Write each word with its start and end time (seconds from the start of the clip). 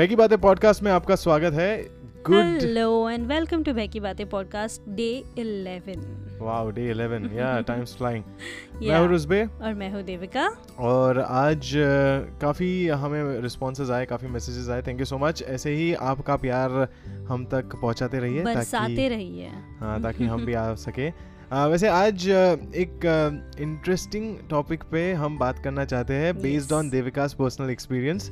बैकी 0.00 0.16
Baatein 0.16 0.38
podcast 0.38 0.82
में 0.82 0.92
आपका 0.92 1.16
स्वागत 1.16 1.52
है। 1.52 1.88
Good 2.26 2.36
hello 2.36 3.10
and 3.10 3.26
welcome 3.26 3.62
to 3.62 3.72
Behki 3.72 4.00
Baatein 4.00 4.28
podcast 4.28 4.82
day 4.88 5.24
11 5.38 6.40
wow 6.42 6.70
day 6.70 6.94
11 6.94 7.36
या 7.36 7.60
टाइम्स 7.60 7.96
फ्लाइंग 7.96 8.24
मैं 8.82 8.98
हूँ 8.98 9.08
रुस्बे। 9.08 9.48
और 9.62 9.74
मैं 9.74 9.90
हूँ 9.90 10.02
देविका। 10.02 10.56
और 10.78 11.18
आज 11.20 11.76
अ, 11.76 12.20
काफ़ी 12.40 12.88
हमें 12.88 13.40
रिस्पॉन्सेज 13.40 13.90
आए 13.90 14.06
काफ़ी 14.06 14.28
मैसेजेस 14.28 14.68
आए। 14.68 14.82
थैंक 14.82 14.98
यू 14.98 15.04
सो 15.04 15.18
मच 15.18 15.42
ऐसे 15.42 15.70
ही 15.70 15.94
आपका 15.94 16.36
प्यार 16.36 16.88
हम 17.28 17.44
तक 17.44 17.64
पहुंचाते 17.82 18.18
रहिए 18.18 18.42
बरसाते 18.42 19.08
रहिए। 19.08 19.50
हाँ 19.80 20.02
ताकि 20.02 20.24
हम 20.24 20.44
भी 20.44 20.54
आ 20.54 20.74
सके। 20.74 21.29
वैसे 21.50 21.88
आज 21.88 22.26
एक 22.28 23.04
इंटरेस्टिंग 23.60 24.36
टॉपिक 24.50 24.82
पे 24.90 25.00
हम 25.12 25.38
बात 25.38 25.58
करना 25.58 25.84
चाहते 25.84 26.14
हैं 26.14 26.34
based 26.42 26.72
on 26.72 26.90
Devika's 26.90 27.32
personal 27.34 27.70
experience 27.70 28.28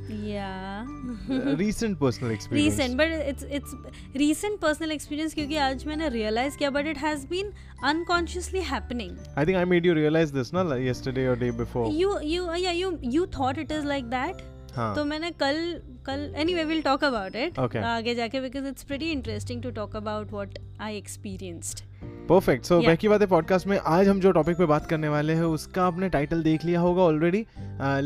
recent 1.59 1.98
personal 1.98 2.30
experience 2.30 2.79
recent 2.79 2.96
but 2.98 3.27
it's 3.29 3.45
it's 3.45 3.74
recent 4.16 4.59
personal 4.60 4.93
experience 4.93 5.34
क्योंकि 5.34 5.57
आज 5.65 5.84
मैंने 5.87 6.09
रियलाइज़ 6.09 6.59
किया 6.59 6.70
but 6.70 6.87
it 6.87 6.98
has 6.98 7.27
been 7.27 7.52
unconsciously 7.84 8.60
happening 8.70 9.16
I 9.38 9.46
think 9.46 9.57
I 9.57 9.65
made 9.65 9.87
you 9.87 9.95
realise 9.95 10.35
this 10.35 10.55
ना 10.55 10.65
yesterday 10.79 11.27
or 11.27 11.37
day 11.37 11.51
before. 11.55 11.91
You 11.93 12.19
you 12.21 12.55
या 12.57 12.71
you 12.73 12.96
you 13.07 13.27
thought 13.38 13.59
it 13.59 13.73
is 13.73 13.87
like 13.87 14.05
that 14.07 14.46
हाँ. 14.77 14.95
तो 14.95 15.05
मैंने 15.05 15.30
कल 15.41 15.80
कल 16.07 16.32
anyway 16.37 16.65
will 16.65 16.82
talk 16.82 17.05
about 17.05 17.37
it 17.37 17.59
आगे 17.59 18.15
जाके 18.15 18.41
because 18.41 18.69
it's 18.69 18.85
pretty 18.85 19.10
interesting 19.12 19.62
to 19.62 19.71
talk 19.74 19.96
about 19.96 20.32
what 20.32 20.59
I 20.80 20.96
experienced 20.96 21.88
perfect 22.29 22.65
so. 22.65 22.80
Behki 22.83 23.09
Baatein 23.09 23.27
podcast 23.29 23.66
में 23.66 23.79
आज 23.79 24.09
हम 24.09 24.20
जो 24.20 24.30
टॉपिक 24.33 24.57
पे 24.57 24.66
बात 24.66 24.87
करने 24.87 25.09
वाले 25.09 25.34
हैं 25.34 25.43
उसका 25.43 25.87
आपने 25.87 26.09
टाइटल 26.09 26.43
देख 26.43 26.65
लिया 26.65 26.80
होगा 26.80 27.02
ऑलरेडी 27.02 27.45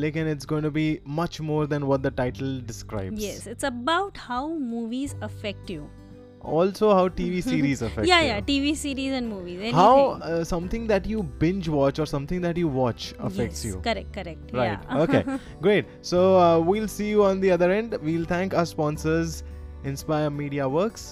लेकिन 0.01 0.29
it's 0.31 0.47
going 0.49 0.65
to 0.65 0.71
be 0.71 0.87
much 1.19 1.41
more 1.41 1.67
than 1.67 1.83
what 1.83 2.01
the 2.01 2.13
title 2.17 2.61
describes 2.67 3.23
Yes, 3.25 3.47
it's 3.55 3.69
about 3.71 4.23
how 4.29 4.45
movies 4.77 5.17
affect 5.31 5.75
you. 5.77 5.89
also 6.53 6.87
how 6.99 7.03
tv 7.17 7.41
series 7.47 7.83
affect 7.87 8.07
yeah, 8.11 8.21
you. 8.23 8.29
yeah, 8.29 8.39
TV 8.47 8.71
series 8.79 9.13
and 9.19 9.29
movies. 9.33 9.59
Anything. 9.59 9.77
how 9.81 9.99
uh, 10.29 10.39
something 10.53 10.87
that 10.93 11.05
you 11.11 11.21
binge 11.43 11.69
watch 11.75 12.01
or 12.05 12.07
something 12.13 12.41
that 12.47 12.57
you 12.63 12.71
watch 12.79 13.05
affects 13.29 13.61
yes, 13.61 13.69
you 13.69 13.83
Correct, 13.85 14.11
correct. 14.17 14.51
right 14.61 14.89
Yeah. 14.89 15.03
okay 15.05 15.21
great 15.67 15.93
so 16.11 16.23
uh, 16.39 16.59
we'll 16.71 16.89
see 16.95 17.11
you 17.11 17.23
on 17.29 17.45
the 17.45 17.53
other 17.59 17.69
end 17.77 17.95
we'll 18.09 18.27
thank 18.33 18.57
our 18.63 18.67
sponsors 18.73 19.37
inspire 19.93 20.33
media 20.41 20.67
works 20.69 21.07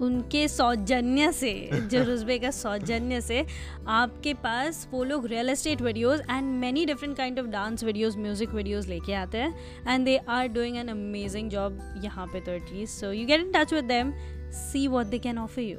उनके 0.00 0.48
सौजन्य 0.48 1.32
से 1.32 1.70
जो 1.72 2.02
रुजबे 2.04 2.38
का 2.38 2.50
सौजन्य 2.50 3.20
से, 3.20 3.46
आपके 3.88 4.34
पास 4.34 4.88
वो 4.92 5.04
लोग 5.04 5.26
real 5.26 5.50
estate 5.50 5.82
videos 5.82 6.20
and 6.20 6.60
many 6.60 6.86
different 6.86 7.16
kind 7.16 7.38
of 7.38 7.46
dance 7.46 7.84
videos 7.84 8.16
music 8.16 8.50
videos 8.50 8.86
लेके 8.86 9.14
आते 9.14 9.38
हैं 9.38 9.54
and 9.88 10.04
they 10.04 10.16
are 10.16 10.48
doing 10.48 10.76
an 10.76 10.88
amazing 10.88 11.50
job 11.50 12.00
यहाँ 12.04 12.26
पे 12.26 12.40
तो 12.40 12.52
at least 12.52 13.00
so 13.00 13.12
you 13.12 13.26
get 13.26 13.40
in 13.40 13.52
touch 13.52 13.72
with 13.72 13.84
them 13.84 14.12
see 14.50 14.88
what 14.88 15.06
they 15.06 15.18
can 15.18 15.38
offer 15.38 15.62
you 15.62 15.78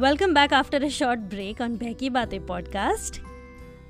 welcome 0.00 0.34
back 0.34 0.52
after 0.52 0.84
a 0.84 0.88
short 0.88 1.20
break 1.20 1.60
on 1.60 1.76
Behki 1.76 2.10
Baatein 2.10 2.46
podcast 2.46 3.25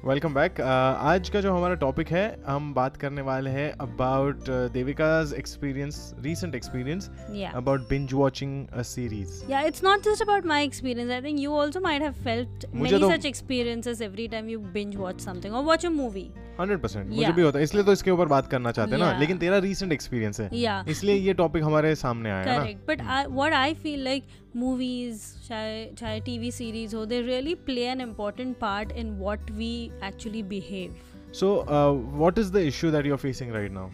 welcome 0.07 0.35
back 0.35 0.53
uh, 0.55 0.67
आज 1.11 1.29
का 1.29 1.41
जो 1.41 1.53
हमारा 1.53 1.75
topic 1.75 2.09
है 2.09 2.25
हम 2.47 2.73
बात 2.75 2.97
करने 2.97 3.23
वाले 3.23 3.51
हैं 3.51 3.71
about 3.81 4.51
Devika's 4.73 5.33
experience 5.35 5.99
recent 6.25 6.55
experience 6.55 7.11
about 7.55 7.89
binge 7.89 8.13
watching 8.15 8.69
a 8.69 8.83
series 8.85 9.43
या 9.51 9.61
it's 9.63 9.85
not 9.85 10.05
just 10.05 10.23
about 10.23 10.47
my 10.47 10.65
experience 10.65 11.11
I 11.11 11.23
think 11.23 11.41
you 11.41 11.57
also 11.57 11.81
might 11.81 12.03
have 12.03 12.23
felt 12.25 12.67
many 12.75 13.01
such 13.07 13.27
experiences 13.27 14.03
every 14.03 14.29
time 14.29 14.49
you 14.49 14.59
binge 14.75 14.97
watch 14.97 15.21
something 15.21 15.55
और 15.55 15.65
watch 15.65 15.87
a 15.87 15.91
movie 15.91 16.29
movie. 16.59 16.79
100% 16.79 17.11
मुझे 17.11 17.33
भी 17.33 17.43
होता 17.43 17.59
है। 17.59 17.65
इसलिए 17.65 17.85
तो 17.85 17.93
इसके 17.93 18.11
ऊपर 18.11 18.27
बात 18.29 18.51
करना 18.51 18.73
चाहते 18.73 18.93
हैं 18.93 18.99
ना। 18.99 19.19
लेकिन 19.21 19.39
तेरा 19.39 19.59
रीसेंट 19.59 19.93
एक्सपीरियंस 19.93 20.41
है। 20.41 20.49
Yeah, 20.51 20.89
इसलिए 20.91 21.15
ये 21.15 21.35
टॉपिक 21.35 21.63
हमारे 21.65 21.95
सामने 21.95 22.31
आया 22.31 22.45
ना। 22.47 22.57
Correct. 22.57 22.87
But 22.91 23.05
I, 23.17 23.21
what 23.41 23.59
I 23.61 23.75
feel 23.85 24.07
like 24.09 24.35
movies, 24.57 25.27
चाहे 25.49 26.21
TV 26.29 26.53
series 26.61 26.95
हो, 26.95 27.05
they 27.07 27.23
really 27.29 27.57
play 27.69 27.89
an 27.97 28.07
important 28.07 28.59
part 28.61 28.97
in 29.03 29.13
what 29.27 29.53
we 29.61 29.75
actually 30.11 30.43
behave. 30.55 31.05
So 31.33 31.49
what 31.69 32.39
is 32.39 32.53
the 32.53 32.57
issue 32.67 32.91
that 32.91 33.07
you 33.07 33.13
are 33.13 33.19
facing 33.19 33.53
right 33.55 33.73
now 33.73 33.89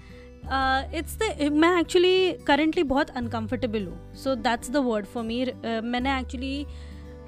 it's 0.98 1.16
the 1.18 1.48
मैं 1.52 1.70
actually 1.80 2.32
currently 2.46 2.82
बहुत 2.92 3.10
uncomfortable 3.16 3.86
हूँ। 3.86 4.14
So 4.22 4.34
that's 4.44 4.70
the 4.70 4.76
word 4.86 5.06
for 5.06 5.22
me 5.24 5.44
मैंने 5.84 6.18
actually 6.18 6.66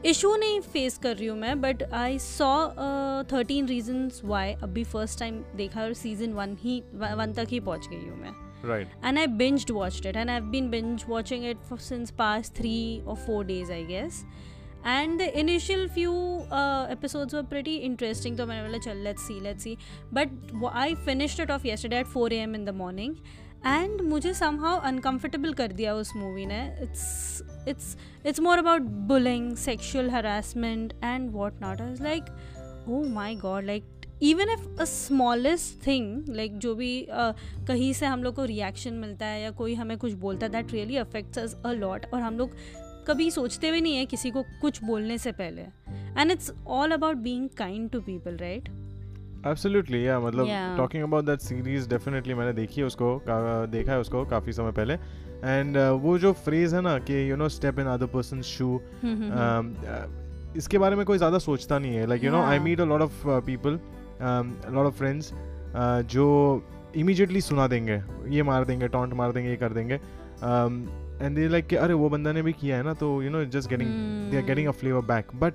issue 0.06 0.34
नहीं 0.36 0.60
face 0.60 0.98
कर 1.02 1.16
रही 1.16 1.26
हूँ 1.26 1.36
मैं 1.38 1.60
but 1.60 1.82
I 1.82 2.18
saw 2.18 2.48
thirteen 3.32 3.66
reasons 3.66 4.20
why 4.24 4.52
अभी 4.62 4.84
फ़र्स्ट 4.94 5.18
टाइम 5.18 5.42
देखा 5.56 5.82
और 5.82 5.92
सीज़न 6.00 6.32
वन 6.32 6.56
ही 6.62 6.82
वन 6.94 7.32
तक 7.36 7.46
ही 7.50 7.60
पहुँच 7.68 7.86
गई 7.90 8.08
हूँ 8.08 8.18
मैं 8.20 8.32
right 8.68 8.88
and 9.08 9.20
I 9.20 9.26
binged 9.40 9.70
watched 9.76 10.06
it 10.10 10.16
and 10.16 10.30
I've 10.34 10.50
been 10.52 10.68
binge 10.74 11.06
watching 11.14 11.42
it 11.52 11.64
for 11.70 11.78
since 11.86 12.12
past 12.20 12.54
three 12.60 13.02
or 13.06 13.16
four 13.24 13.40
days 13.52 13.72
I 13.78 13.82
guess 13.90 14.20
and 14.92 15.20
the 15.22 15.26
initial 15.40 15.82
few 15.96 16.14
uh, 16.60 16.86
episodes 16.94 17.36
were 17.38 17.42
pretty 17.52 17.74
interesting 17.88 18.36
तो 18.38 18.46
मैंने 18.46 18.68
बोला 18.68 18.78
चल 18.86 19.02
let's 19.08 19.26
see 19.28 19.38
let's 19.48 19.66
see 19.68 19.74
but 20.18 20.34
w- 20.52 20.72
I 20.84 20.88
finished 21.08 21.44
it 21.46 21.52
off 21.56 21.64
yesterday 21.70 22.02
at 22.06 22.12
4 22.16 22.28
a.m. 22.38 22.54
in 22.60 22.66
the 22.70 22.76
morning 22.82 23.14
and 23.66 24.02
मुझे 24.02 24.32
somehow 24.34 24.74
uncomfortable 24.84 25.54
कर 25.54 25.72
दिया 25.72 25.94
उस 25.94 26.16
movie 26.16 26.46
ने। 26.46 26.76
It's 26.82 27.42
it's 27.68 27.96
it's 28.26 28.40
more 28.40 28.58
about 28.58 28.80
bullying 28.80 29.56
sexual 29.56 30.10
harassment 30.10 30.92
and 31.04 31.30
what 31.30 31.54
not 31.62 31.78
was 31.78 32.00
like 32.00 32.30
oh 32.88 33.10
my 33.16 33.44
god, 33.44 33.62
like 33.62 34.04
even 34.22 34.50
if 34.50 34.80
a 34.80 34.84
smallest 34.84 35.86
thing 35.86 36.24
like 36.28 36.58
जो 36.58 36.74
भी 36.74 37.06
कहीं 37.68 37.92
से 37.92 38.06
हम 38.06 38.22
लोग 38.22 38.34
को 38.34 38.44
रिएक्शन 38.44 38.94
मिलता 38.94 39.26
है 39.26 39.42
या 39.42 39.50
कोई 39.50 39.74
हमें 39.74 39.98
कुछ 39.98 40.12
बोलता 40.12 40.46
है 40.46 40.52
that 40.52 40.72
really 40.72 40.96
affects 40.96 41.38
us 41.38 41.56
a 41.66 41.72
lot 41.72 42.06
और 42.14 42.20
हम 42.20 42.38
लोग 42.38 42.50
कभी 43.06 43.30
सोचते 43.30 43.72
भी 43.72 43.80
नहीं 43.80 43.96
है 43.96 44.06
किसी 44.06 44.30
को 44.30 44.42
कुछ 44.60 44.84
बोलने 44.84 45.18
से 45.18 45.32
पहले। 45.32 45.62
And 46.20 46.30
it's 46.30 46.52
all 46.66 46.90
about 46.90 47.16
being 47.16 47.48
kind 47.48 47.90
to 47.90 48.00
people 48.00 48.36
right 48.36 48.83
absolutely 49.46 50.06
या 50.06 50.18
मतलब 50.20 50.46
Yeah. 50.46 50.76
Talking 50.78 51.02
about 51.02 51.24
that 51.24 51.40
series 51.40 51.88
definitely 51.88 52.34
मैंने 52.34 52.52
देखी 52.52 52.80
है 52.80 52.86
उसको 52.86 53.20
देखा 53.70 53.92
है 53.92 53.98
उसको 54.00 54.24
काफ़ी 54.26 54.52
समय 54.52 54.72
पहले। 54.72 54.94
एंड 55.44 55.76
वो 56.02 56.18
जो 56.18 56.32
फ्रेज 56.44 56.74
है 56.74 56.80
ना 56.80 56.98
कि 57.00 57.30
you 57.30 57.36
know 57.36 57.48
step 57.48 57.78
in 57.78 57.86
other 57.86 58.06
person 58.14 58.42
shoe 58.42 58.80
इसके 60.56 60.78
बारे 60.78 60.96
में 60.96 61.04
कोई 61.06 61.18
ज़्यादा 61.18 61.38
सोचता 61.38 61.78
नहीं 61.78 61.94
है। 61.94 62.06
Like 62.06 62.24
you 62.24 62.30
know 62.30 62.42
I 62.42 62.58
meet 62.58 62.80
a 62.80 62.84
lot 62.84 63.00
of 63.00 63.22
people 63.46 63.78
lot 64.74 64.86
of 64.86 64.94
friends 64.94 65.32
जो 66.10 66.26
इमीजिएटली 66.96 67.40
सुना 67.40 67.66
देंगे 67.66 68.02
ये 68.30 68.42
मार 68.42 68.64
देंगे 68.64 68.88
टॉन्ट 68.88 69.14
मार 69.14 69.32
देंगे 69.32 69.50
ये 69.50 69.56
कर 69.56 69.72
देंगे 69.72 69.94
एंड 69.94 71.34
दे 71.36 71.48
लाइक 71.48 71.74
अरे 71.74 71.94
वो 71.94 72.08
बंदा 72.08 72.32
ने 72.32 72.42
भी 72.42 72.52
किया 72.52 72.76
है 72.76 72.82
ना 72.82 72.92
तो 72.94 73.22
you 73.22 73.30
know 73.30 73.44
just 73.56 73.70
getting 73.70 73.90
they 74.30 74.36
are 74.36 74.44
getting 74.44 74.68
a 74.68 74.70
flavour 74.80 75.00
back 75.06 75.34
but 75.36 75.54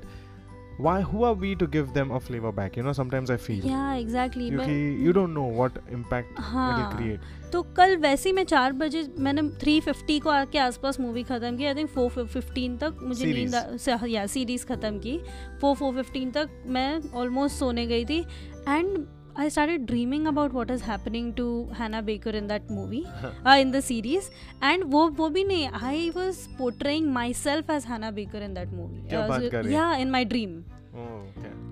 why 0.80 1.02
who 1.02 1.24
are 1.28 1.34
we 1.34 1.50
to 1.56 1.68
give 1.68 1.88
them 1.94 2.12
a 2.12 2.20
flavor 2.20 2.52
back? 2.60 2.78
You 2.78 2.84
know 2.84 2.94
sometimes 3.00 3.32
i 3.32 3.38
feel. 3.46 3.66
या 3.68 3.94
एग्जैक्टली 3.94 4.50
क्योंकि 4.50 5.06
you 5.06 5.14
don't 5.18 5.34
know 5.38 5.48
what 5.60 5.80
impact 5.98 6.32
it 6.32 6.40
will 6.40 6.46
हाँ। 6.46 6.98
create. 6.98 7.28
तो 7.52 7.62
कल 7.78 7.96
वैसे 7.98 8.30
ही 8.30 8.34
मैं 8.36 8.44
चार 8.46 8.74
बजे 8.74 9.04
मैंने 9.20 9.42
थ्री 9.62 9.80
फिफ्टी 9.82 10.20
को 10.20 10.30
आके 10.30 10.58
आसपास 10.60 11.00
मूवी 11.00 11.24
ख़त्म 11.24 11.56
की 11.58 11.66
आई 11.66 11.76
थिंक 11.76 11.90
फोर 11.90 12.26
फिफ्टीन 12.26 12.78
तक 12.78 12.98
मुझे 13.04 13.34
नींद 13.34 14.06
या 14.10 14.26
सीरीज़ 14.28 14.66
ख़त्म 14.66 15.00
की। 15.00 15.20
फोर 15.62 15.76
फोर 15.76 15.94
फिफ्टीन 15.96 16.32
तक 16.32 16.64
मैं 16.68 17.00
ऑलमोस्ट 17.14 17.60
सोने 17.60 17.86
गई 17.88 18.06
थी। 18.06 18.20
And 18.68 19.06
I 19.40 19.50
started 19.56 19.86
dreaming 19.90 20.26
about 20.32 20.54
what 20.58 20.72
is 20.76 20.82
happening 20.82 21.28
to 21.34 21.46
Hannah 21.80 22.02
Baker 22.10 22.32
in 22.40 22.48
that 22.48 22.70
movie 22.70 23.06
uh, 23.50 23.58
in 23.64 23.72
the 23.76 23.82
series 23.82 24.26
and 24.70 24.84
वो 24.96 25.04
वो 25.20 25.30
भी 25.36 25.44
नहीं 25.52 25.70
I 25.92 26.12
was 26.18 26.42
portraying 26.58 27.08
myself 27.20 27.72
as 27.78 27.88
Hannah 27.92 28.12
Baker 28.20 28.42
in 28.50 28.60
that 28.60 28.76
movie 28.82 29.02
क्या 29.10 29.28
बात 29.28 29.50
कर 29.52 29.64
रही 29.64 29.78
yeah 29.78 30.04
in 30.06 30.12
my 30.18 30.24
dream 30.34 30.60
oh 30.68 30.79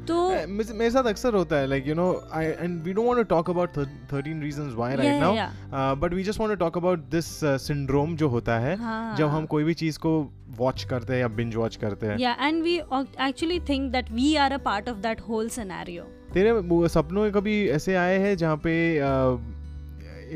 तो 0.07 0.15
Eh, 0.31 0.47
मेरे 0.47 0.91
साथ 0.91 1.03
अक्सर 1.03 1.33
होता 1.33 1.55
है 1.55 1.67
like 1.67 1.87
you 1.87 1.95
know 1.95 2.23
I 2.33 2.45
and 2.45 2.83
we 2.83 2.93
don't 2.93 3.07
want 3.07 3.17
to 3.17 3.23
talk 3.23 3.49
about 3.49 3.69
13 4.13 4.41
reasons 4.41 4.73
why 4.73 4.95
right 4.95 5.21
now 5.21 5.95
but 5.95 6.13
we 6.13 6.23
just 6.23 6.39
want 6.39 6.51
to 6.51 6.55
talk 6.55 6.77
about 6.77 6.99
this 6.99 7.25
syndrome 7.43 8.15
जो 8.15 8.27
होता 8.27 8.59
है 8.59 8.75
हाँ. 8.77 9.15
जब 9.17 9.27
हम 9.27 9.45
कोई 9.45 9.63
भी 9.63 9.73
चीज़ 9.73 9.99
को 9.99 10.31
वॉच 10.57 10.83
करते 10.83 11.13
हैं 11.13 11.19
या 11.19 11.27
बिंज 11.27 11.55
वॉच 11.55 11.75
करते 11.75 12.07
हैं। 12.07 12.17
Yeah 12.17 12.37
and 12.47 12.63
we 12.67 12.75
ac- 12.97 13.17
actually 13.27 13.59
think 13.69 13.91
that 13.91 14.13
we 14.19 14.29
are 14.45 14.51
a 14.57 14.61
part 14.67 14.93
of 14.93 15.01
that 15.01 15.25
whole 15.29 15.51
scenario. 15.57 16.05
तेरे 16.33 16.87
सपनों 16.87 17.23
में 17.23 17.31
कभी 17.31 17.69
ऐसे 17.69 17.95
आए 17.95 18.17
हैं 18.19 18.37
जहाँ 18.37 18.57
पे 18.57 18.97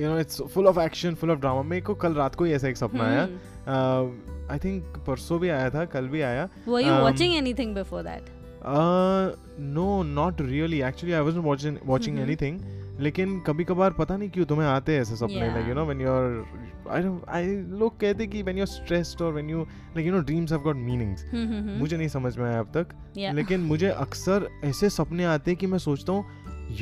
you 0.02 0.10
know 0.10 0.20
it's 0.20 0.42
full 0.42 0.68
of 0.68 0.80
action 0.80 1.16
full 1.16 1.32
of 1.32 1.40
drama 1.40 1.62
मेरे 1.62 1.82
को 1.82 1.96
कल 1.96 2.14
रात 2.14 2.36
को 2.36 2.44
ही 2.44 2.54
ऐसा 2.54 2.68
एक 2.68 2.78
सपना 2.78 3.04
आया। 3.04 3.28
Hmm. 3.28 4.52
आई 4.52 4.60
थिंक 4.60 5.04
परसों 5.08 5.40
भी 5.40 5.50
आया 5.50 5.70
था 5.70 5.86
कल 5.86 6.08
भी 6.08 6.22
आया। 6.22 6.50
Were 6.70 6.84
you 6.84 6.94
Um, 6.94 7.04
watching 7.04 7.36
anything 7.42 7.76
before 7.76 8.04
no 8.66 10.04
not 10.04 10.42
really 10.42 10.82
actually 10.82 11.14
I 11.14 11.22
wasn't 11.22 11.44
watching 11.46 11.78
watching 11.86 12.16
Mhm. 12.18 12.24
Anything 12.24 12.60
लेकिन 13.02 13.40
कभी 13.40 13.64
कभार 13.64 13.92
पता 13.92 14.18
नहीं 14.18 14.30
क्यों 14.30 14.46
तुम्हें 14.46 14.68
आते 14.68 14.94
हैं 14.94 15.02
ऐसे 15.02 15.16
सपने 15.16 15.48
like 15.54 15.68
you 15.68 15.74
know 15.74 15.86
when 15.86 16.02
you 16.02 16.08
are 16.08 16.44
I 16.90 17.04
I 17.38 17.56
लोग 17.80 18.00
कहते 18.00 18.28
कि 18.28 18.42
व्हेन 18.44 18.58
यू 18.58 18.64
आर 18.64 18.68
स्ट्रेस्ड 18.68 19.22
और 19.22 19.34
when 19.34 19.50
you 19.50 19.62
like 19.62 20.08
you 20.08 20.14
know 20.14 20.20
dreams 20.20 20.52
have 20.52 20.62
got 20.62 20.76
meanings. 20.76 21.26
मुझे 21.80 21.98
नहीं 21.98 22.08
समझ 22.08 22.38
में 22.38 22.46
आया 22.50 22.60
अब 22.60 22.72
तक। 22.76 22.88
Yeah. 23.18 23.34
लेकिन 23.34 23.60
मुझे 23.60 23.90
अक्सर 23.90 24.48
ऐसे 24.64 24.90
सपने 24.90 25.24
आते 25.26 25.52
हैं 25.52 25.58
कि 25.58 25.68
मैं 25.68 25.78
सोचता 25.78 26.14
हूँ 26.14 26.26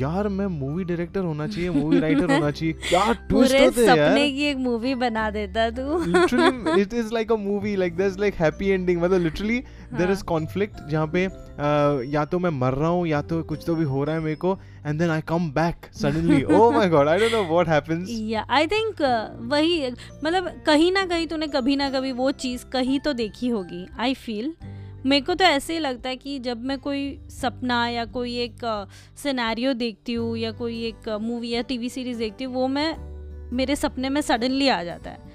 यार 0.00 0.28
मैं 0.28 0.46
मूवी 0.46 0.84
डायरेक्टर 0.84 1.20
होना 1.20 1.46
चाहिए 1.46 1.70
मूवी 1.70 1.98
राइटर 2.00 2.32
होना 2.32 2.50
चाहिए। 2.58 2.72
क्या 2.72 3.12
ट्विस्ट 3.12 3.54
होते 3.54 3.86
हैं 3.86 3.96
यार? 3.96 4.14
की 4.18 4.44
एक 4.44 4.56
मूवी 4.56 4.94
बना 4.94 5.30
देता 5.30 5.70
तू। 5.70 5.98
Literally 6.12 6.80
it 6.84 6.92
is 6.92 7.10
like 7.12 7.32
a 7.36 7.38
movie 7.46 7.76
like 7.76 7.96
there's 7.96 8.18
like 8.24 8.34
happy 8.44 8.68
ending 8.76 9.02
मतलब 9.02 9.24
literally 9.26 9.58
there 9.98 10.10
is 10.10 10.16
हाँ. 10.16 10.26
conflict 10.28 10.88
जहाँ 10.88 11.06
पे 11.06 11.26
uh, 11.28 12.14
या 12.14 12.24
तो 12.24 12.38
मैं 12.38 12.50
मर 12.50 12.72
रहा 12.72 12.88
हूँ 12.88 13.06
या 13.06 13.22
तो 13.22 13.42
कुछ 13.42 13.64
तो 13.66 13.74
भी 13.74 13.84
हो 13.84 14.04
रहा 14.04 14.16
है 14.16 14.22
मेरे 14.22 14.36
को 14.36 14.58
and 14.86 15.00
then 15.00 15.10
I 15.10 15.20
come 15.32 15.50
back 15.54 15.74
suddenly. 16.02 16.44
Oh 16.50 16.70
my 16.72 16.86
god 16.88 17.08
I 17.08 17.18
don't 17.18 17.32
know 17.32 17.56
what 17.56 17.68
happens. 17.68 18.08
या 18.10 18.46
आई 18.50 18.66
थिंक 18.66 19.02
वही 19.40 19.90
मतलब 20.24 20.62
कहीं 20.66 20.92
ना 20.92 21.06
कहीं 21.06 21.26
तूने 21.26 21.46
कभी 21.46 21.76
ना 21.76 21.90
कभी 21.90 22.12
वो 22.12 22.30
चीज़ 22.30 22.66
कहीं 22.66 23.00
तो 23.00 23.12
देखी 23.12 23.48
होगी 23.48 23.86
आई 23.98 24.14
फील 24.14 24.54
मेरे 25.06 25.24
को 25.24 25.34
तो 25.34 25.44
ऐसे 25.44 25.72
ही 25.72 25.78
लगता 25.78 26.08
है 26.08 26.16
कि 26.16 26.38
जब 26.38 26.64
मैं 26.64 26.78
कोई 26.78 27.20
सपना 27.30 27.88
या 27.88 28.04
कोई 28.04 28.36
एक 28.36 28.88
सिनेरियो 29.16 29.72
देखती 29.72 30.12
हूँ 30.12 30.36
या 30.36 30.52
कोई 30.52 30.84
एक 30.84 31.08
मूवी 31.08 31.50
या 31.50 31.62
टीवी 31.62 31.88
सीरीज़ 31.88 32.18
देखती 32.18 32.44
हूँ 32.44 32.54
वो 32.54 32.68
मैं 32.68 33.10
मेरे 33.52 33.76
सपने 33.76 34.08
में 34.08 34.20
सडनली 34.20 34.68
आ 34.68 34.84
जाता 34.84 35.10
है। 35.10 35.29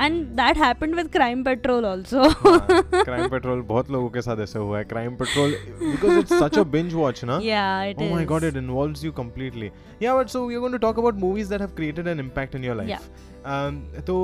And 0.00 0.26
that 0.36 0.56
happened 0.58 0.94
with 0.94 1.08
crime 1.12 1.42
patrol 1.44 1.86
also 1.86 2.22
crime 2.42 3.28
patrol 3.30 3.60
बहुत 3.68 3.90
लोगों 3.90 4.08
के 4.10 4.22
साथ 4.22 4.40
ऐसा 4.42 4.58
हुआ 4.58 4.78
है। 4.78 4.84
Crime 4.84 5.16
patrol 5.16 5.54
because 5.82 6.18
it's 6.18 6.32
such 6.40 6.58
a 6.58 6.62
binge 6.76 6.94
watch 6.94 7.24
ना? 7.24 7.38
या 7.42 7.84
it 7.84 8.00
is 8.02 8.10
oh 8.10 8.14
my 8.14 8.24
god 8.24 8.44
it 8.44 8.56
involves 8.56 9.04
you 9.04 9.12
completely 9.12 9.70
या 10.02 10.16
but 10.16 10.28
so 10.28 10.46
we 10.46 10.54
are 10.54 10.60
going 10.60 10.74
to 10.74 10.78
talk 10.86 10.98
about 10.98 11.14
movies 11.24 11.50
that 11.50 11.60
have 11.60 11.70
created 11.76 12.06
an 12.08 12.20
impact 12.20 12.54
in 12.54 12.64
your 12.64 12.76
life 12.76 14.02
तो 14.06 14.16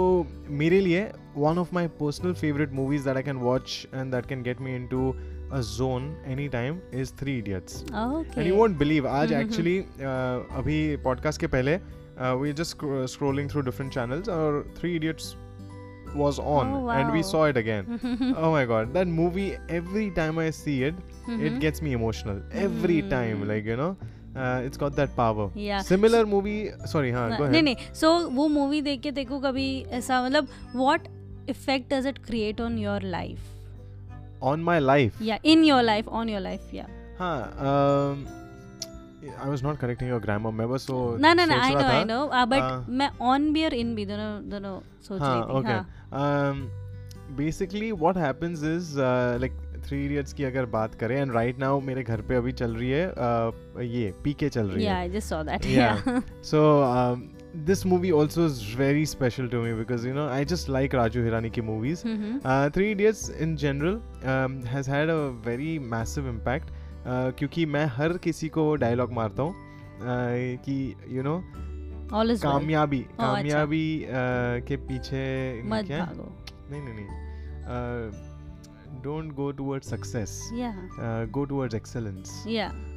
मेरे 0.63 0.81
लिए 0.81 1.11
one 1.37 1.59
of 1.59 1.75
my 1.75 1.89
personal 2.01 2.33
favourite 2.33 2.73
movies 2.73 3.05
that 3.05 3.17
I 3.17 3.23
can 3.23 3.37
watch 3.37 3.87
and 3.95 4.15
that 4.15 4.27
can 4.27 4.43
get 4.43 4.61
me 4.61 4.77
into 4.77 5.15
a 5.57 5.59
zone 5.69 6.05
anytime 6.35 6.77
is 7.01 7.11
three 7.17 7.33
idiots. 7.39 7.75
Okay. 8.03 8.37
and 8.37 8.47
you 8.51 8.55
won't 8.61 8.79
believe 8.83 9.09
aaj 9.09 9.33
actually 9.39 9.75
uh, 10.11 10.61
abhi 10.61 10.77
podcast 11.07 11.41
ke 11.43 11.51
pehle 11.55 11.73
uh, 11.75 12.31
we 12.43 12.53
just 12.61 12.75
sc- 12.77 13.03
scrolling 13.15 13.51
through 13.51 13.65
different 13.67 13.97
channels 13.97 14.31
or 14.37 14.47
three 14.79 14.93
idiots 15.01 15.27
was 16.16 16.38
on 16.40 16.70
Oh, 16.76 16.90
and 16.90 17.12
we 17.16 17.22
wow. 17.22 17.30
saw 17.32 17.44
it 17.54 17.58
again. 17.58 17.88
oh 18.44 18.52
my 18.52 18.66
god, 18.66 18.94
that 18.94 19.08
movie 19.08 19.48
every 19.80 20.06
time 20.22 20.40
I 20.48 20.50
see 20.64 20.78
it, 20.90 20.96
Mm-hmm. 21.28 21.46
it 21.48 21.56
gets 21.64 21.82
me 21.86 21.92
emotional 21.96 22.38
every 22.66 22.98
time 23.14 23.40
Hmm. 23.40 23.50
like 23.50 23.66
you 23.70 23.76
know 23.80 23.88
uh, 24.42 24.68
it's 24.68 24.78
got 24.84 24.94
that 25.00 25.14
power 25.16 25.48
Yeah. 25.64 25.82
similar 25.88 26.22
movie 26.34 26.54
sorry 26.92 27.10
हाँ 27.16 27.24
go 27.38 27.48
नहीं 27.48 27.50
ahead 27.50 27.64
नहीं 27.64 27.94
सो 28.02 28.12
वो 28.38 28.48
movie 28.54 28.82
देख 28.82 29.02
के 29.02 29.12
देखो 29.18 29.40
कभी 29.46 29.66
ऐसा 29.98 30.22
मतलब 30.26 30.48
what 30.76 31.08
effect 31.50 31.94
does 31.94 32.08
it 32.08 32.18
create 32.28 32.62
on 32.62 32.78
your 32.80 33.02
life 33.18 34.44
on 34.54 34.64
my 34.70 34.78
life 34.86 35.22
या 35.32 35.38
in 35.56 35.64
your 35.64 35.84
life 35.84 36.08
on 36.22 36.30
your 36.30 36.42
life 36.42 36.74
या 36.74 36.88
हाँ 37.20 37.38
um, 37.68 38.26
I 39.23 39.49
was 39.49 39.63
not 39.63 39.79
correcting 39.79 40.09
your 40.09 40.21
grammar. 40.21 40.53
मैं 40.53 40.69
बस 40.69 40.87
वो 40.91 41.17
ना 41.21 41.33
ना 41.35 41.45
ना 41.47 41.61
I 41.63 41.73
know 41.75 41.89
I 41.89 42.05
know. 42.05 42.23
आ 42.33 42.45
but 42.45 42.61
हाँ। 42.61 42.87
मैं 42.91 43.11
on 43.33 43.53
भी 43.55 43.65
और 43.65 43.75
in 43.81 43.95
भी 43.97 44.07
दोनों 44.07 44.31
दोनों 44.51 44.79
सोच 45.09 45.21
हाँ, 45.21 45.35
रही 45.35 45.43
थी. 45.43 45.61
Okay. 45.61 45.81
हाँ। 46.13 46.53
um, 46.53 46.71
basically 47.37 47.93
what 48.05 48.17
happens 48.17 48.63
is 48.63 48.97
uh, 48.99 49.39
like 49.41 49.61
three 49.85 50.05
idiots 50.05 50.33
की 50.33 50.45
अगर 50.45 50.67
बात 50.73 50.95
करें 50.95 51.17
एंड 51.17 51.33
राइट 51.33 51.59
नाउ 51.59 51.81
मेरे 51.81 52.03
घर 52.03 52.21
पे 52.23 52.35
अभी 52.37 52.53
चल 52.53 52.75
रही 52.77 52.91
है 52.91 53.07
uh, 53.11 53.81
ये 53.83 54.13
पीके 54.25 54.49
चल 54.49 54.67
रही 54.67 54.85
yeah, 54.85 54.95
है 54.95 54.99
I 54.99 55.09
just 55.11 55.35
that 55.49 56.45
so 56.45 56.61
this 57.67 57.85
movie 57.87 58.11
also 58.19 58.45
is 58.47 58.61
very 58.79 59.05
special 59.07 59.49
to 59.49 59.63
me 59.63 59.73
because 59.75 60.07
you 60.09 60.15
know 60.15 60.29
I 60.29 60.45
just 60.53 60.69
like 60.71 60.95
Raju 60.95 61.23
Hirani 61.25 61.51
की 61.51 61.61
movies 61.61 62.03
three 62.75 62.91
idiots 62.91 63.31
in 63.41 63.57
general 63.57 64.01
has 64.69 64.91
had 64.91 65.11
a 65.11 65.17
very 65.49 65.79
massive 65.97 66.29
impact 66.29 66.71
क्योंकि 67.07 67.67
मैं 67.67 67.85
हर 67.97 68.17
किसी 68.25 68.49
को 68.49 68.75
dialogue 68.77 69.13
मारता 69.13 69.43
हूँ 69.43 69.55
कि 70.65 70.77
you 71.15 71.25
know 71.27 71.41
all 72.15 72.31
is 72.31 72.43
कामयाबी 72.43 73.01
अच्छा। 73.01 73.27
कामयाबी 73.27 74.07
के 74.67 74.77
पीछे 74.77 75.25
क्या 75.65 76.09
नहीं 76.19 76.83
नहीं 76.83 76.95
नहीं। 76.95 78.21
Don't 79.03 79.33
go 79.35 79.51
towards 79.51 79.91
success 79.91 80.39
go 81.33 81.45
towards 81.45 81.75
excellence 81.75 82.45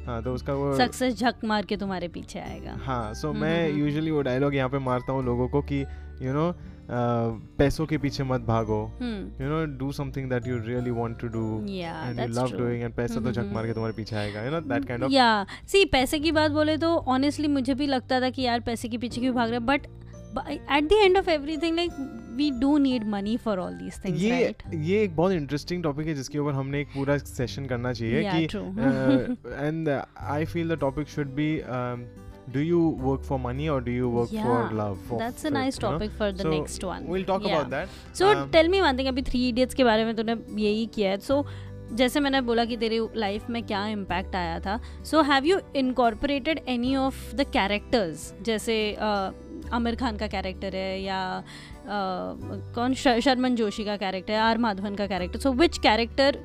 हाँ 0.06 0.22
तो 0.22 0.34
उसका 0.34 0.54
वो 0.54 0.76
सक्सेस 0.76 1.18
झक 1.18 1.44
मार 1.44 1.64
के 1.66 1.76
तुम्हारे 1.76 2.08
पीछे 2.08 2.38
आएगा। 2.38 2.76
हाँ 2.84 3.14
सो 3.14 3.28
हम्म, 3.28 3.40
मैं 3.40 3.68
हम्म, 3.68 3.78
यूजुअली 3.80 4.10
वो 4.10 4.22
डायलॉग 4.22 4.54
यहाँ 4.54 4.68
पे 4.68 4.78
मारता 4.78 5.12
हूँ 5.12 5.24
लोगों 5.24 5.48
को 5.48 5.62
कि 5.62 5.80
यू 6.22 6.32
नो 6.32 6.52
पैसों 6.90 7.86
के 7.86 7.98
पीछे 7.98 8.24
मत 8.24 8.40
भागो। 8.46 8.80
You 9.02 9.48
know 9.48 9.64
do 9.78 9.90
something 9.92 10.28
that 10.30 10.46
you 10.46 10.58
really 10.66 10.90
want 10.92 11.18
to 11.20 11.28
do 11.28 11.44
and 11.60 12.20
you 12.20 12.26
love 12.34 12.56
doing 12.58 12.82
and 12.82 12.94
पैसा 12.94 13.20
तो 13.20 13.32
झक 13.32 13.38
हम्म, 13.38 13.54
मार 13.54 13.66
के 13.66 13.72
तुम्हारे 13.72 13.94
पीछे 13.96 14.16
आएगा 14.16 14.44
you 14.44 14.50
know 14.50 14.60
that 14.68 14.84
kind 14.84 15.04
of 15.04 15.12
या 15.12 15.46
सी 15.68 15.84
पैसे 15.92 16.18
की 16.18 16.32
बात 16.32 16.50
बोले 16.50 16.76
तो 16.76 16.94
ऑनेस्टली 17.10 17.48
मुझे 17.48 17.74
भी 17.74 17.86
लगता 17.86 18.20
था 18.20 18.30
कि 18.30 18.42
यार 18.42 18.60
पैसे 18.60 18.88
के 18.88 18.98
पीछे 18.98 19.20
क्यों 19.20 19.34
भाग 19.34 19.50
रहे 19.50 19.58
but 19.72 19.86
at 20.50 20.88
the 20.88 20.92
end 20.92 21.18
of 21.18 21.30
everything 21.30 21.76
like 21.76 21.92
we 22.36 22.50
do 22.60 22.76
need 22.78 23.06
money 23.08 23.36
for 23.36 23.58
all 23.58 23.74
these 23.74 24.00
things 24.04 24.22
ये 24.22 24.54
ये 24.74 25.02
एक 25.02 25.14
बहुत 25.16 25.32
इंटरेस्टिंग 25.32 25.82
टॉपिक 25.82 26.06
है 26.06 26.14
जिसके 26.14 26.38
ऊपर 26.38 26.52
हमने 26.52 26.80
एक 26.80 26.88
पूरा 26.94 27.16
सेशन 27.18 27.66
करना 27.66 27.92
चाहिए 27.92 28.22
Yeah, 28.22 28.52
कि 28.52 29.66
and 29.66 29.88
I 29.88 30.44
feel 30.44 30.74
the 30.74 30.78
topic 30.80 31.08
should 31.08 31.34
be 31.34 31.48
do 32.54 32.60
you 32.64 32.80
work 33.04 33.22
for 33.28 33.36
money 33.44 33.64
or 33.74 33.76
do 33.86 33.92
you 33.92 34.08
work 34.16 34.32
yeah, 34.32 34.44
for 34.48 34.58
love 34.80 34.98
for 35.08 35.20
a 35.22 35.30
for- 35.30 35.52
nice 35.52 35.78
you 35.78 35.84
know? 35.84 36.08
For 36.18 36.30
the 36.32 36.40
So, 36.42 36.46
next 36.48 36.84
one 36.84 37.06
we'll 37.12 37.24
talk 37.30 37.46
Yeah. 37.46 37.54
about 37.56 37.70
that. 37.72 37.94
So 38.18 38.32
Um, 38.34 38.50
tell 38.52 38.68
me 38.68 38.80
one 38.80 38.98
thing 38.98 39.08
अभी 39.08 39.22
three 39.22 39.48
idiots 39.48 39.74
के 39.74 39.84
बारे 39.84 40.04
में 40.04 40.14
तूने 40.16 40.36
यही 40.62 40.86
किया 40.94 41.10
है. 41.10 41.18
सो 41.20 41.44
जैसे 41.92 42.20
मैंने 42.20 42.40
बोला 42.40 42.64
कि 42.64 42.76
तेरी 42.76 42.98
लाइफ 43.16 43.50
में 43.50 43.62
क्या 43.66 43.86
इम्पैक्ट 43.88 44.34
आया 44.36 44.58
था 44.60 44.78
so 45.10 45.20
have 45.22 45.44
you 45.46 45.58
incorporated 45.76 46.60
any 46.68 46.94
of 46.96 47.34
the 47.36 47.46
characters 47.52 48.32
जैसे 48.46 48.76
uh, 48.98 49.72
आमिर 49.74 49.94
खान 50.00 50.16
का 50.16 50.26
कैरेक्टर 50.32 50.74
है 50.76 51.00
या 51.02 51.20
uh, 51.42 52.74
कौन 52.74 52.94
शर्मन 53.04 53.54
जोशी 53.56 53.84
का 53.84 53.96
कैरेक्टर 53.96 54.32
है 54.32 54.38
आर 54.40 54.58
माधवन 54.66 54.94
का 54.94 55.06
character 55.06 55.38
so 55.40 55.52
which 55.62 55.78
character 55.86 56.38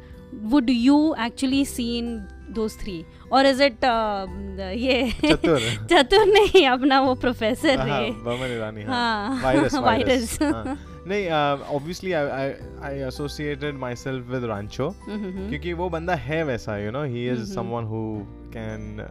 would 0.53 0.69
you 0.69 0.98
actually 1.25 1.63
seen 1.65 2.15
those 2.53 2.77
three. 2.81 3.03
और 3.31 3.45
इज़ 3.45 3.63
इट 3.63 3.83
ये 4.77 5.12
चतुर। 5.25 5.59
चतुर 5.92 6.25
नहीं 6.27 6.65
अपना 6.68 7.00
वो 7.01 7.15
प्रोफेसर 7.24 7.80
हाँ, 7.80 8.01
बमन 8.24 8.56
ईरानी 8.56 8.83
हाँ। 8.83 8.95
हाँ 9.30 9.44
वायरस 9.44 9.75
वायरस 9.75 10.38
वायरस 10.42 10.42
हाँ. 10.42 10.77
नहीं 11.07 11.30
obviously 11.75 12.12
I 12.13 13.00
associated 13.07 13.77
myself 13.95 14.27
with 14.31 14.44
Rancho 14.51 14.89
क्योंकि 15.09 15.74
वो 15.74 15.89
बंदा 15.89 16.15
है 16.27 16.44
वैसा 16.44 16.77
you 16.77 16.92
know 16.92 17.03
he 17.03 17.27
is. 17.30 17.53
Someone 17.53 17.83
who 17.94 18.03
can 18.56 19.06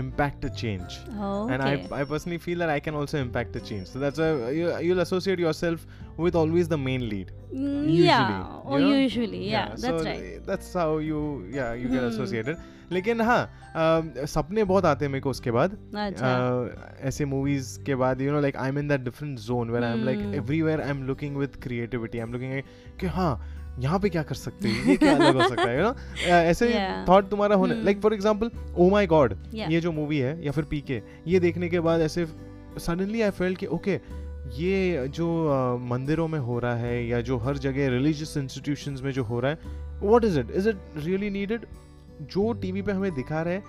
impact 0.00 0.44
a 0.44 0.48
change 0.50 0.96
and 1.52 1.62
I, 1.66 1.70
I 1.98 2.04
personally 2.04 2.38
feel 2.38 2.58
that 2.58 2.70
i 2.72 2.78
can 2.78 2.94
also 2.94 3.18
impact 3.18 3.56
a 3.56 3.62
change 3.68 3.86
so 3.92 3.98
that's 3.98 4.18
why 4.18 4.50
you, 4.50 4.66
you'll 4.86 5.00
associate 5.00 5.40
yourself 5.44 5.86
with 6.26 6.36
always 6.42 6.68
the 6.68 6.78
main 6.86 7.04
lead. 7.08 7.30
Mm, 7.52 7.84
usually, 7.84 8.04
yeah. 8.04 8.46
Oh 8.64 8.76
you 8.76 8.86
know? 8.86 8.96
usually. 9.02 9.42
Yeah, 9.50 9.50
yeah 9.50 9.68
that's 9.68 10.02
so 10.02 10.08
right. 10.08 10.46
that's 10.46 10.72
how 10.74 10.88
you 11.10 11.20
yeah 11.58 11.74
you 11.82 11.88
get 11.88 12.02
Hmm. 12.02 12.08
associated. 12.12 12.56
लेकिन 12.92 13.20
हाँ 13.20 13.40
um, 13.80 14.26
सपने 14.32 14.64
बहुत 14.64 14.84
आते 14.84 15.04
हैं 15.04 15.12
मेरे 15.12 15.22
को 15.22 15.30
उसके 15.30 15.50
बाद। 15.50 15.76
अच्छा। 15.96 16.28
Uh, 16.28 17.06
ऐसे 17.08 17.24
मूवीज़ 17.24 17.78
के 17.86 17.94
बाद 18.02 18.20
you 18.22 18.32
know 18.32 18.40
like 18.40 18.56
I 18.56 18.68
am 18.68 18.78
in 18.78 18.88
that 18.88 19.00
different 19.04 19.38
zone 19.38 19.70
where 19.70 19.84
I 19.84 19.98
am 19.98 20.04
like. 20.04 20.18
Everywhere 20.36 20.80
I 20.80 20.90
am 20.90 21.02
looking 21.06 21.36
with 21.36 21.56
creativity 21.62 22.18
I 22.18 22.24
am 22.24 22.32
looking 22.32 22.60
कि 23.00 23.06
हाँ 23.16 23.30
यहाँ 23.80 23.98
पे 24.00 24.08
क्या 24.08 24.22
कर 24.28 24.34
सकते 24.34 24.68
हैं? 24.68 24.84
ये 24.86 24.96
क्या 24.96 25.14
अलग 25.14 25.36
हो 25.42 25.48
सकता 25.48 25.68
है 25.68 25.76
यू 25.78 25.82
नो 25.84 25.94
ऐसे 26.28 26.68
थॉट 27.08 27.28
तुम्हारा 27.30 27.56
होने. 27.56 27.74
Like 27.82 28.00
for 28.02 28.14
example 28.14 28.50
oh 28.76 28.88
my 28.90 29.06
god 29.06 29.34
ये 29.54 29.80
जो 29.80 29.92
मूवी 29.92 30.18
है 30.18 30.36
या 30.44 30.52
फिर 30.52 30.64
पीके 30.70 31.00
ये 31.26 31.40
देखने 31.40 31.68
के 31.68 31.80
बाद 31.80 32.00
ऐसे 32.00 32.26
सडनली 32.86 33.22
आई 33.22 33.30
फेल्ट 33.38 33.58
कि 33.58 33.66
ओके 33.66 34.00
ये 34.54 35.08
जो 35.08 35.26
मंदिरों 35.80 36.28
में 36.28 36.38
हो 36.38 36.58
रहा 36.58 36.74
है 36.74 37.06
या 37.06 37.20
जो 37.20 37.36
हर 37.38 37.58
जगह 37.58 37.88
रिलीजियस 37.88 38.36
इंस्टीट्यूशन 38.36 38.98
में 39.04 39.10
जो 39.12 39.24
हो 39.24 39.40
रहा 39.40 39.50
है 39.50 40.00
what 40.00 40.24
is 40.24 40.38
it 40.40 40.50
is 40.50 40.68
it 40.68 40.76
really 40.96 41.30
needed 41.30 41.66
जो 42.22 42.52
टीवी 42.52 42.82
पे 42.82 42.92
हमें 42.92 43.14
दिखा 43.14 43.42
रहे 43.42 43.60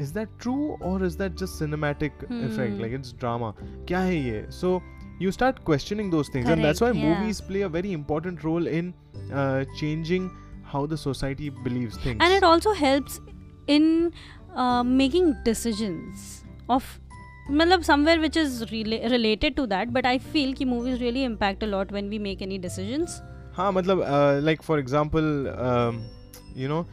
इज़ 0.00 0.14
दैट 0.14 0.28
ट्रू 0.42 0.56
और 0.82 1.06
is 1.06 1.18
that 1.18 1.32
just 1.32 1.58
cinematic 1.58 2.12
effect 2.22 2.80
like 2.80 2.94
it's 2.94 3.14
drama 3.14 3.54
क्या 3.60 4.00
है 4.00 4.16
ये? 4.16 4.46
So 4.50 4.80
you 5.22 5.30
start 5.30 5.58
questioning 5.66 6.10
those 6.10 6.30
movies 6.36 7.42
play 7.42 7.62
a 7.62 7.68
very 7.68 7.92
important 7.92 8.44
role 8.44 8.68
in 8.68 8.92
changing 9.78 10.30
how 10.64 10.86
the 10.86 10.96
society 10.96 11.50
believes 11.50 12.04
things 12.06 12.24
and 12.24 12.36
it 12.36 12.44
also 12.44 12.72
helps 12.72 13.20
in 13.68 14.12
making 14.86 15.32
decisions 15.44 16.42
of 16.70 16.98
uh, 17.48 17.52
मतलब 17.52 18.20
which 18.22 18.36
is 18.36 18.62
rela- 18.72 19.10
related 19.10 19.56
to 19.56 19.66
that 19.66 19.92
but 19.92 20.06
I 20.06 20.18
feel 20.18 20.54
कि 20.54 20.64
movies 20.64 21.00
really 21.00 21.24
impact 21.24 21.62
a 21.62 21.66
lot 21.66 21.92
when 21.92 22.08
we 22.08 22.18
make 22.18 22.42
any 22.42 22.58
decisions 22.58 23.20
हाँ 23.56 23.72
मतलब 23.72 24.02
like 24.44 24.62
for 24.62 24.78
example 24.78 25.24
you 26.56 26.68
know 26.68 26.86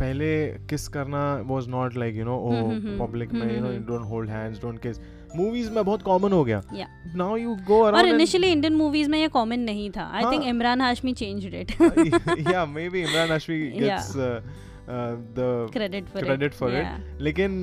पहले 0.00 0.46
किस 0.70 0.86
करना 0.88 1.20
was 1.46 1.68
not 1.68 1.96
like 1.96 2.16
you 2.16 2.24
know 2.24 2.36
oh 2.36 2.50
हम्म, 2.50 2.70
हम्म, 2.70 3.06
public 3.06 3.32
में 3.32 3.40
हम्म, 3.40 3.54
यू 3.54 3.60
नो 3.60 3.68
हम्म। 3.68 3.84
Don't 3.86 4.08
hold 4.08 4.30
hands 4.30 4.60
don't 4.62 4.78
kiss 4.82 4.98
movies 5.36 5.70
में 5.70 5.84
बहुत 5.84 6.02
कॉमन 6.02 6.32
हो 6.32 6.44
गया. 6.44 6.62
नाउ 7.16 7.36
यू 7.36 7.54
गो 7.66 7.82
और 7.84 7.94
अराउंड 7.94 8.14
इनिशियली 8.14 8.48
इंडियन 8.52 8.74
मूवीज़ 8.74 9.10
में 9.10 9.18
ये 9.18 9.28
कॉमन 9.28 9.60
नहीं 9.60 9.90
था 9.90 10.04
आई 10.14 10.22
थिंक 10.22 10.42
हाँ. 10.42 10.50
Imran 10.50 10.80
Hashmi 10.80 11.12
changed 11.12 11.54
it 11.54 11.72
gets 13.80 14.16
uh, 14.16 15.16
the 15.36 15.68
credit 15.72 16.08
for 16.12 16.20
credit 16.20 16.42
it 16.42 16.54
for 16.54 16.70
yeah. 16.70 16.96
it 16.96 17.20
लेकिन 17.20 17.60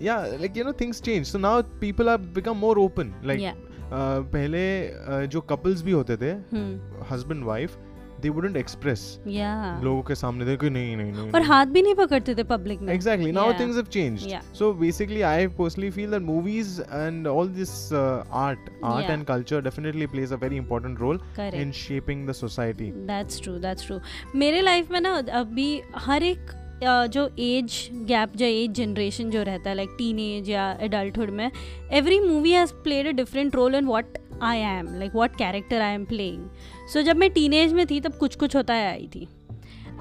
yeah 0.00 0.26
like 0.42 0.56
you 0.56 0.64
know 0.64 0.72
things 0.72 1.00
change 1.00 1.26
so 1.26 1.38
now 1.38 1.54
people 1.80 2.08
have 2.14 2.32
become 2.34 2.58
more 2.66 2.76
open 2.78 3.14
like 3.22 3.40
yeah 3.40 3.54
uh, 3.92 4.20
पहले 4.36 4.62
uh, 4.90 5.24
जो 5.36 5.44
couples 5.52 5.82
भी 5.82 5.92
होते 5.92 6.16
थे 6.22 6.34
hmm. 6.54 6.72
husband 7.10 7.44
wife 7.50 7.76
they 8.24 8.30
wouldn't 8.34 8.56
express 8.58 9.00
yeah 9.36 9.82
लोगों 9.84 10.02
के 10.10 10.14
सामने 10.14 10.46
थे 10.46 10.56
कि 10.56 10.70
नहीं 10.70 10.96
नहीं 10.96 11.12
नहीं 11.12 11.30
और 11.38 11.42
हाथ 11.48 11.66
भी 11.76 11.82
नहीं 11.82 11.94
पकड़ते 11.94 12.34
थे 12.34 12.42
पब्लिक 12.52 12.80
में 12.82 12.92
Exactly. 12.94 13.32
Now 13.38 13.44
Yeah. 13.50 13.58
things 13.60 13.76
have 13.80 13.90
changed. 13.96 14.26
Yeah. 14.32 14.46
So 14.60 14.70
basically, 14.82 15.22
I 15.30 15.46
personally 15.58 15.90
feel 15.96 16.14
that 16.16 16.24
movies 16.28 16.70
and 17.00 17.28
all 17.34 17.50
this 17.58 17.74
uh, 17.92 18.24
art, 18.44 18.70
art 18.82 19.04
Yeah. 19.04 19.12
and 19.16 19.26
culture 19.32 19.60
definitely 19.68 20.06
plays 20.14 20.32
a 20.38 20.40
very 20.46 20.60
important 20.64 21.04
role 21.06 21.18
correct 21.36 21.62
in 21.64 21.72
shaping 21.84 22.24
the 22.30 22.36
society. 22.40 22.90
That's 23.12 23.40
true 23.42 23.58
that's 23.66 23.86
true 23.86 24.00
मेरे 24.44 24.60
life 24.70 24.90
में 24.92 25.00
ना 25.00 25.14
अभी 25.42 25.70
हर 26.06 26.22
एक 26.32 26.50
अ, 26.50 26.63
जो 26.86 27.28
age 27.38 27.88
gap 27.92 28.36
जो 28.36 28.46
age 28.46 28.70
generation 28.70 29.30
जो 29.30 29.42
रहता 29.42 29.70
है 29.70 29.76
लाइक 29.76 29.88
टीन 29.98 30.18
एज 30.18 30.50
या 30.50 30.78
एडल्टहुड 30.80 31.30
में 31.30 31.50
every 31.92 32.20
movie 32.20 32.50
has 32.50 32.72
played 32.72 33.06
a 33.06 33.10
different 33.10 33.54
role 33.54 33.74
in 33.74 33.84
what 33.84 34.18
I 34.42 34.58
am 34.58 34.98
like 34.98 35.14
what 35.14 35.36
character 35.36 35.80
I 35.80 35.94
am 35.94 36.04
playing 36.04 36.48
so 36.92 37.02
जब 37.02 37.16
मैं 37.16 37.30
टीन 37.30 37.52
एज 37.52 37.72
में 37.72 37.86
थी, 37.86 38.00
तब 38.00 38.14
कुछ 38.14 38.36
कुछ 38.36 38.56
होता 38.56 38.74
है, 38.74 38.90
आई 38.92 39.08
थी। 39.14 39.28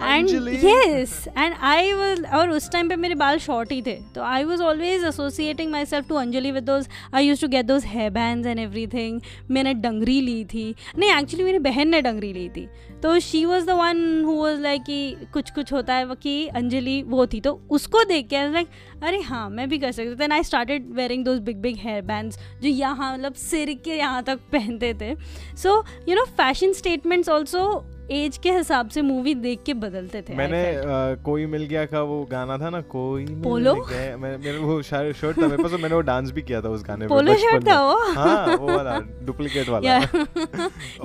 And? 0.01 0.29
Yes 0.63 1.27
and 1.38 1.53
I 1.62 1.91
was 1.93 2.25
और 2.27 2.50
उस 2.50 2.69
टाइम 2.71 2.89
पे 2.89 2.95
मेरे 2.95 3.15
बाल 3.15 3.38
शॉर्ट 3.39 3.71
ही 3.71 3.81
थे। 3.81 3.95
तो 4.15 4.21
I 4.23 4.43
was 4.43 4.62
always 4.62 5.03
associating 5.05 5.71
myself 5.85 6.07
to 6.09 6.15
Anjali 6.15 6.51
with 6.51 6.63
those 6.63 6.88
I 7.13 7.25
use 7.25 7.41
to 7.41 7.47
get 7.47 7.65
those 7.65 7.85
hair 7.85 8.09
band 8.12 8.45
and 8.45 8.59
everything 8.88 9.21
मैंने 9.51 9.73
डंगरी 9.75 10.19
ली 10.21 10.43
थी। 10.45 10.73
नहीं 10.97 11.12
एक्चुअली 11.12 11.43
मेरी 11.43 11.59
बहन 11.62 11.89
ने 11.89 12.01
डंगरी 12.01 12.33
ली 12.33 12.47
थी। 12.50 12.67
तो 13.03 13.17
she 13.19 13.43
was 13.45 13.65
the 13.65 13.69
one 13.69 14.23
who 14.25 14.33
was 14.33 14.59
like 14.62 14.83
कि 14.83 15.27
कुछ 15.33 15.50
कुछ 15.51 15.71
होता 15.73 15.93
है 15.93 16.15
कि 16.15 16.47
अंजलि 16.47 17.01
वो 17.07 17.25
थी। 17.27 17.39
तो 17.39 17.59
उसको 17.71 18.03
देख 18.03 18.27
के 18.27 18.47
लाइक 18.51 18.67
अरे 19.03 19.19
हाँ 19.21 19.50
मैं 19.50 19.69
भी 19.69 19.77
कर 19.77 19.91
सकती 19.91 20.15
then 20.15 20.31
I 20.31 20.43
started 20.43 20.93
wearing 20.95 21.25
those 21.25 21.39
big 21.41 21.57
big 21.62 21.77
hair 21.77 22.01
bands 22.03 22.39
जो 22.62 22.69
यहाँ 22.69 23.13
मतलब 23.13 23.33
सिर 23.33 23.73
के 23.85 23.97
यहाँ 23.97 24.23
तक 24.23 24.39
पहनते 24.51 24.93
थे। 25.01 25.15
So 25.55 25.83
you 26.09 26.15
know 26.15 26.25
fashion 26.38 26.73
statements 26.73 27.29
also 27.29 27.65
age 28.12 28.38
के 28.38 28.51
हिसाब 28.51 28.89
से 28.89 29.01
मूवी 29.01 29.36
देख 29.36 29.60
के 29.65 29.74
बदलते 29.74 30.22
थे 30.22 30.33
मैंने 30.33 30.77
uh, 30.77 31.24
कोई 31.24 31.45
मिल 31.45 31.63
गया 31.63 31.86
का 31.86 32.01
वो 32.01 32.27
गाना 32.31 32.57
था 32.57 32.69
ना 32.69 32.81
कोई 32.81 33.25
पोलो? 33.25 33.75
मैं 33.75 34.38
मेरे 34.38 34.57
वो 34.57 34.81
शर्ट 34.81 35.38
था 35.38 35.48
मेरे 35.48 35.63
पास 35.63 35.72
मैंने 35.72 35.95
वो 35.95 36.01
डांस 36.01 36.31
भी 36.31 36.41
किया 36.41 36.62
था 36.62 36.69
उस 36.69 36.83
गाने 36.83 37.07
पोलो 37.07 37.33
शर्ट 37.33 37.67
था 37.67 37.81
वो? 37.81 38.13
हाँ 38.13 38.57
वो 38.57 38.67
वाला 38.67 39.00
डुप्लीकेट 39.00 39.69
वाला। 39.69 40.00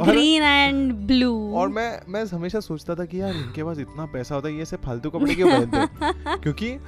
ग्रीन 0.05 0.43
एंड 0.43 0.93
ब्लू 0.93 1.55
और 1.55 1.69
मैं 1.69 2.01
मैं 2.09 2.25
हमेशा 2.25 2.61
सोचता 2.61 2.95
था 2.95 3.05
कि 3.05 3.21
यार 3.21 3.31
इनके 3.31 3.65
पास 3.65 3.79
इतना 3.79 4.07
पैसा 4.07 4.35
होता 4.35 4.49
है 4.49 4.55
ये 4.55 4.63
ऐसे 4.63 4.77
फालतू 4.77 5.11
कपड़े 5.11 5.35
क्यों 5.35 5.49
पहनते 5.49 6.37
क्योंकि 6.43 6.79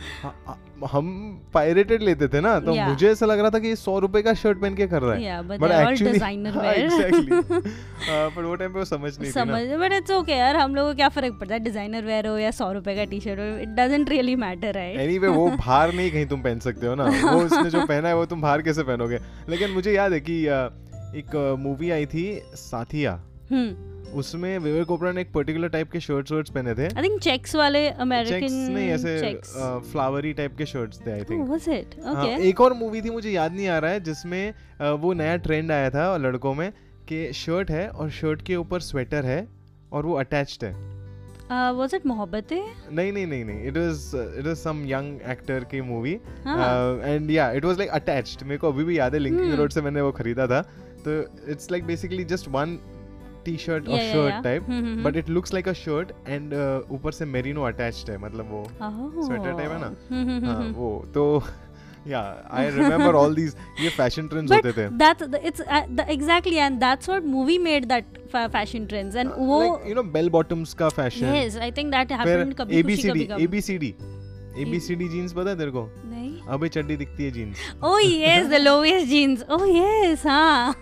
हम 0.91 1.41
पायरेटेड 1.55 2.03
लेते 2.03 2.29
थे 2.29 2.41
ना 2.41 2.61
तो 2.61 2.71
Yeah. 2.71 2.89
मुझे 2.89 3.11
ऐसा 3.11 3.27
लग 3.27 3.41
रहा 3.41 3.51
था 3.51 3.59
कि 3.59 3.69
ये 3.69 3.77
सौ 3.77 3.99
रुपए 3.99 4.23
का 4.23 4.35
शर्ट 4.35 4.61
पहन 4.61 4.75
के 4.75 4.87
कर 4.87 5.03
रहा 5.03 5.15
है। 5.15 5.49
बट 5.49 6.03
डिज़ाइनर 6.03 6.51
हाँ, 6.53 8.31
पर 8.37 8.45
वो 8.45 8.55
टाइम 8.55 8.73
पे 8.73 8.79
वो 8.79 8.85
समझ 8.85 9.21
नहीं 9.21 9.33
समझ 9.33 9.63
बट 9.81 9.93
इट्स 10.01 10.11
ओके 10.11 10.33
यार 10.33 10.57
हम 10.57 10.75
लोगों 10.75 10.91
को 10.91 10.97
क्या 10.97 11.09
फ़र्क 11.09 11.39
पड़ता 11.41 11.55
है? 11.55 11.61
डिज़ाइनर 11.61 12.05
वेयर 12.05 12.27
हो 12.27 12.37
या 12.39 12.51
सौ 12.59 12.71
रुपए 12.73 12.95
का 12.97 13.05
टी 13.11 13.21
शर्ट 13.21 13.41
हो 13.41 13.47
it 13.63 13.69
doesn't 13.77 14.09
really 14.11 14.37
matter 14.37 14.75
right 14.75 15.01
anyway 15.01 15.29
वो 15.31 15.47
बाहर 15.59 15.93
नहीं 15.95 16.11
कहीं 16.11 16.27
तुम 16.27 16.43
पहन 16.43 16.59
सकते 16.61 16.87
हो 16.87 16.95
ना। 16.95 17.05
वो 17.05 17.39
उसने 17.41 17.71
जो 17.71 17.85
पहना 17.87 18.09
है 18.09 18.17
वो 18.17 18.25
तुम 18.27 18.43
बाहर 18.43 18.63
कैसे 18.63 18.83
पहनोगे? 18.83 19.19
लेकिन 19.49 19.71
मुझे 19.71 19.93
याद 19.93 20.13
है 20.13 20.21
कि 20.21 20.43
एक 21.21 21.37
मूवी 21.61 21.91
आई 21.91 22.07
थी 22.07 22.25
साथिया। 22.57 23.13
हम्म। 23.51 23.89
उसमें 24.19 24.59
विवेक 24.59 24.91
ओबरा 24.91 25.11
ने 25.13 25.21
एक 25.21 25.33
पर्टिकुलर 25.33 25.69
टाइप 25.69 25.91
के 25.91 26.01
शर्ट्स 26.01 26.33
वर्ट्स 26.33 26.51
पहने 26.51 26.75
थे। 26.75 26.87
आई 26.87 27.03
थिंक 27.03 27.21
चेक्स 27.23 27.55
वाले 27.57 27.83
चेक्स 27.85 28.01
अमेरिकन 28.01 28.55
नहीं 28.73 28.89
ऐसे 28.91 29.35
फ्लावरी 29.93 30.33
टाइप 30.33 30.57
के 30.59 30.67
शर्ट्स 30.67 31.01
थे 31.07 31.13
आई 31.13 31.25
थिंक 31.31 31.49
वाज 31.49 31.69
इट 31.69 31.95
हाँ, 32.05 32.15
ओके 32.15 32.49
एक 32.49 32.61
और 32.61 32.73
मूवी 32.75 33.03
थी 33.03 33.11
मुझे 33.11 33.31
याद 33.31 33.53
नहीं 33.53 33.69
आ 33.69 33.79
रहा 33.79 33.91
है 33.91 34.01
जिसमें 34.01 34.53
वो 35.03 35.13
नया 35.13 35.37
ट्रेंड 35.47 35.73
आया 35.73 35.91
था 35.91 36.17
लड़कों 36.19 36.55
में 36.55 36.71
कि 37.09 37.33
शर्ट 37.37 37.71
है 37.71 37.89
और 37.89 38.11
शर्ट 38.11 38.43
के 38.43 38.57
ऊपर 38.57 38.81
स्वेटर 38.81 39.25
है। 39.25 39.41
और 39.93 40.07
वो 40.07 40.15
अटैच्ड 40.21 40.65
है 40.65 40.73
वाज 41.75 41.95
इट 41.95 42.07
मोहब्बत 42.07 42.53
है 42.53 42.63
नहीं 42.93 43.13
नहीं 43.13 43.27
नहीं 43.27 43.45
नहीं 43.45 43.67
it 43.69 43.77
was 43.77 44.11
it 44.39 44.47
was 44.47 44.57
some 44.57 44.85
young 44.87 45.21
actor 45.31 45.65
की 45.71 45.81
movie 45.89 46.13
and 46.47 47.31
yeah 47.31 47.51
it 47.53 47.65
was 47.65 47.79
like 47.79 47.91
attached 47.93 48.43
मेरे 48.43 48.59
को 48.59 48.69
अभी 48.69 48.85
भी 48.85 48.99
याद 48.99 49.15
है 49.15 49.21
लिंकिंग 49.21 49.49
Hmm. 49.49 49.59
रोड 49.59 49.71
से 49.71 49.83
मैंने 49.83 50.01
वो 50.01 50.13
खरीदा 50.13 50.47
था 50.47 50.61
तो 51.05 51.21
it's 51.53 51.71
like 51.71 51.87
basically 51.87 52.25
just 52.27 52.49
one 52.51 52.79
T 53.45 53.57
shirt 53.57 53.89
और 53.89 53.99
shirt 54.13 54.43
type 54.45 54.67
but 55.05 55.17
it 55.17 55.29
looks 55.31 55.53
like 55.55 55.69
a 55.69 55.73
shirt 55.75 56.13
and 56.29 56.55
ऊपर 56.91 57.13
से 57.13 57.25
मेरिनो 57.27 57.63
अटैच्ड 57.65 58.11
है 58.11 58.17
मतलब 58.19 58.51
वो 58.51 58.63
हम्म। 58.81 59.27
sweater 59.27 59.53
type 59.53 59.71
है 59.71 59.81
ना? 59.81 59.87
हम्म, 60.11 60.29
हम्म, 60.31 60.47
हाँ। 60.47 60.73
वो 60.73 60.91
तो 61.15 61.25
yeah 62.09 62.21
I 62.51 62.69
remember 62.71 63.15
all 63.15 63.35
these 63.35 63.55
ये 63.81 63.89
फ़ैशन 63.97 64.29
ट्रेंड्स 64.29 64.53
But 64.53 64.65
होते 64.67 64.73
थे। 64.73 64.89
that 64.99 65.23
it's 65.49 65.61
uh, 65.63 65.81
the, 65.97 66.05
exactly 66.15 66.59
and 66.67 66.81
that's 66.85 67.09
what 67.13 67.25
movie 67.33 67.59
made 67.67 67.89
that 67.91 68.05
fa- 68.35 68.49
fashion 68.55 68.87
trends 68.93 69.15
and 69.23 69.33
वो 69.39 69.59
like 69.61 69.89
you 69.89 69.95
know 69.95 70.03
bell 70.13 70.31
bottoms 70.31 70.73
का 70.75 70.89
fashion 70.99 71.33
yes 71.35 71.57
I 71.67 71.71
think 71.79 71.93
that 71.97 72.15
happened 72.19 72.55
कभी 72.61 72.73
खुशी 72.73 72.79
ABCD 72.81 73.11
कभी। 73.11 73.25
गम 73.27 73.41
ABCD 73.43 73.95
ABCD 74.63 75.09
jeans 75.09 75.33
पता 75.33 75.51
है 75.51 75.57
तेरे 75.59 75.71
को? 75.71 75.83
नहीं। 76.05 76.41
अबे 76.55 76.69
चड्डी 76.69 76.97
दिखती 76.97 77.25
है 77.25 77.31
jeans 77.31 77.59
oh 77.85 77.99
yes 78.07 78.49
the 78.55 78.61
lowest 78.63 79.07
jeans 79.13 79.45
oh 79.59 79.63
yes 79.73 80.27
हाँ। 80.27 80.75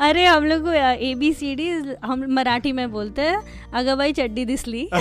अरे 0.00 0.24
हम 0.24 0.44
लोग 0.44 0.62
को 0.62 0.72
ए 0.72 1.14
बी 1.18 1.32
सी 1.34 1.54
डी 1.54 1.68
हम 2.04 2.24
मराठी 2.34 2.72
में 2.72 2.90
बोलते 2.92 3.22
हैं 3.22 3.42
अगर 3.74 3.96
भाई 3.96 4.12
चड्डी 4.12 4.44
दिसली 4.44 4.88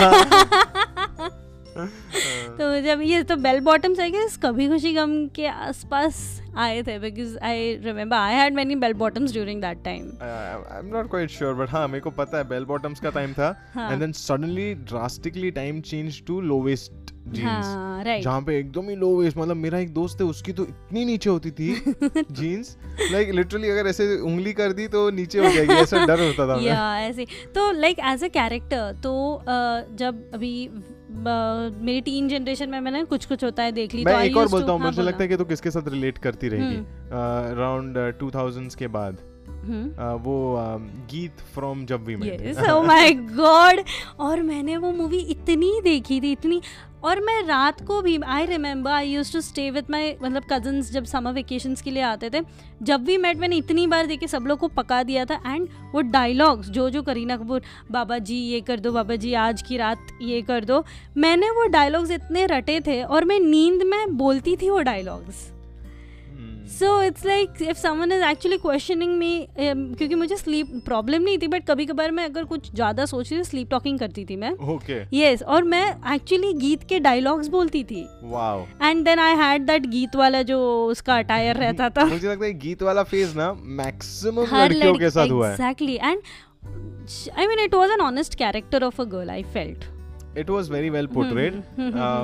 तो 2.57 2.79
जब 2.81 3.01
ये 3.01 3.21
तो 3.23 3.35
bell 3.37 3.59
bottoms 3.61 3.99
I 3.99 4.11
guess 4.11 4.37
Kabhi 4.43 4.67
Khushi 4.69 4.93
Kabhie 4.93 5.15
Gham 5.35 5.47
आसपास 5.47 6.19
आए 6.57 6.81
थे 6.83 6.97
because 6.99 7.37
I 7.43 7.73
remember 7.83 8.17
I 8.17 8.35
had 8.35 8.53
many 8.55 8.75
bell 8.75 8.93
bottoms 8.95 9.31
during 9.31 9.61
that 9.61 9.83
time 9.83 10.11
I 10.21 10.79
am 10.79 10.93
not 10.93 11.09
quite 11.09 11.29
sure 11.29 11.53
but 11.53 11.69
हाँ 11.69 11.87
मेरे 11.87 12.01
को 12.01 12.11
पता 12.13 12.37
है 12.37 12.47
बेल 12.49 12.65
बॉटम्स 12.65 12.99
का 12.99 13.09
टाइम 13.09 13.33
था 13.33 13.55
हाँ। 13.73 13.91
And 13.91 13.99
then 13.99 14.11
suddenly 14.11 14.73
drastically 14.85 15.51
time 15.51 15.81
change 15.83 16.21
to 16.27 16.39
low 16.41 16.61
waist 16.61 17.13
jeans 17.27 17.65
हाँ 17.65 18.03
जहाँ 18.05 18.41
पे 18.41 18.57
एकदम 18.59 18.89
ही 18.89 18.95
लो 18.95 19.15
वेस्ट 19.15 19.37
मतलब 19.37 19.55
मेरा 19.57 19.77
एक 19.79 19.93
दोस्त 19.93 20.21
है 20.21 20.27
उसकी 20.27 20.53
तो 20.53 20.63
इतनी 20.63 21.05
नीचे 21.05 21.29
होती 21.29 21.51
थी 21.51 21.73
जीन्स 22.31 22.75
लाइक 23.11 23.29
लिटरली 23.29 23.69
अगर 23.69 23.87
ऐसे 23.87 24.07
उंगली 24.21 24.53
कर 24.53 24.73
दी 24.73 24.87
तो 24.87 25.09
नीचे 25.11 25.39
हो 25.39 25.53
जाएगी 25.53 25.73
ऐसा 25.73 26.05
डर 26.05 26.25
होता 26.25 26.47
था 26.47 26.59
या 26.61 26.83
ऐसे 26.99 27.25
तो 27.55 27.71
लाइक 27.71 27.99
एज 28.05 28.23
अ 28.23 28.27
कैरेक्टर 28.33 28.91
तो 29.03 29.15
जब 29.95 30.23
अभी 30.33 30.53
uh, 30.67 31.81
मेरी 31.81 32.01
टीन 32.05 32.27
जनरेशन 32.29 32.69
में 32.69 32.79
मैंने 32.79 33.03
कुछ 33.05 33.25
कुछ 33.25 33.43
होता 33.43 33.63
है 33.63 33.71
देख 33.71 33.93
ली 33.93 34.03
मैं 34.05 34.13
तो 34.15 34.21
एक 34.21 34.37
और 34.37 34.47
बोलता 34.47 34.71
हूँ 34.71 34.79
हाँ, 34.79 34.87
मुझे 34.87 35.01
लगता 35.01 35.23
है। 35.23 35.27
कि 35.29 35.37
तो 35.37 35.45
किसके 35.45 35.71
साथ 35.71 35.87
रिलेट 35.87 36.17
करती 36.17 36.49
रहेगी। 36.49 36.77
अराउंड 37.51 37.97
टू 38.19 38.31
थाउज़ेंड 38.31 38.71
के 38.71 38.87
बाद 38.87 39.17
वो 39.65 40.55
um, 40.55 41.11
Geet 41.11 41.31
from 41.53 41.85
Jab 41.85 42.05
We 42.05 42.15
Met 42.15 42.41
yes 42.41 42.69
oh 42.69 42.83
my 42.83 43.11
god 43.13 43.81
और 44.19 44.41
मैंने 44.41 44.77
वो 44.77 44.91
मूवी 44.91 45.17
इतनी 45.17 45.81
देखी 45.83 46.21
थी 46.21 46.31
इतनी 46.31 46.61
और 47.03 47.19
मैं 47.21 47.43
रात 47.43 47.85
को 47.85 48.01
भी 48.01 48.19
I 48.25 48.45
remember 48.45 48.91
I 48.91 49.09
use 49.09 49.33
to 49.33 49.41
stay 49.41 49.71
with 49.71 49.85
my 49.89 50.15
मतलब 50.23 50.43
कजन्स 50.51 50.91
जब 50.91 51.03
समर 51.03 51.31
वेकेशंस 51.31 51.81
के 51.81 51.91
लिए 51.91 52.03
आते 52.03 52.29
थे। 52.29 52.41
जब 52.83 53.03
भी 53.03 53.17
मेट 53.17 53.37
मैंने 53.37 53.55
इतनी 53.55 53.87
बार 53.87 54.05
देखे 54.05 54.27
सब 54.27 54.41
लोग 54.41 54.59
को 54.59 54.67
पका 54.67 55.03
दिया 55.03 55.25
था 55.25 55.55
एंड 55.55 55.67
वो 55.93 56.01
डायलॉग्स 56.01 56.69
जो 56.69 56.89
जो 56.89 57.01
करीना 57.01 57.37
कपूर 57.37 57.61
बाबा 57.91 58.17
जी 58.17 58.35
ये 58.35 58.61
कर 58.61 58.79
दो 58.79 58.91
बाबा 58.91 59.15
जी 59.15 59.33
आज 59.33 59.61
की 59.61 59.77
रात 59.77 59.97
ये 60.21 60.41
कर 60.41 60.65
दो। 60.65 60.85
मैंने 61.17 61.49
वो 61.49 61.67
डायलॉग्स 61.67 62.11
इतने 62.11 62.45
रटे 62.45 62.81
थे 62.81 63.03
और 63.03 63.25
मैं 63.25 63.39
नींद 63.39 63.83
में 63.83 64.17
बोलती 64.17 64.55
थी 64.55 64.69
वो 64.69 64.79
dialogues 64.79 65.54
so 66.69 67.01
it's 67.03 67.25
like 67.25 67.61
if 67.61 67.77
someone 67.77 68.11
is 68.11 68.23
actually 68.23 68.57
questioning 68.57 69.17
me 69.17 69.47
क्योंकि 69.57 70.15
मुझे 70.15 70.35
स्लीप 70.37 70.71
प्रॉब्लम 70.85 71.21
नहीं 71.23 71.37
थी 71.37 71.47
बट 71.47 71.65
कभी 71.67 71.85
कभार 71.85 72.11
मैं 72.11 72.25
अगर 72.25 72.43
कुछ 72.45 72.71
ज़्यादा 72.75 73.05
सोच 73.05 73.31
रही 73.31 73.39
थी 73.39 73.43
स्लीप 73.43 73.69
टॉकिंग 73.71 73.99
करती 73.99 74.25
थी 74.25 74.35
मैं। 74.35 74.51
Okay 74.51 74.75
okay. 74.75 75.13
यस 75.13 75.43
और 75.43 75.63
मैं 75.65 75.85
एक्चुअली 76.15 76.53
गीत 76.55 76.83
के 76.89 76.99
डायलॉग्स 76.99 77.47
बोलती 77.47 77.83
थी। 77.83 78.05
Wow 78.23 78.65
and 78.83 79.03
then 79.05 79.19
I 79.19 79.35
had 79.37 79.65
that 79.67 79.85
Geet 79.87 80.15
वाला 80.15 80.41
जो 80.43 80.59
उसका 80.87 81.17
अटायर 81.17 81.57
रहता 81.57 81.89
था। 81.89 82.05
मुझे 82.05 82.27
लगता 82.27 82.45
है 82.45 82.53
गीत 82.59 82.83
वाला 82.83 83.03
फ़ेज़ 83.05 83.37
ना 83.37 83.51
मैक्सिमम 83.81 84.55
लड़कियों 84.55 84.95
के 84.95 85.09
साथ 85.09 85.31
हुआ 85.31 85.47
है। 85.47 85.53
Exactly 85.53 85.95
and 85.95 86.21
I 87.37 87.47
mean 87.47 87.59
it 87.59 87.75
was 87.75 87.91
an 87.91 88.01
honest 88.01 88.35
character 88.35 88.83
of 88.83 89.01
a 89.01 89.05
girl 89.07 89.29
I 89.29 89.43
felt 89.53 89.93
it 90.37 90.49
was 90.49 90.71
very 90.71 90.89
well 90.89 91.07
portrayed 91.07 91.61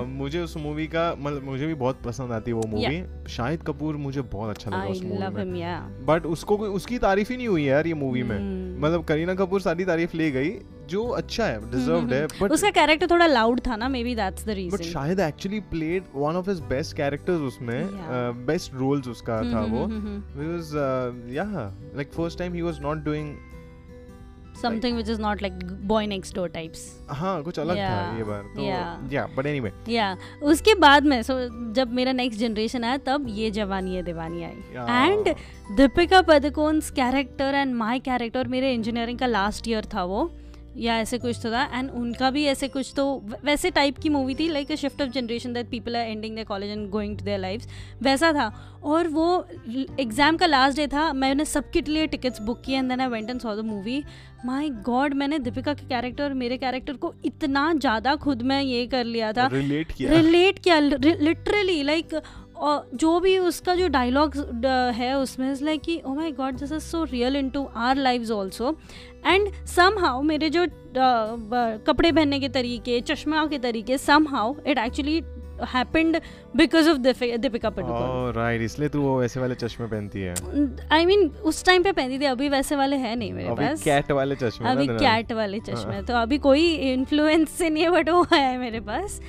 मुझे 0.08 0.40
उस 0.40 0.58
मूवी 0.58 0.88
का 0.88 1.16
मतलब 1.20 1.44
मुझे 1.44 1.68
भी 1.68 1.74
बहुत 1.74 2.02
पसंद 2.02 2.32
आती 2.32 2.52
है 2.52 2.56
वो 2.56 2.68
मूवी 2.68 3.02
yeah. 3.02 3.30
शाहिद 3.30 3.64
कपूर 3.64 3.96
मुझे 3.96 4.22
बहुत 4.22 4.50
अच्छा 4.50 4.72
लगा 4.72 4.80
आई 4.80 4.92
उस 4.92 5.04
मूवी 5.04 5.44
में. 5.44 6.06
बट 6.06 6.26
उसको 6.26 6.58
कोई 6.58 6.70
उसकी 6.70 6.98
तारीफ़ 6.98 7.32
ही 7.32 7.38
नहीं 7.38 7.48
हुई 7.48 7.64
यार 7.64 7.88
ये 7.88 7.94
मूवी 7.94 8.22
hmm. 8.22 8.30
में। 8.30 8.80
मतलब 8.82 9.04
करीना 9.04 9.34
कपूर 9.36 9.62
सारी 9.62 9.86
तारीफ़ 9.86 10.18
ले 10.18 10.32
गई 10.32 10.52
जो 10.90 11.08
अच्छा 11.08 11.46
है 11.46 11.60
डिजर्व्ड 11.72 12.14
है 12.14 12.26
बट 12.42 12.52
उसका 12.52 12.70
कैरेक्टर 12.70 13.08
थोड़ा 13.08 13.26
लाउड 13.28 13.60
था 13.68 13.76
ना 13.76 13.90
maybe 14.04 14.16
that's 14.16 14.46
the 14.46 14.56
but 14.74 14.82
Shahid 14.82 15.20
actually 15.20 15.60
played 15.60 16.04
one 16.16 16.36
of 16.36 16.50
his 16.50 16.60
best 16.70 16.96
characters 16.98 17.42
उसमें 17.42 17.90
बेस्ट 18.46 18.74
रोल्स 18.74 19.08
उसका 19.08 19.42
था 19.54 19.62
वो. 19.62 19.86
Because 19.92 20.76
yeah 21.34 21.46
like 21.96 22.12
first 22.14 22.40
time 22.40 22.54
he 22.54 22.62
was 22.62 22.82
not 22.82 22.98
doing 22.98 23.36
something 24.62 24.96
which 24.96 25.10
is 25.10 25.22
not 25.22 25.42
like 25.42 25.54
boy 25.88 26.08
next 26.08 26.36
door 26.36 26.50
types 26.50 26.86
हाँ 27.10 27.42
कुछ 27.44 27.60
अलग 27.60 27.76
था 27.76 28.02
Yeah, 28.02 28.18
ये 28.18 28.24
बार 28.24 28.44
तो 28.56 28.62
yeah. 28.62 29.14
या 29.14 29.26
बट 29.38 29.46
एनीवे 29.46 29.72
या 29.90 30.16
उसके 30.44 30.76
बाद 30.76 31.06
में 31.06 31.22
सो 31.24 31.34
जब 31.74 31.94
मेरा 31.94 32.12
नेक्स्ट 32.12 32.40
जनरेशन 32.40 32.84
आया 32.84 32.98
तब 32.98 33.26
ये 33.30 33.52
जवानी 33.52 33.96
है 33.96 34.04
दीवानी 34.04 34.44
आई. 34.44 35.10
And 35.10 35.34
Deepika 35.78 36.22
Padukone's 36.22 36.92
character 36.92 37.56
and 37.56 37.76
my 37.76 38.00
character 38.00 38.48
मेरे 38.48 38.74
इंजीनियरिंग 38.74 39.20
का 39.20 39.26
लास्ट 39.26 39.68
ईयर 39.68 39.86
था 39.94 40.04
वो। 40.04 40.24
या 40.76 40.98
ऐसे 41.00 41.18
कुछ 41.18 41.40
तो 41.44 41.52
था। 41.52 41.64
एंड 41.74 41.90
उनका 41.92 42.30
भी 42.32 42.46
ऐसे 42.48 42.68
कुछ 42.68 42.92
तो 42.96 43.06
वैसे 43.44 43.70
टाइप 43.72 43.98
की 43.98 44.10
मूवी 44.10 44.36
थी 44.36 44.48
like 44.50 44.72
a 44.72 44.76
shift 44.76 45.02
of 45.02 45.10
generation 45.10 45.54
that 45.54 45.70
people 45.70 45.96
are 45.96 46.08
ending 46.08 46.38
the 46.38 46.44
college 46.48 46.70
and 46.72 46.90
going 46.90 47.18
to 47.18 47.26
their 47.26 47.40
life 47.40 47.66
वैसा 48.04 48.32
था। 48.34 48.52
और 48.84 49.08
वो 49.10 49.26
एग्ज़ाम 50.00 50.38
का 50.38 50.46
लास्ट 50.46 50.78
डे 50.78 50.88
था 50.88 51.12
मैंने 51.14 51.46
सबके 51.46 51.82
लिए 51.88 52.08
टिकट्स 52.08 52.42
बुक 52.42 52.62
किए 52.66 52.78
and 52.78 52.90
then 52.90 53.02
I 53.02 53.08
went 53.08 53.30
and 53.30 53.40
saw 53.42 53.56
the 53.56 53.66
movie 53.66 54.04
my 54.46 54.70
god 54.86 55.14
मैंने 55.14 55.40
दीपिका 55.40 55.74
के 55.74 55.86
कैरेक्टर 55.88 56.24
और 56.24 56.34
मेरे 56.36 56.58
कैरेक्टर 56.58 56.94
को 56.96 57.14
इतना 57.26 57.72
ज़्यादा 57.74 58.16
खुद 58.18 58.42
में 58.42 58.62
ये 58.62 58.86
कर 58.88 59.04
लिया 59.06 59.34
था। 59.34 59.48
रिलेट 59.48 59.92
किया। 59.92 60.12
रिलेट 60.12 60.60
किया 60.60 60.80
लिटरली 60.80 61.82
लाइक 61.84 62.22
और 62.58 62.90
जो 62.94 63.20
भी 63.20 63.38
उसका 63.40 63.74
जो 63.76 63.88
डायलॉग 63.90 64.36
है 64.96 65.14
उसमें 65.18 65.52
इज़ 65.52 65.64
लाइक 65.66 65.82
कि 65.82 66.02
ओ 66.06 66.14
my 66.16 66.32
god 66.32 66.58
this 66.58 66.72
is 66.72 66.84
so 66.84 67.04
real 67.04 67.36
into 67.50 67.64
our 67.78 67.96
live 67.98 68.32
also 68.32 68.72
and 69.26 69.52
somehow 70.00 70.22
मेरे 70.22 70.50
जो 70.50 70.66
कपड़े 70.96 72.12
पहनने 72.12 72.40
के 72.40 72.50
तरीके 72.50 73.00
चश्मा 73.02 73.46
के 73.46 73.60
तरीके 73.60 73.98
somehow 74.28 74.56
it 74.68 74.78
actually 74.78 75.22
happened 75.70 76.18
because 76.56 76.90
of 76.90 76.98
Deepika 76.98 77.70
right 78.36 78.62
इसलिए 78.62 78.90
तू 78.90 79.02
वो 79.02 79.20
वैसे 79.20 79.40
वाले 79.40 79.56
चश्मे 79.56 79.88
पहनती 79.88 80.22
है। 80.22 80.34
आई 80.92 81.06
मीन 81.06 81.28
उस 81.44 81.64
टाइम 81.66 81.84
पे 81.84 81.92
पहनती 81.92 82.20
थी 82.20 82.26
अभी 82.26 82.50
वैसे 82.50 82.76
वाले 82.76 82.96
है 82.98 83.16
नहीं 83.16 83.34
मेरे 83.34 83.50
अभी 83.50 83.66
पास। 83.66 83.84
कैट 83.84 84.12
वाले 84.12 84.36
चश्मे 84.36 84.70
अभी 84.70 84.88
कैट 84.88 85.32
वाले 85.32 85.60
चश्मे 85.60 85.96
हाँ। 85.96 86.04
तो 86.06 86.14
अभी 86.16 86.38
कोई 86.40 86.68
इन्फ्लुएंस 86.92 87.50
से 87.50 87.70
नहीं 87.70 87.84
है 87.84 87.92
बट 87.92 88.10
वो 88.10 88.26
है 88.34 88.58
मेरे 88.58 88.80
पास। 88.80 89.20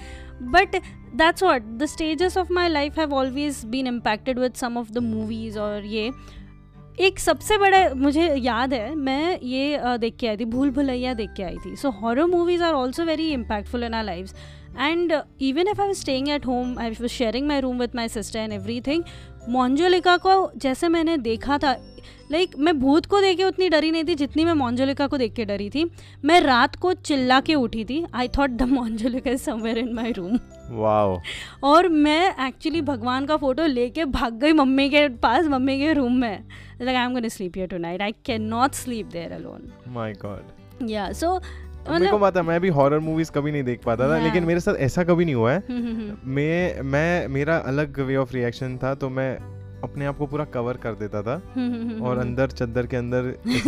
But 0.43 0.77
that's 1.17 1.43
what 1.43 1.63
the 1.63 1.87
stages 1.87 2.37
of 2.39 2.53
my 2.53 2.69
life 2.69 2.99
have 2.99 3.15
always 3.15 3.65
been 3.67 3.87
impacted 3.87 4.39
with 4.39 4.55
some 4.55 4.79
of 4.79 4.93
the 4.93 4.99
movies 5.05 5.59
और 5.59 5.85
ये। 5.87 6.11
एक 7.01 7.19
सबसे 7.19 7.57
बड़ा 7.59 7.79
मुझे 7.95 8.27
याद 8.35 8.73
है, 8.75 8.95
मैं 8.95 9.39
ये 9.43 9.79
देख 9.99 10.17
के 10.21 10.27
आई 10.29 10.37
थी, 10.37 10.45
भूल 10.45 10.71
भुलैया 10.71 11.15
देख 11.15 11.31
के 11.37 11.43
आई 11.43 11.57
थी। 11.67 11.75
So 11.77 11.91
horror 11.91 12.27
movies 12.27 12.63
are 12.63 12.75
also 12.75 13.05
very 13.05 13.31
impactful 13.33 13.85
in 13.85 13.95
our 13.95 14.05
life 14.05 14.33
and 14.79 15.13
even 15.43 15.69
if 15.69 15.81
I 15.81 15.87
was 15.87 15.99
staying 16.01 16.29
at 16.29 16.47
home 16.47 16.79
I 16.79 16.91
was 16.91 17.07
sharing 17.07 17.47
my 17.49 17.61
room 17.61 17.79
with 17.81 17.97
my 17.97 18.09
sister 18.09 18.39
and 18.39 18.53
everything 18.81 19.03
Manjulika 19.49 20.17
को 20.17 20.51
जैसे 20.57 20.89
मैंने 20.89 21.17
देखा 21.17 21.59
था 21.59 21.77
लाइक 22.33 22.49
like, 22.49 22.61
मैं 22.61 22.79
भूत 22.81 23.07
को 23.07 23.21
देख 23.21 23.37
के 23.37 23.45
उतनी 23.45 23.69
डरी 23.69 23.91
नहीं 23.91 24.05
थी 24.05 24.15
जितनी 24.15 24.45
मैं 24.45 24.53
मोन्जोलिका 24.53 25.07
को 25.07 25.19
देख 25.19 25.33
के 25.33 25.45
डरी 25.45 25.71
थी। 25.71 25.91
मैं 26.25 26.41
रात 26.41 26.77
को 26.77 26.93
चिल्ला 26.93 27.41
के 27.41 27.55
उठी 27.55 27.85
थी। 27.85 28.05
I 28.15 28.29
thought 28.29 28.51
the 28.51 28.63
Manjulika 28.63 29.31
is 29.31 29.43
somewhere 29.43 29.79
in 29.79 29.93
my 29.95 30.13
room 30.13 30.39
wow 30.71 31.21
और 31.63 31.89
मैं 31.89 32.47
एक्चुअली 32.47 32.81
भगवान 32.81 33.27
का 33.27 33.37
फ़ोटो 33.37 33.67
लेके 33.67 34.05
भाग 34.05 34.35
गई 34.35 34.53
मम्मी 34.53 34.89
के 34.91 35.09
पास 35.09 35.47
मम्मी 35.47 35.79
के 35.79 35.93
रूम 35.93 36.13
में। 36.13 36.45
Like 36.83 36.97
I 36.97 37.05
am 37.05 37.13
gonna 37.13 37.29
sleep 37.29 37.53
here 37.57 37.69
tonight 37.69 38.03
I 38.03 38.13
can 38.25 38.43
not 38.43 38.73
sleep 38.73 39.07
there 39.07 39.33
alone 39.33 39.73
my 39.89 40.13
god 40.13 40.91
yeah 40.91 41.13
so 41.13 41.41
मेरे 41.91 42.07
को 42.07 42.19
पता 42.19 42.41
है, 42.41 42.47
मैं 42.47 42.61
भी 42.61 42.69
हॉरर 42.71 42.99
मूवीज़ 43.01 43.31
कभी 43.33 43.53
नहीं 43.53 43.63
देख 43.65 43.85
पाता 43.85 44.09
था 44.09 44.19
लेकिन 44.19 44.45
मेरे 44.45 44.61
साथ 44.61 44.75
ऐसा 44.81 45.05
कभी 45.05 45.25
नहीं 45.25 45.35
हुआ 45.35 45.53
है। 45.53 45.63
हम्म, 45.71 46.17
मैं 46.35 46.83
मैं 46.83 47.29
मेरा 47.29 47.57
अलग 47.67 48.01
वे 48.01 48.17
ऑफ़ 48.17 48.33
रिएक्शन 48.35 48.79
था 48.83 48.95
तो 48.95 49.09
मैं 49.11 49.33
अपने 49.85 50.07
आप 50.07 50.19
को 50.19 50.27
पूरा 50.27 50.45
कवर 50.55 50.77
कर 50.77 50.95
देता 50.95 51.23
था 51.23 51.35
हम्म, 51.55 52.03
और 52.03 52.19
अंदर 52.19 52.51
चद्दर 52.51 52.87
के 52.87 52.97
अंदर 52.97 53.23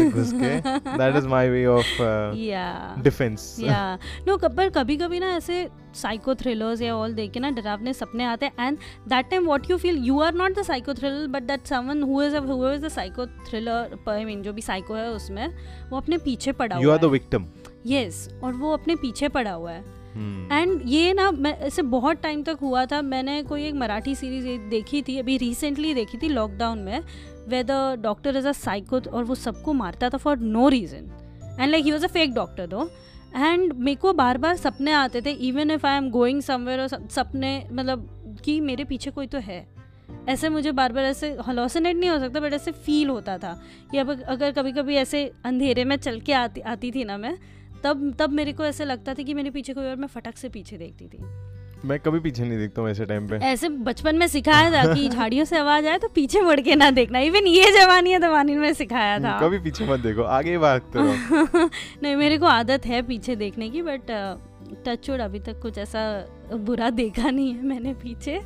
घुस 0.09 0.33
के 0.33 0.51
that 0.99 1.17
is 1.17 1.27
my 1.29 1.49
way 1.51 1.65
of 1.67 2.03
yeah 2.39 2.95
defence 3.05 3.57
yeah 3.61 3.99
no 4.29 4.37
पर 4.39 4.69
कभी 4.71 4.97
कभी 4.97 5.21
ना 5.21 5.35
ऐसे 5.37 5.67
साइको 5.95 6.35
थ्रिलर्स 6.35 6.81
या 6.83 6.95
ऑल 6.97 7.15
देख 7.15 7.31
के 7.33 7.41
ना 7.41 7.51
डरावने 7.51 7.93
सपने 7.93 8.25
आते 8.25 8.47
हैं 8.47 8.67
and 8.67 8.79
that 9.09 9.31
time 9.31 9.47
what 9.47 9.71
you 9.71 9.77
feel 9.79 9.99
you 10.05 10.21
are 10.21 10.35
not 10.35 10.59
the 10.59 10.63
psycho 10.63 10.95
thriller 10.95 11.27
but 11.31 11.43
that 11.43 11.67
someone 11.67 12.03
who 12.03 12.23
is 12.23 12.37
who 12.37 12.69
is 12.69 12.85
the 12.85 12.89
psycho 12.91 13.27
thriller 13.51 13.99
I 14.09 14.25
mean 14.25 14.43
जो 14.43 14.53
भी 14.53 14.63
साइको 14.63 14.95
है 14.95 15.11
उसमें 15.11 15.47
वो 15.91 15.97
अपने 15.97 16.19
पीछे 16.25 16.53
पड़ा 16.53 16.79
you 16.79 16.91
are 16.91 16.99
the 16.99 17.11
victim 17.13 17.47
yes 17.87 18.41
और 18.45 18.53
वो 18.53 18.73
अपने 18.73 18.95
पीछे 18.95 19.29
पड़ा 19.29 19.53
हुआ 19.53 19.71
है। 19.71 19.83
Hmm. 19.83 20.53
एंड 20.53 20.83
ये 20.85 21.13
ना 21.13 21.31
मैं 21.31 21.59
ऐसे 21.59 21.83
बहुत 21.83 22.23
टाइम 22.23 22.43
तक 22.43 22.59
हुआ 22.63 22.87
था 22.87 23.03
मैंने 23.03 23.43
कोई 23.43 23.65
एक 23.65 23.75
मराठी 23.75 24.15
सीरीज़ 24.15 24.61
देखी 24.61 25.03
थी 25.03 25.19
अभी 25.19 25.37
रिसेंटली 25.37 25.95
देखी 25.95 26.19
थी 26.19 26.29
लॉकडाउन 26.29 26.79
में 26.79 27.01
where 27.49 27.65
the 27.65 27.71
doctor 28.01 28.37
is 28.37 28.49
a 28.49 28.53
psycho 28.53 29.01
और 29.11 29.25
वो 29.25 29.35
सबको 29.35 29.73
मारता 29.73 30.11
था 30.11 30.19
for 30.19 30.39
no 30.39 30.69
reason 30.69 31.11
and 31.61 31.71
like 31.71 31.85
he 31.85 31.93
was 31.93 32.05
a 32.05 32.09
fake 32.09 32.35
doctor 32.35 32.67
though 32.67 32.91
and 33.37 33.73
मेरे 33.73 33.95
को 33.95 34.13
बार 34.13 34.39
बार 34.39 34.57
सपने 34.57 34.93
आते 34.93 35.23
थे 35.23 35.31
even 35.31 35.71
if 35.71 35.87
I 35.87 35.97
am 35.97 36.11
going 36.11 36.43
somewhere 36.43 36.81
और 36.81 36.89
सपने 36.89 37.69
मतलब 37.73 38.11
कि 38.45 38.61
मेरे 38.61 38.85
पीछे 38.85 39.11
कोई 39.11 39.27
तो 39.27 39.39
है। 39.39 39.75
ऐसे 40.29 40.49
मुझे 40.49 40.73
बार 40.73 40.93
बार 40.93 41.05
ऐसे 41.05 41.37
हलोसिनेट 41.47 41.97
नहीं 41.97 42.11
हो 42.11 42.19
सकता 42.19 42.41
बट 42.41 42.53
ऐसे 42.53 42.73
फील 42.73 43.09
होता 43.09 43.39
था। 43.39 43.63
कि 43.91 43.99
अब 43.99 44.23
अगर 44.23 44.53
कभी 44.53 44.73
कभी 44.73 44.95
ऐसे 44.95 45.33
अंधेरे 45.45 45.85
में 45.85 45.97
चल 45.97 46.21
के 46.21 46.33
आती 46.33 46.61
आती 46.61 46.91
थी 46.91 47.05
ना 47.05 47.17
मैं 47.19 47.39
तब 47.85 48.15
तब 48.19 48.31
मेरे 48.31 48.53
को 48.53 48.65
ऐसे 48.65 48.85
लगता 48.85 49.15
था 49.15 49.23
कि 49.23 49.35
मेरे 49.35 49.51
पीछे 49.51 49.75
कोई 49.75 49.87
और 49.87 49.97
मैं 49.97 50.09
फटक 50.09 50.37
से 50.37 50.49
पीछे 50.49 50.77
देखती 50.77 51.07
थी। 51.07 51.23
मैं 51.89 51.99
कभी 52.01 52.21
पीछे 52.21 52.45
नहीं 52.45 52.59
देखता 52.59 52.83
हूँ 52.83 52.91
ऐसे 52.91 53.05
टाइम 53.05 53.29
पे। 53.29 53.37
ऐसे 53.37 53.69
बचपन 53.69 54.17
में 54.17 54.27
सिखाया 54.27 54.71
था 54.73 54.95
कि 54.95 55.09
झाड़ियों 55.09 55.45
से 55.45 55.59
आवाज़ 55.59 55.87
आए 55.87 55.99
तो 55.99 56.09
पीछे 56.09 56.41
मुड़ 56.41 56.61
के 56.61 56.75
ना 56.75 56.91
देखना। 56.91 57.19
इवन 57.19 57.47
ये 57.47 57.71
जवानी 57.73 58.13
है 58.13 58.19
दवानी 58.19 58.55
में 58.55 58.73
सिखाया 58.73 59.19
था। 59.19 59.39
कभी 59.41 59.59
पीछे 59.59 59.87
मत 59.87 60.01
देखो 60.01 60.23
आगे 60.23 60.51
ही 60.51 60.59
भागते 60.59 60.99
रहो। 60.99 61.69
नहीं 62.03 62.17
मेरे 62.17 62.39
को 62.39 62.47
आदत 62.47 62.87
है 62.87 63.03
पीछे 63.03 63.37
देखने 63.37 63.71
की 63.71 63.83
बट 63.83 64.11
टच 64.87 65.11
वुड 65.11 65.21
अभी 65.21 65.41
तक 65.41 65.61
कुछ 65.63 65.79
ऐसा 65.79 66.07
बुरा 66.55 66.91
देखा 66.91 67.31
नहीं 67.31 67.53
है 67.55 67.67
मैंने 67.67 67.95
पीछे। 67.95 68.41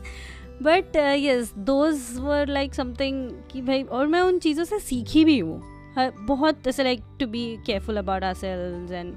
But 0.63 0.97
yes 0.97 1.53
those 1.59 2.03
were 2.19 2.49
like 2.49 2.75
something 2.75 3.31
कि 3.53 3.63
भाई 3.63 3.83
और 3.83 4.07
मैं 4.07 4.21
उन 4.21 4.39
चीज़ों 4.39 4.65
से 4.65 4.79
सीखी 4.79 5.25
भी 5.25 5.39
हूँ। 5.39 5.78
बहुत 6.27 6.67
ऐसे 6.67 6.85
like 6.85 7.03
to 7.21 7.27
be 7.27 7.45
careful 7.67 7.97
about 7.97 8.25
our 8.25 8.35
selves 8.35 8.93
and 8.93 9.15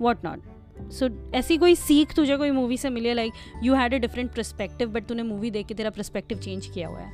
what 0.00 0.24
not 0.24 0.90
so 0.92 1.08
ऐसी 1.34 1.56
कोई 1.58 1.74
सीख 1.74 2.14
तुझे 2.16 2.36
कोई 2.36 2.50
मूवी 2.50 2.76
से 2.76 2.90
मिली 2.90 3.14
like 3.14 3.32
you 3.62 3.74
had 3.74 3.94
a 3.94 3.98
different 3.98 4.30
perspective 4.34 4.88
but 4.88 5.06
तूने 5.06 5.22
मूवी 5.22 5.50
देख 5.50 5.66
के 5.66 5.74
तेरा 5.74 5.90
परस्पेक्टिव 5.90 6.38
चेंज 6.38 6.66
किया 6.66 6.88
हुआ 6.88 6.98
है? 6.98 7.10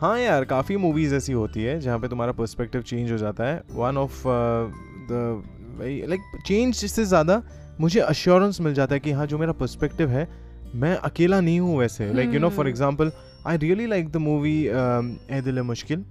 हाँ 0.00 0.18
यार 0.20 0.44
काफ़ी 0.44 0.76
मूवीज़ 0.76 1.14
ऐसी 1.14 1.32
होती 1.32 1.62
है 1.62 1.78
जहाँ 1.80 1.98
पे 1.98 2.08
तुम्हारा 2.08 2.32
पर्सपेक्टिव 2.32 2.82
चेंज 2.82 3.10
हो 3.12 3.16
जाता 3.18 3.44
है. 3.44 3.62
One 3.72 3.96
of 3.98 4.22
the 5.10 5.42
like 5.82 6.20
change 6.46 6.74
से 6.74 7.04
ज़्यादा 7.04 7.42
मुझे 7.80 8.00
अश्योरेंस 8.00 8.60
मिल 8.60 8.74
जाता 8.74 8.94
है 8.94 9.00
कि 9.00 9.10
हाँ 9.10 9.26
जो 9.26 9.38
मेरा 9.38 9.52
पर्सपेक्टिव 9.60 10.08
है 10.08 10.28
मैं 10.74 10.94
अकेला 10.96 11.40
नहीं 11.40 11.60
हूँ 11.60 11.78
वैसे. 11.78 12.12
Like 12.14 12.34
you 12.34 12.40
know 12.40 12.48
for. 12.50 12.68
Example 12.68 13.12
I 13.46 13.56
really 13.56 13.86
like 13.86 14.10
the 14.12 14.16
movie 14.16 14.56
Ae 14.66 15.40
Dil 15.44 15.60
Mushkil 15.62 16.04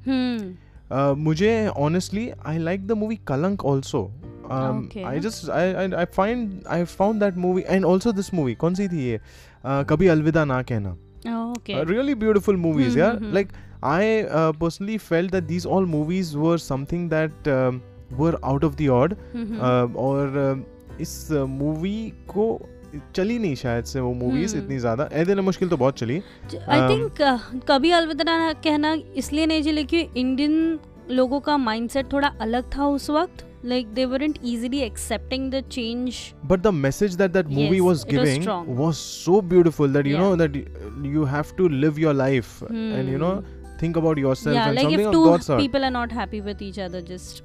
मुझे 0.93 1.67
honestly 1.67 2.31
I 2.45 2.57
like 2.57 2.87
the 2.87 2.91
movie 2.91 3.15
Kalank 3.15 3.65
also 3.65 4.11
I 5.05 5.19
just 5.19 5.49
I 5.49 6.05
find 6.05 6.63
I 6.67 6.83
found 6.83 7.19
that 7.19 7.37
movie 7.37 7.63
and 7.67 7.85
also 7.85 8.11
this 8.11 8.33
movie 8.33 8.55
कौन 8.55 8.73
सी 8.73 8.87
थी 8.87 9.03
ये? 9.03 9.19
Kabhi 9.65 10.07
Alvida 10.07 10.45
Naa 10.45 10.61
Kehna. 10.61 10.95
Really 11.89 12.15
beautiful 12.15 12.55
movies 12.55 12.99
यार 12.99 13.19
like 13.33 13.49
I 13.83 14.23
personally 14.33 14.97
felt 14.97 15.29
that 15.29 15.43
these 15.43 15.65
all 15.65 15.85
movies 15.85 16.37
were 16.37 16.57
something 16.57 17.09
that 17.09 17.47
were 18.13 18.39
out 18.43 18.63
of 18.63 18.75
the 18.81 18.89
और 19.97 20.65
इस 21.01 21.31
movie 21.31 22.13
को 22.27 22.61
चली 23.15 23.37
नहीं 23.39 23.55
शायद 23.55 23.83
से 23.85 23.99
वो 23.99 24.13
मूवीज़ 24.13 24.55
Hmm. 24.55 24.63
इतनी 24.63 24.77
ज़्यादा 24.79 25.09
ए 25.13 25.25
दिल 25.25 25.39
मुश्किल 25.49 25.69
तो 25.69 25.77
बहुत 25.77 25.97
चली 25.99 26.21
आई 26.69 26.79
Um, 26.79 26.89
थिंक 26.91 27.63
कभी 27.67 27.91
अलविदा 27.91 28.53
कहना 28.63 28.95
इसलिए 29.23 29.45
नहीं 29.45 29.63
चले 29.63 29.83
कि 29.93 30.07
इंडियन 30.17 30.79
लोगों 31.11 31.39
का 31.49 31.57
माइंडसेट 31.57 32.11
थोड़ा 32.13 32.27
अलग 32.41 32.69
था 32.77 32.87
उस 32.95 33.09
वक्त 33.09 33.45
like 33.65 33.93
they 33.93 34.05
weren't 34.05 34.37
easily 34.49 34.81
accepting 34.87 35.47
the 35.53 35.61
change 35.75 36.19
but 36.51 36.61
the 36.67 36.71
message 36.81 37.15
that 37.21 37.33
that 37.37 37.49
movie 37.55 37.79
Yes, 37.79 37.87
was 37.87 38.03
it 38.05 38.19
was 38.19 38.77
was 38.81 38.97
so 39.05 39.41
beautiful 39.53 39.95
that 39.97 40.09
you 40.11 40.17
Yeah. 40.17 40.25
know 40.25 40.35
that 40.43 40.55
you 41.15 41.25
have 41.33 41.51
to 41.57 41.67
live 41.85 41.99
your 42.05 42.13
life 42.19 42.53
hmm. 42.67 42.85
and 42.99 43.13
you 43.15 43.19
know 43.25 43.33
think 43.81 43.97
about 44.03 44.21
yourself 44.25 44.55
yeah 44.55 44.69
and 44.69 44.75
like 44.81 44.87
something 44.89 45.05
if 45.07 45.13
two 45.17 45.25
of 45.25 45.31
God's 45.31 45.51
people 45.63 45.89
are 45.89 45.95
not 45.97 46.15
happy 46.21 46.41
with 46.49 46.61
each 46.69 46.79
other 46.87 47.01
just 47.11 47.43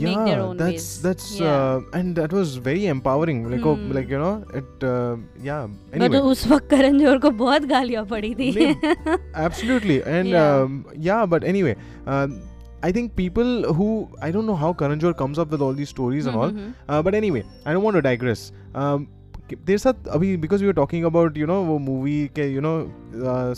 yeah 0.00 0.10
make 0.10 0.20
their 0.26 0.40
own 0.42 0.56
that's 0.60 0.72
ways. 0.72 0.84
that's 1.06 1.24
Yeah. 1.40 1.54
uh, 1.54 1.98
and 2.00 2.16
that 2.20 2.32
was 2.38 2.52
very 2.68 2.84
empowering 2.92 3.40
like 3.54 3.60
hmm. 3.60 3.68
oh, 3.70 3.74
Hmm. 3.80 3.92
like 3.96 4.08
you 4.14 4.20
know 4.22 4.32
it 4.60 4.86
uh, 4.90 5.16
yeah 5.48 5.66
but 5.90 5.98
anyway 6.00 6.20
उस 6.32 6.46
वक्त 6.52 6.68
करण 6.70 6.98
जोहर 6.98 7.18
को 7.26 7.30
बहुत 7.42 7.64
गालियाँ 7.74 8.04
पड़ी 8.14 8.34
थी 8.40 8.50
absolutely 9.48 9.98
and 10.16 10.28
Yeah. 10.34 10.62
um, 10.62 10.78
yeah 11.10 11.24
but 11.34 11.44
anyway 11.54 11.74
um, 12.06 12.40
I 12.82 12.90
think 12.98 13.12
people 13.18 13.50
who 13.80 13.88
I 14.28 14.30
don't 14.36 14.46
know 14.52 14.56
how 14.60 14.72
Karan 14.78 15.02
Johar 15.02 15.16
comes 15.18 15.38
up 15.38 15.52
with 15.56 15.60
all 15.66 15.74
these 15.80 15.90
stories 15.96 16.26
and 16.30 16.36
all 16.36 16.48
hmm, 16.50 16.62
hmm, 16.62 16.94
uh, 16.94 17.02
but 17.08 17.14
anyway 17.22 17.42
I 17.66 17.74
don't 17.74 17.84
want 17.88 18.00
to 18.02 18.06
digress 18.10 18.46
um, 18.84 19.06
देर 19.66 19.78
साथ 19.78 20.06
अभी 20.16 20.36
because 20.42 20.62
we 20.62 20.68
are 20.68 20.74
talking 20.74 21.04
about 21.04 21.36
you 21.38 21.46
know 21.46 21.54
वो 21.64 21.78
movie 21.86 22.14
के 22.36 22.46
you 22.52 22.60
no 22.64 22.74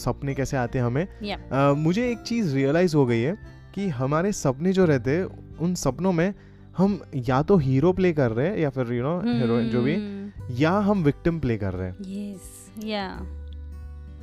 सपने 0.04 0.34
कैसे 0.34 0.56
आते 0.56 0.78
हैं 0.78 0.84
हमें 0.86 1.06
Yeah. 1.22 1.42
uh, 1.58 1.74
मुझे 1.78 2.10
एक 2.10 2.22
चीज़ 2.26 2.54
रियलाइज़ 2.54 2.96
हो 2.96 3.04
गई 3.06 3.20
है 3.20 3.36
कि 3.74 3.88
हमारे 4.00 4.32
सपने 4.32 4.72
जो 4.72 4.84
रहते 4.84 5.10
हैं 5.10 5.56
उन 5.60 5.74
सपनों 5.74 6.12
में 6.12 6.32
हम 6.78 7.00
या 7.28 7.40
तो 7.48 7.56
हीरो 7.56 7.92
प्ले 7.92 8.12
कर 8.12 8.30
रहे 8.30 8.46
हैं 8.48 8.58
या 8.58 8.70
फिर 8.70 8.92
यू 8.92 9.02
नो 9.02 9.20
हीरोइन 9.26 9.68
जो 9.70 9.82
भी 9.82 9.96
Hmm. 9.96 10.60
या 10.60 10.70
हम 10.86 11.02
विक्टिम 11.04 11.38
प्ले 11.40 11.56
कर 11.58 11.72
रहे 11.72 11.88
हैं 11.88 11.96
Yes. 12.14 12.48
Yeah. 12.84 13.12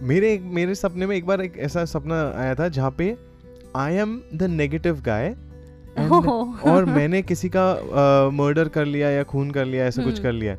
मेरे 0.09 0.37
मेरे 0.57 0.75
सपने 0.75 1.05
में 1.07 1.15
एक 1.15 1.25
बार 1.25 1.41
एक 1.41 1.57
ऐसा 1.67 1.85
सपना 1.85 2.21
आया 2.37 2.55
था 2.55 2.67
जहाँ 2.77 2.91
पे 2.97 3.15
I 3.75 3.95
am 3.95 4.19
the 4.33 4.43
negative 4.51 5.01
guy. 5.05 5.29
और 6.71 6.85
मैंने 6.87 7.21
किसी 7.21 7.49
का 7.55 7.63
मर्डर 8.33 8.67
uh, 8.67 8.73
कर 8.73 8.85
लिया 8.85 9.09
या 9.09 9.23
खून 9.23 9.51
कर 9.51 9.65
लिया 9.65 9.85
ऐसा 9.85 10.03
कुछ 10.03 10.13
हम्म। 10.13 10.23
कर 10.23 10.31
लिया 10.31 10.55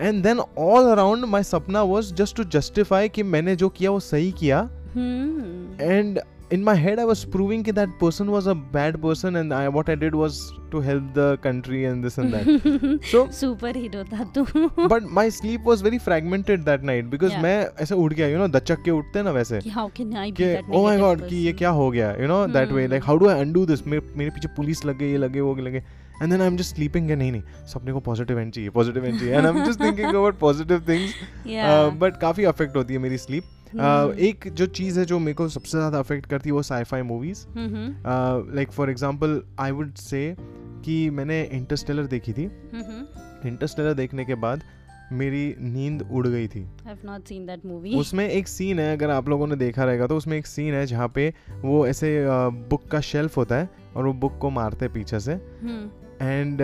and 0.00 0.22
then 0.22 0.38
all 0.38 0.90
around 0.90 1.24
my 1.24 1.42
सपना 1.42 1.82
वॉज़ 1.84 2.14
जस्ट 2.14 2.36
टू 2.36 2.44
जस्टिफाई 2.54 3.08
कि 3.08 3.22
मैंने 3.24 3.56
जो 3.56 3.68
किया 3.68 3.90
वो 3.90 4.00
सही 4.02 4.32
किया 4.32 4.68
Hmm. 4.96 5.80
and 6.45 6.55
in 6.55 6.63
my 6.67 6.73
head 6.83 6.99
i 7.01 7.03
was 7.09 7.19
proving 7.33 7.61
that 7.67 7.75
that 7.75 7.91
person 7.99 8.29
was 8.31 8.47
a 8.53 8.55
bad 8.71 8.95
person 9.03 9.37
and 9.41 9.53
I, 9.57 9.69
what 9.75 9.89
i 9.91 9.95
did 9.99 10.15
was 10.21 10.39
to 10.73 10.81
help 10.87 11.05
the 11.17 11.27
country 11.45 11.79
and 11.89 12.03
this 12.07 12.17
and 12.23 12.33
that 12.37 13.05
so 13.11 13.21
superhero 13.77 14.03
था 14.11 14.23
तू 14.37 14.43
but 14.93 15.07
my 15.19 15.23
sleep 15.37 15.69
was 15.71 15.83
very 15.87 15.99
fragmented 16.07 16.65
that 16.71 16.83
night 16.91 17.09
because 17.13 17.31
Yeah. 17.37 17.43
मैं 17.43 17.55
ऐसे 17.85 17.95
उठ 18.05 18.13
गया 18.19 18.27
you 18.33 18.41
know 18.43 18.49
दचक 18.57 18.83
के 18.85 18.91
उठते 18.97 19.19
हैं 19.19 19.23
ना 19.25 19.31
वैसे 19.39 19.59
कि 19.61 19.69
हाउ 19.77 19.89
कैन 19.97 20.15
आई 20.23 20.31
बी 20.31 20.43
कि 20.43 20.51
दैट 20.53 20.75
oh 20.79 20.83
my 20.89 20.97
god 21.05 21.27
कि 21.29 21.35
ये 21.45 21.53
क्या 21.63 21.69
हो 21.79 21.89
गया 21.97 22.13
you 22.23 22.29
know 22.33 22.41
that 22.59 22.75
way 22.79 22.85
Hmm. 22.87 22.93
like 22.95 23.07
how 23.11 23.17
do 23.23 23.31
I 23.35 23.39
undo 23.45 23.65
this 23.73 23.87
मेरे 23.87 24.13
मेरे 24.17 24.29
पीछे 24.39 24.53
पुलिस 24.57 24.85
लग 24.85 24.97
गई 24.97 25.11
ये 25.11 25.17
लगे 25.27 25.41
वो 25.41 25.55
लगे 25.69 25.83
And 26.22 26.32
then 26.32 26.40
I'm 26.40 26.56
just 26.62 26.76
sleeping 26.76 27.06
कि 27.08 27.16
नहीं 27.16 27.32
नहीं 27.32 27.42
सपने 27.66 27.92
को 27.92 28.00
पॉजिटिव 28.00 28.38
एंड 28.38 28.52
चाहिए 28.52 28.70
पॉजिटिव 28.70 29.04
एंड 29.04 29.18
चाहिए 29.18 29.34
and 29.34 29.46
I'm 29.46 29.60
just 29.66 29.80
thinking 29.80 30.14
about 30.14 30.40
positive 30.40 30.86
things. 30.88 31.12
Yeah 31.46 31.88
but 31.88 32.16
काफ़ी 32.16 32.44
अफेक्ट 32.44 32.76
होती 32.76 32.94
है 32.94 33.00
मेरी 33.00 33.18
स्लीप 33.18 33.44
Hmm. 33.66 34.18
एक 34.18 34.48
जो 34.48 34.66
चीज़ 34.66 34.98
है 34.98 35.04
जो 35.04 35.18
मेरे 35.18 35.34
को 35.34 35.48
सबसे 35.48 35.78
ज़्यादा 35.78 35.98
अफेक्ट 35.98 36.26
करती 36.26 36.48
है 36.48 36.52
वो 36.52 36.62
sci fi 36.62 37.02
movies 37.02 37.46
like 38.54 38.70
for 38.72 38.90
example 38.90 39.42
I 39.60 39.70
would 39.70 39.94
say 39.94 40.36
कि 40.84 41.10
मैंने 41.10 41.42
इंटरस्टेलर 41.42 42.06
देखी 42.06 42.32
थी। 42.32 42.44
इंटरस्टेलर 43.48 43.94
देखने 43.94 44.24
के 44.24 44.34
बाद 44.34 44.62
मेरी 45.12 45.54
नींद 45.60 46.08
उड़ 46.12 46.26
गई 46.26 46.48
थी। 46.48 46.66
आई 46.88 47.94
उसमें 47.98 48.28
एक 48.28 48.48
सीन 48.48 48.78
है 48.78 48.96
अगर 48.96 49.10
आप 49.10 49.28
लोगों 49.28 49.46
ने 49.46 49.56
देखा 49.56 49.84
रहेगा 49.84 50.06
तो 50.06 50.16
उसमें 50.16 50.38
एक 50.38 50.46
सीन 50.46 50.74
है 50.74 50.86
जहाँ 50.86 51.08
पे 51.08 51.34
वो 51.60 51.86
ऐसे 51.86 52.26
बुक 52.70 52.88
का 52.88 53.00
शेल्फ 53.00 53.36
होता 53.36 53.56
है 53.56 53.68
और 53.96 54.06
वो 54.06 54.12
बुक 54.12 54.38
को 54.38 54.50
मारते 54.50 54.88
पीछे 54.88 55.20
से। 55.20 55.32
हम्म 55.32 56.05
एंड 56.22 56.60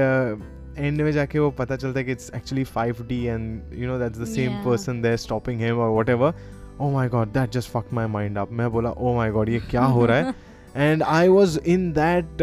एंड 0.79 1.01
में 1.03 1.11
जाके 1.13 1.39
वो 1.39 1.51
पता 1.51 1.77
चलता 1.77 1.99
है 1.99 2.05
कि 2.05 2.13
it's 2.13 2.31
actually 2.37 2.65
five 2.65 2.97
D 3.09 3.25
and 3.25 3.75
you 3.75 3.89
know 3.89 3.99
that 3.99 4.13
the 4.13 4.25
same 4.25 4.53
person 4.65 5.03
there 5.03 5.17
stopping 5.17 5.61
him 5.61 5.79
और 5.79 5.91
whatever 6.09 6.35
oh 6.81 6.91
my 6.91 7.09
god 7.09 7.33
that 7.33 7.51
just 7.51 7.71
fuck 7.71 7.93
my 7.93 8.07
mind 8.07 8.39
आप 8.39 8.53
मैं 8.53 8.71
बोला 8.71 8.91
ओ 8.91 9.15
माई 9.15 9.31
गॉड 9.31 9.49
ये 9.49 9.61
क्या 9.71 9.85
हो 9.85 10.07
रहा 10.07 10.17
है? 10.17 10.35
And 10.77 11.03
I 11.03 11.29
was 11.29 11.59
in 11.59 11.93
that 11.93 12.43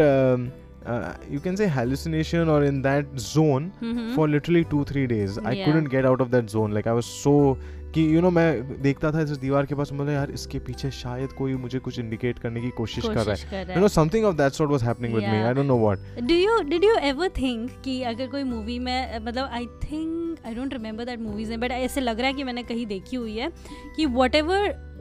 you 1.32 1.40
can 1.40 1.56
say 1.56 1.66
hallucination 1.66 2.48
और 2.48 2.64
in 2.64 2.80
that 2.82 3.14
zone 3.14 3.70
for 4.16 4.28
literally 4.28 4.62
two 4.64 4.84
three 4.84 5.06
days 5.06 5.40
I 5.40 5.64
couldn't 5.64 5.88
get 5.88 6.04
out 6.04 6.20
of 6.20 6.28
that 6.28 6.44
zone 6.44 6.72
like 6.72 6.88
I 6.88 6.94
was 6.94 7.04
so 7.04 7.58
कि 7.94 8.02
you 8.02 8.08
you 8.08 8.14
know 8.14 8.20
know, 8.20 8.32
मैं 8.32 8.82
देखता 8.82 9.12
था 9.12 9.22
इस 9.22 9.30
दीवार 9.30 9.66
के 9.66 9.74
पास 9.74 9.92
बोला 9.92 10.12
यार 10.12 10.30
इसके 10.30 10.58
पीछे 10.58 10.90
शायद 10.90 11.32
कोई 11.32 11.54
मुझे 11.54 11.78
कुछ 11.78 11.98
इंडिकेट 11.98 12.38
करने 12.38 12.60
की 12.60 12.70
कोशिश 12.70 13.04
कर 13.04 13.14
रहा 13.14 13.56
है। 13.56 13.74
You 13.74 13.80
know 13.80 13.88
something 13.88 14.24
of 14.24 14.36
that 14.36 14.52
sort 14.52 14.70
was 14.70 14.82
happening 14.82 15.14
with 15.14 15.24
me 15.24 15.36
I 15.36 15.54
don't 15.54 15.66
know 15.66 15.78
what 15.78 15.98
do 16.22 16.34
you 16.34 16.62
did 16.62 16.84
you 16.84 16.94
ever 16.94 17.28
think 17.28 17.70
कि 17.84 18.02
अगर 18.02 18.26
कोई 18.26 18.42
मूवी 18.42 18.78
में 18.78 19.18
मतलब 19.18 19.48
I 19.52 19.66
think 19.66 20.38
I 20.46 20.54
don't 20.54 20.72
remember 20.72 21.04
that 21.04 21.20
movies 21.20 21.54
but 21.54 21.70
ऐसे 21.70 22.00
लग 22.00 22.18
रहा 22.18 22.26
है 22.26 22.34
कि 22.34 22.44
मैंने 22.44 22.62
कहीं 22.62 22.86
देखी 22.86 23.16
हुई 23.16 23.36
है 23.36 23.52
कि 23.96 24.06
वट 24.06 24.36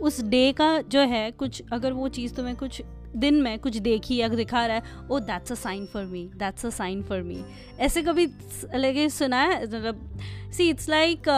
उस 0.02 0.22
डे 0.22 0.52
का 0.52 0.82
जो 0.82 1.00
है 1.00 1.32
कुछ 1.32 1.64
अगर 1.74 1.92
वो 1.92 2.10
चीज़ 2.10 2.34
तुम्हें 2.34 2.56
कुछ 2.56 2.82
दिन 3.18 3.36
में 3.36 3.60
कुछ 3.60 3.78
देखी 3.78 4.16
या 4.16 4.28
दिखा 4.28 4.66
रहा 4.66 4.76
है 4.76 4.84
ओ 5.12 5.20
that's 5.20 5.52
a 5.52 5.56
sign 5.56 5.86
for 5.86 6.04
me 6.04 6.32
that's 6.36 6.66
a 6.66 6.70
sign 6.70 7.04
for 7.04 7.22
me 7.22 7.44
ऐसे 7.80 8.02
कभी 8.02 8.28
लगे 8.76 9.10
सुना 9.10 9.38
है? 9.38 9.64
मतलब 9.64 10.20
सी 10.54 10.70
इट्स 10.70 10.90
लाइक 10.90 11.30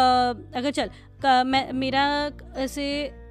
अगर 0.55 0.71
चल 0.71 0.89
का, 1.21 1.43
मैं 1.43 1.71
मेरा 1.73 2.03
ऐसे 2.57 2.85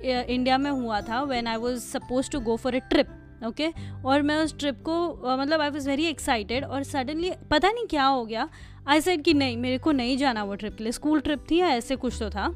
इंडिया 0.05 0.59
में 0.59 0.71
हुआ 0.71 1.01
था 1.01 1.23
when 1.23 1.47
I 1.47 1.57
was 1.57 1.79
suppose 1.79 2.31
to 2.31 2.41
go 2.41 2.57
for 2.57 2.75
a 2.75 2.79
trip 2.91 3.17
okay 3.47 3.69
और 4.05 4.23
मैं 4.23 4.37
उस 4.37 4.59
ट्रिप 4.59 4.83
को 4.83 5.37
मतलब 5.37 5.61
आई 5.61 5.71
वॉज़ 5.71 5.89
वेरी 5.89 6.05
एक्साइटेड 6.07 6.65
और 6.65 6.83
सडनली 6.85 7.31
पता 7.51 7.71
नहीं 7.73 7.87
क्या 7.87 8.05
हो 8.05 8.25
गया 8.25 8.49
आई 8.89 9.01
सेड 9.01 9.23
कि 9.23 9.35
नहीं 9.35 9.57
मेरे 9.57 9.79
को 9.79 9.93
नहीं 9.93 10.17
जाना 10.17 10.45
वो 10.45 10.55
ट्रिप 10.55 10.77
के 10.77 10.85
लिए। 10.85 10.93
स्कूल 10.93 11.21
ट्रिप 11.21 11.45
थी 11.51 11.57
या 11.57 11.69
ऐसे 11.69 11.97
कुछ 11.97 12.19
तो 12.19 12.31
था। 12.31 12.47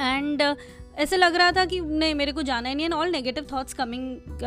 एंड 0.00 0.42
ऐसे 0.98 1.16
लग 1.16 1.36
रहा 1.36 1.52
था 1.52 1.64
कि 1.64 1.80
नहीं 1.80 2.14
मेरे 2.14 2.32
को 2.32 2.42
जाना 2.42 2.68
ही 2.68 2.74
नहीं। 2.74 2.84
And 2.86 2.94
all 2.94 3.10
negative 3.10 3.46
thoughts 3.52 3.74
coming 3.74 4.42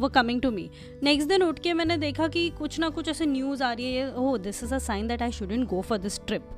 वो 0.00 0.08
कमिंग 0.08 0.40
टू 0.42 0.50
मी 0.50 0.68
नेक्स्ट 1.02 1.28
दिन 1.28 1.42
उठ 1.42 1.58
के 1.58 1.72
मैंने 1.72 1.96
देखा 1.96 2.28
कि 2.28 2.48
कुछ 2.50 2.78
ना 2.78 2.88
कुछ 2.88 3.08
ऐसे 3.08 3.26
न्यूज़ 3.26 3.62
आ 3.62 3.72
रही 3.72 3.94
है 3.94 4.14
oh 4.16 4.38
this 4.40 4.62
is 4.64 4.74
a 4.74 4.78
sign 4.78 5.08
that 5.08 5.22
I 5.22 5.32
shouldn't 5.32 5.68
go 5.68 5.80
for 5.80 5.98
this 5.98 6.20
trip 6.26 6.48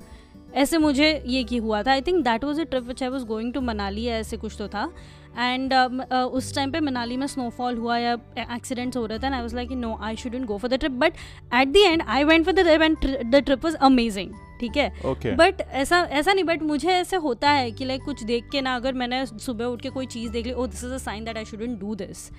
ऐसे 0.56 0.78
मुझे 0.78 1.10
ये 1.26 1.42
की 1.44 1.56
हुआ 1.56 1.82
था। 1.82 1.92
I 1.92 2.00
think 2.00 2.24
that 2.24 2.44
was 2.44 2.60
a 2.60 2.64
trip 2.64 2.88
which 2.88 3.02
I 3.02 3.08
was 3.08 3.24
going 3.24 3.52
to 3.52 3.60
Manali 3.60 4.02
या 4.02 4.16
ऐसे 4.16 4.36
कुछ 4.36 4.56
तो 4.58 4.68
था। 4.68 4.90
एंड 5.38 5.72
uh, 5.74 5.88
uh, 6.02 6.24
उस 6.38 6.54
टाइम 6.54 6.70
पे 6.72 6.80
मनाली 6.80 7.16
में 7.16 7.26
स्नोफॉल 7.26 7.76
हुआ 7.78 7.96
या 7.98 8.12
एक्सीडेंट्स 8.54 8.96
हो 8.96 9.04
रहे 9.06 9.18
थे 9.18 9.26
I 9.26 9.40
was 9.40 9.54
like 9.54 9.70
no 9.70 9.98
I 10.02 10.16
shouldn't 10.16 10.46
go 10.46 10.56
for 10.58 10.70
the 10.70 10.74
trip 10.74 10.92
but 10.92 11.14
at 11.54 11.68
the 11.68 11.76
end 11.76 12.02
I 12.06 12.24
went 12.24 12.44
for 12.44 12.54
the 12.54 12.60
trip 12.60 12.82
and 12.82 12.96
the 13.30 13.42
trip 13.44 13.64
was 13.64 13.76
amazing 13.76 14.32
ठीक 14.60 14.76
है? 14.76 14.88
बट 15.36 15.60
ऐसा 15.60 16.00
ऐसा 16.10 16.32
नहीं 16.32 16.44
बट 16.44 16.62
मुझे 16.62 16.88
ऐसे 16.88 17.16
होता 17.16 17.50
है 17.50 17.70
कि 17.70 17.84
लाइक 17.84 18.02
कुछ 18.02 18.22
देख 18.24 18.48
के 18.52 18.60
ना 18.60 18.74
अगर 18.76 18.92
मैंने 18.92 19.24
सुबह 19.26 19.64
उठ 19.64 19.82
के 19.82 19.90
कोई 19.90 20.06
चीज़ 20.06 20.30
देख 20.32 20.46
ली 20.46 20.52
ओ 20.52 20.66
this 20.66 20.84
is 20.84 20.92
a 20.92 20.98
sign 20.98 21.24
that 21.24 21.36
I 21.36 21.44
shouldn't 21.44 21.78
do 21.80 21.94
this 21.94 22.30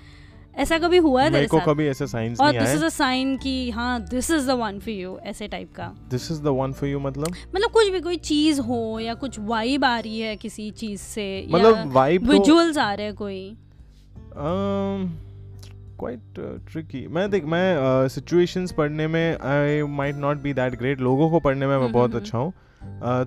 ऐसा 0.57 0.77
कभी 0.77 0.97
हुआ 0.97 1.23
है 1.23 1.29
मेरे 1.29 1.47
को 1.47 1.59
कभी 1.59 1.87
ऐसे 1.87 2.07
साइंस 2.07 2.39
और 2.39 2.51
दिस 2.51 2.73
इज़ 2.75 2.85
अ 2.85 2.89
साइन 2.89 3.37
कि 3.37 3.71
हाँ 3.71 3.99
this 4.01 4.31
is 4.31 4.47
the 4.47 4.51
one 4.51 4.79
for 4.79 4.89
you 4.89 5.17
ऐसे 5.23 5.47
टाइप 5.47 5.73
का। 5.75 5.95
This 6.09 6.31
is 6.31 6.41
the 6.41 6.47
one 6.47 6.71
for 6.71 6.89
you 6.89 6.99
मतलब? 6.99 7.35
मतलब 7.55 7.71
कुछ 7.71 7.89
भी 7.89 7.99
कोई 7.99 8.17
चीज़ 8.17 8.61
हो 8.61 8.99
या 8.99 9.13
कुछ 9.13 9.39
वाइब 9.39 9.85
आ 9.85 9.99
रही 9.99 10.19
है 10.19 10.35
किसी 10.35 10.69
चीज़ 10.71 11.01
से 11.01 11.47
मतलब 11.51 11.93
तो- 11.93 12.29
विजुअल्स 12.29 12.77
आ 12.77 12.93
रहे 12.93 13.05
हैं 13.05 13.15
कोई। 13.15 13.57
क्वाइट 15.99 16.19
ट्रिकी 16.71 17.07
मैं 17.07 17.29
देख 17.31 17.45
मैं 17.45 18.07
सिचुएशंस 18.07 18.71
पढ़ने 18.71 19.07
में 19.07 19.37
I 19.37 19.81
might 19.83 20.15
not 20.15 20.37
be 20.37 20.53
that 20.53 20.75
great 20.75 21.01
लोगों 21.01 21.29
को 21.29 21.39
पढ़ने 21.39 21.67
में 21.67 21.75
मैं 21.75 21.83
हम्म, 21.83 21.93
बहुत 21.93 22.11
हम्म, 22.11 22.19
अच्छा 22.19 22.37
हूँ। 22.37 22.53
Uh, 22.53 22.66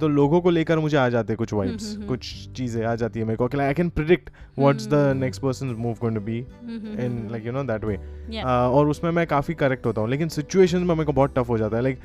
तो 0.01 0.09
लोगों 0.09 0.41
को 0.41 0.51
लेकर 0.51 0.79
मुझे 0.79 0.97
आ 0.97 1.09
जाते 1.09 1.35
कुछ 1.37 1.53
वाइब्स 1.53 1.89
हम्म, 1.89 1.97
हम्म। 1.97 2.09
कुछ 2.09 2.49
चीज़ें 2.57 2.85
आ 2.85 2.95
जाती 2.95 3.21
है 3.21 3.27
मेरे 3.27 3.37
को। 3.37 3.49
I 3.61 3.75
can 3.75 3.89
predict 3.91 4.31
what's 4.59 4.87
the 4.87 4.95
hmm. 4.95 5.19
Next 5.19 5.43
person 5.43 5.75
move 5.79 5.97
going 6.01 6.17
to 6.17 6.23
be 6.23 6.41
hmm, 6.41 6.99
in 7.01 7.29
like 7.31 7.47
you 7.47 7.53
know 7.53 7.63
that 7.65 7.85
way 7.85 7.99
और 8.43 8.89
उसमें 8.89 9.11
मैं 9.11 9.27
काफ़ी 9.27 9.55
करेक्ट 9.55 9.87
होता 9.87 10.01
हूँ 10.01 10.11
लेकिन 10.11 10.29
सिचुएशन 10.29 10.79
में 10.79 10.95
मेरे 10.95 11.05
को 11.05 11.13
बहुत 11.13 11.35
टफ 11.39 11.49
हो 11.49 11.59
जाता 11.59 11.77
है। 11.77 11.83
लाइक 11.83 12.01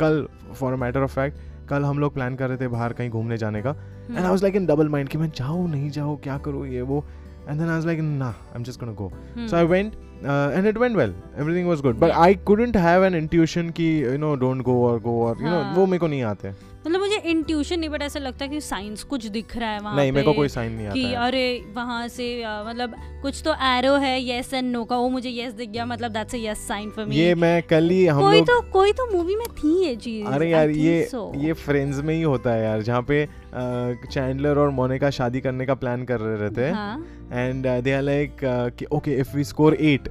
कल 0.00 0.26
for 0.54 0.72
a 0.72 0.76
matter 0.76 1.02
of 1.02 1.14
fact 1.14 1.68
कल 1.68 1.84
हम 1.84 1.98
लोग 1.98 2.14
प्लान 2.14 2.36
कर 2.36 2.48
रहे 2.48 2.58
थे 2.58 2.68
बाहर 2.68 2.92
कहीं 2.92 3.10
घूमने 3.10 3.36
जाने 3.38 3.62
का। 3.62 3.70
And 4.10 4.18
I 4.18 4.28
was 4.28 4.42
like 4.42 4.56
in 4.56 4.66
double 4.66 4.88
mind 4.88 5.08
कि 5.08 5.18
मैं 5.18 5.30
जाऊँ 5.36 5.68
नहीं 5.70 5.90
जाऊँ 5.90 6.16
क्या 6.22 6.38
करूँ 6.44 6.66
ये 6.68 6.82
वो। 6.82 7.04
And 7.48 7.58
then 7.58 7.68
I 7.68 7.74
was 7.74 7.86
like 7.86 8.00
ना 8.00 8.28
I 8.28 8.56
am 8.56 8.62
just 8.64 8.80
gonna 8.80 8.92
go 8.92 9.08
hmm. 9.08 9.46
So 9.46 9.56
I 9.56 9.64
went 9.72 9.96
uh, 10.26 10.52
and 10.54 10.66
it 10.66 10.78
went 10.78 10.96
well. 10.96 11.12
Everything 11.36 11.66
was 11.66 11.80
good. 11.80 12.00
But 12.00 12.14
Yeah. 12.14 12.20
I 12.20 12.34
couldn't 12.50 12.76
have 12.76 13.02
an 13.02 13.14
intuition 13.14 13.72
कि 13.72 13.90
you 14.04 14.18
know 14.18 14.36
don't 14.36 14.70
go 14.70 14.78
or 14.88 14.96
go 15.00 15.18
or 15.26 15.34
you 15.36 15.50
know 15.50 15.62
हाँ. 15.62 15.74
वो 15.76 15.86
मेरे 15.86 15.98
को 15.98 16.06
नहीं 16.06 16.22
आते 16.32 16.52
मतलब 16.86 17.00
मुझे 17.00 17.16
intuition 17.30 17.80
नहीं 17.80 17.90
बट 17.90 18.02
ऐसा 18.02 18.18
लगता 18.20 18.44
है 18.44 18.50
कि 18.50 18.60
साइंस 18.60 19.02
कुछ 19.12 19.26
दिख 19.36 19.56
रहा 19.56 19.70
है 19.70 19.78
वहाँ 19.80 19.96
नहीं 19.96 20.10
मेरे 20.12 20.26
को 20.26 20.32
कोई 20.32 20.48
साइन 20.48 20.72
नहीं 20.72 20.90
कि 20.90 21.04
आता 21.04 21.08
है 21.08 21.26
अरे 21.26 21.72
वहाँ 21.76 22.06
से 22.08 22.26
मतलब 22.66 22.94
कुछ 23.22 23.40
तो 23.44 23.54
एरो 23.68 23.94
है 24.04 24.12
यस 24.28 24.52
एंड 24.54 24.70
नो 24.72 24.84
का 24.84 24.96
वो 24.96 25.08
मुझे 25.08 25.30
यस 25.30 25.52
दिख 25.52 25.70
गया 25.70 25.86
मतलब 25.86 26.12
that's 26.12 26.34
a 26.34 26.38
yes 26.38 26.66
sign 26.68 26.90
for 26.90 27.04
me 27.04 27.16
ये 27.16 27.34
मैं 27.34 27.62
कल 27.70 27.90
ही 27.90 28.06
हम 28.06 28.20
कोई 28.20 28.38
लोग 28.38 28.46
तो 28.46 28.60
कोई 28.72 28.92
तो 29.00 29.06
मूवी 29.12 29.36
में 29.36 29.46
थी 29.58 29.74
ये 29.84 29.96
चीज़ 29.96 30.26
अरे 30.26 30.50
यार 30.50 30.70
ये 30.70 31.08
so. 31.14 31.24
ये 31.44 31.52
फ्रेंड्स 31.64 32.00
में 32.00 32.14
ही 32.14 32.22
होता 32.22 32.52
है 32.52 32.64
यार 32.64 32.82
जहाँ 32.82 33.02
पे 33.10 33.26
चैंडलर 33.54 34.58
और 34.58 34.70
मोनिका 34.78 35.10
शादी 35.10 35.40
करने 35.40 35.66
का 35.66 35.74
प्लान 35.74 36.04
कर 36.04 36.20
रहे 36.20 36.50
थे 36.56 36.70
हाँ 36.70 36.96
and 37.30 37.66
uh, 37.66 37.80
they 37.80 37.94
are 37.94 38.02
like 38.02 38.42
uh, 38.42 38.70
okay 38.92 39.14
if 39.14 39.34
we 39.34 39.44
score 39.44 39.74
8 39.78 40.08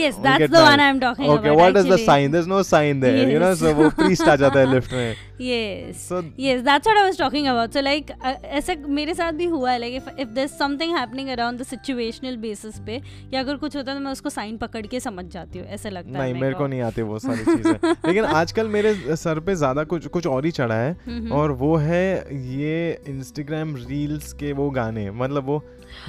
yes 0.00 0.18
that's 0.26 0.50
the 0.54 0.62
one 0.66 0.80
i'm 0.86 1.00
talking 1.00 1.30
okay 1.30 1.48
about 1.54 1.76
is 1.76 1.88
the 1.88 1.92
actually. 1.92 2.06
There 2.06 2.36
is 2.36 2.48
no 2.48 2.62
sign 2.62 3.00
there 3.00 3.30
you 3.30 3.38
know 3.40 3.50
Yes. 3.50 3.58
So 3.60 3.72
वो 3.74 3.88
priest 3.96 4.28
आ 4.28 4.36
जाता 4.36 4.60
है 4.60 4.72
lift 4.74 4.92
में। 4.92 5.16
Yes. 5.40 6.00
So- 6.06 6.22
yes 6.44 6.62
that's 6.64 6.88
what 6.88 6.98
i 7.00 7.04
was 7.04 7.18
talking 7.18 7.46
about. 7.50 7.76
So 7.76 7.82
like 7.84 8.10
uh, 8.24 8.34
ऐसे 8.58 8.74
मेरे 8.98 9.14
साथ 9.14 9.32
भी 9.32 9.44
हुआ 9.54 9.70
है 9.70 9.78
like 9.80 9.94
if 10.00 10.10
if 10.24 10.34
there's 10.38 10.56
something 10.58 10.90
happening 10.96 11.30
around 11.36 11.62
the 11.62 11.66
situational 11.70 12.36
basis 12.42 12.78
पे 12.86 13.00
या 13.34 13.40
अगर 13.40 13.56
कुछ 13.62 13.76
होता 13.76 13.92
है 13.92 13.98
तो 13.98 14.04
मैं 14.04 14.12
उसको 14.12 14.30
साइन 14.30 14.56
पकड़ 14.56 14.86
के 14.86 15.00
समझ 15.00 15.24
जाती 15.32 15.58
हूँ 15.58 15.66
ऐसे 15.68 15.90
लगता 15.90 16.18
है 16.18 16.22
नहीं 16.24 16.40
मेरे 16.42 16.54
को 16.54 16.66
नहीं 16.66 16.80
आती 16.90 17.02
वो 17.02 17.18
सारी 17.18 17.44
चीज़ें। 17.44 17.72
लेकिन 18.06 18.24
आजकल 18.42 18.68
मेरे 18.76 18.94
सर 19.16 19.40
पे 19.46 19.54
ज़्यादा 19.54 19.84
कुछ 19.94 20.06
कुछ 20.18 20.26
और 20.26 20.44
ही 20.44 20.50
चढ़ा 20.60 20.74
है 20.74 21.28
और 21.40 21.52
वो 21.64 21.74
है 21.88 22.04
ये 22.52 22.76
इंस्टाग्राम 23.08 23.74
रील्स 23.88 24.32
के 24.42 24.52
वो 24.60 24.70
गाने 24.80 25.10
मतलब 25.24 25.46
वो 25.46 25.58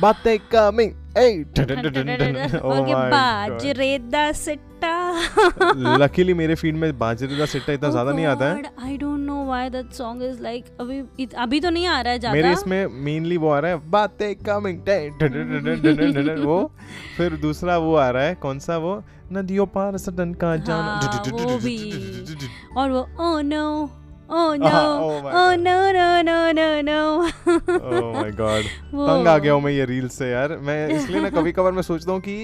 बातें 0.01 0.37
कमिंग 0.55 0.91
सिट्टा. 4.33 5.97
लकीली 5.97 6.33
मेरे 6.33 6.55
फ़ीड 6.55 6.75
में 6.75 6.99
बाजरे 6.99 7.37
का 7.37 7.45
सिट्टा 7.45 7.73
इतना 7.73 7.89
ज़्यादा 7.89 8.11
नहीं 8.11 8.25
आता 8.25 8.45
है। 8.45 8.63
I 8.83 8.97
don't 8.97 9.19
know 9.19 9.45
why 9.45 9.69
that 9.69 10.01
song 10.01 10.21
is 10.21 10.41
like 10.41 10.63
अभी 10.79 11.23
इत- 11.23 11.33
अभी 11.33 11.59
तो 11.59 11.69
नहीं 11.69 11.87
आ 11.87 12.01
रहा 12.01 12.13
है 12.13 12.19
ज़्यादा। 12.19 12.35
मेरे 12.35 12.51
इसमें 12.51 12.87
मेनली 12.87 13.37
वो 13.37 13.49
आ 13.49 13.59
रहा 13.59 13.71
है 13.71 13.89
बातें 13.89 14.35
कमिंग 14.35 14.79
वो। 16.45 16.71
फिर 17.17 17.33
दूसरा 17.33 17.77
वो 17.77 17.95
आ 17.95 18.09
रहा 18.09 18.23
है 18.23 18.35
कौन 18.35 18.59
सा 18.59 18.77
वो? 18.77 19.03
नदियों 19.33 19.65
पार 19.65 19.97
सदन 19.97 20.33
का 20.33 20.55
जाना। 20.55 20.83
हाँ, 20.83 21.23
वो 21.31 21.57
भी। 21.57 21.93
और 22.77 22.91
वो 22.91 23.01
oh 23.01 23.53
no 23.53 23.89
oh 24.39 24.49
no 24.55 24.69
हाँ, 24.69 24.83
oh 24.99 25.31
oh 25.37 25.51
no 25.61 25.77
no 25.95 26.07
no 26.27 26.35
no 26.57 26.67
no 26.89 26.99
my 28.13 28.31
god 28.31 28.65
वो 28.93 29.07
तंग 29.07 29.27
आ 29.27 29.37
गया 29.37 29.53
हूँ 29.53 29.61
मैं 29.61 29.71
ये 29.71 29.85
रील्स 29.85 30.17
से 30.17 30.29
यार 30.29 30.57
मैं 30.67 30.87
इसलिए 30.89 31.21
ना 31.21 31.29
कभी 31.39 31.51
कभार 31.51 31.71
मैं 31.71 31.81
सोचता 31.81 32.11
हूँ 32.11 32.21
कि 32.27 32.35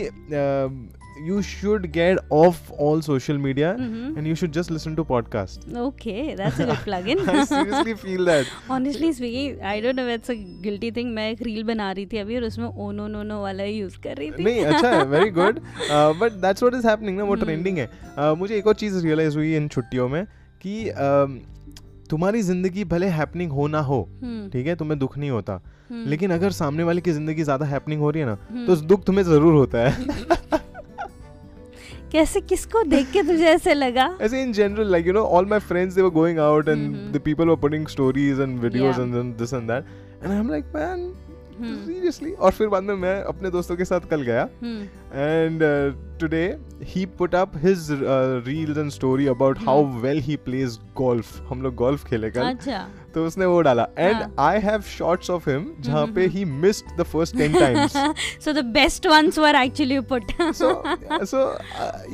you 1.27 1.41
should 1.41 1.85
get 1.91 2.19
off 2.33 2.71
all 2.81 3.01
social 3.01 3.37
media. 3.37 3.69
And 4.17 4.27
you 4.27 4.35
should 4.35 4.51
just 4.51 4.71
listen 4.71 4.95
to 4.95 5.03
podcast 5.03 5.69
Okay, 5.77 6.35
that's 6.35 6.59
a 6.59 6.67
good 6.69 6.83
plug-in. 6.87 7.23
I 7.29 7.45
seriously 7.45 7.95
feel 8.03 8.29
that. 8.31 8.51
Honestly 8.69 9.09
speaking, 9.13 9.55
I 9.71 9.73
don't 9.79 9.99
know 9.99 10.05
if 10.07 10.19
it's 10.19 10.33
a 10.35 10.37
guilty 10.67 10.91
thing. 10.97 11.09
मैं 11.15 11.29
एक 11.31 11.41
reel 11.41 11.63
बना 11.63 11.91
रही 11.91 12.05
थी 12.05 12.17
अभी 12.17 12.37
और 12.37 12.43
उसमें 12.43 12.67
oh 12.67 12.91
no 12.91 13.07
no 13.07 13.23
no 13.23 13.41
वाला 13.41 13.63
use 13.63 13.97
कर 14.03 14.15
रही 14.17 14.31
थी 14.31 14.43
नहीं 14.43 14.65
अच्छा 14.65 14.89
है 14.89 15.03
very 15.07 15.29
good 15.39 15.59
but 16.19 16.39
that's 16.45 16.63
what 16.63 16.75
is 16.75 16.87
happening 16.87 17.17
ना 17.17 17.23
वो 17.23 17.35
Hmm. 17.35 17.43
ट्रेंडिंग 17.43 17.77
है 17.77 17.89
Uh, 18.19 18.37
मुझे 18.37 18.57
एक 18.57 18.67
और 18.67 18.73
चीज़ 18.75 19.03
रियलाइज़ 19.05 19.37
हुई 19.37 19.55
इन 19.55 19.67
छुट्टियों 19.67 20.07
में 20.09 20.23
कि 20.61 20.75
um, 21.07 21.37
तुम्हारी 22.09 22.41
ज़िंदगी 22.41 22.83
भले 22.85 23.07
हैपनिंग 23.09 23.51
हो 23.51 23.67
ना 23.67 23.79
हो 23.81 24.01
हम्म, 24.21 24.49
ठीक 24.49 24.67
है 24.67 24.75
तुम्हें 24.75 24.99
दुख 24.99 25.17
नहीं 25.17 25.29
होता। 25.29 25.53
हम्म, 25.89 26.05
लेकिन 26.09 26.31
अगर 26.31 26.51
सामने 26.51 26.83
वाले 26.83 27.01
की 27.01 27.11
ज़िंदगी 27.11 27.43
ज़्यादा 27.43 27.65
हैपनिंग 27.65 28.01
हो 28.01 28.09
रही 28.09 28.21
है 28.21 28.27
ना 28.27 28.37
हम्म। 28.49 28.65
तो 28.67 28.75
दुख 28.87 29.03
तुम्हें 29.05 29.23
ज़रूर 29.25 29.53
होता 29.53 29.87
है। 29.87 29.95
कैसे 32.11 32.41
किसको 32.41 32.83
देख 32.85 33.11
के 33.11 33.21
तुझे 33.23 33.45
ऐसे 33.45 33.73
लगा? 33.73 34.09
ऐसे 34.21 34.41
in 34.41 34.51
general 34.53 34.91
like 34.91 35.07
you 35.07 35.13
know 35.13 35.23
all 35.37 35.45
my 35.45 35.59
friends 35.61 35.95
they 35.95 36.01
were 36.01 36.09
going 36.11 36.39
out 36.39 36.67
and. 36.69 36.95
The 37.13 37.21
people 37.25 37.47
were 37.47 37.55
putting 37.61 37.87
stories 37.87 38.39
and 38.39 38.59
videos 38.59 38.99
and 38.99 39.33
this 39.37 39.53
and 39.53 39.67
that 39.71 39.85
and 40.23 40.31
I 40.31 40.37
am 40.37 40.49
like 40.51 40.65
man 40.75 41.13
seriously 41.61 42.31
और 42.31 42.51
फिर 42.51 42.67
बाद 42.67 42.83
में 42.83 42.95
मैं 42.95 43.21
अपने 43.23 43.49
दोस्तों 43.51 43.75
के 43.77 43.85
साथ 43.85 44.09
कल 44.09 44.21
गया। 44.21 44.49
And 45.13 45.59
today 46.19 46.45
he 46.83 47.05
put 47.17 47.35
up 47.35 47.51
his 47.57 47.87
reel 48.47 48.77
and 48.77 48.89
story 48.91 49.27
about 49.27 49.59
how 49.59 49.85
well 50.01 50.19
he 50.19 50.35
plays 50.45 50.77
golf 50.95 51.41
हम 51.49 51.61
लोग 51.61 51.75
गोल्फ 51.75 52.05
खेले 52.05 52.29
कल। 52.29 52.57
तो 53.13 53.25
उसने 53.25 53.45
वो 53.45 53.61
डाला। 53.61 53.87
And 53.97 54.23
I 54.39 54.59
have 54.59 54.81
shots 54.81 55.29
of 55.29 55.49
him 55.49 55.65
जहाँ 55.79 56.05
पे 56.07 56.25
he 56.27 56.45
missed 56.45 56.97
the 56.97 57.03
first 57.03 57.35
10 57.35 57.59
times 57.59 57.97
so 58.45 58.53
the 58.53 58.65
best 58.73 59.07
ones 59.07 59.39
were 59.39 59.55
actually 59.55 59.99
put 60.11 60.31
so 60.41 60.71
so 61.25 61.41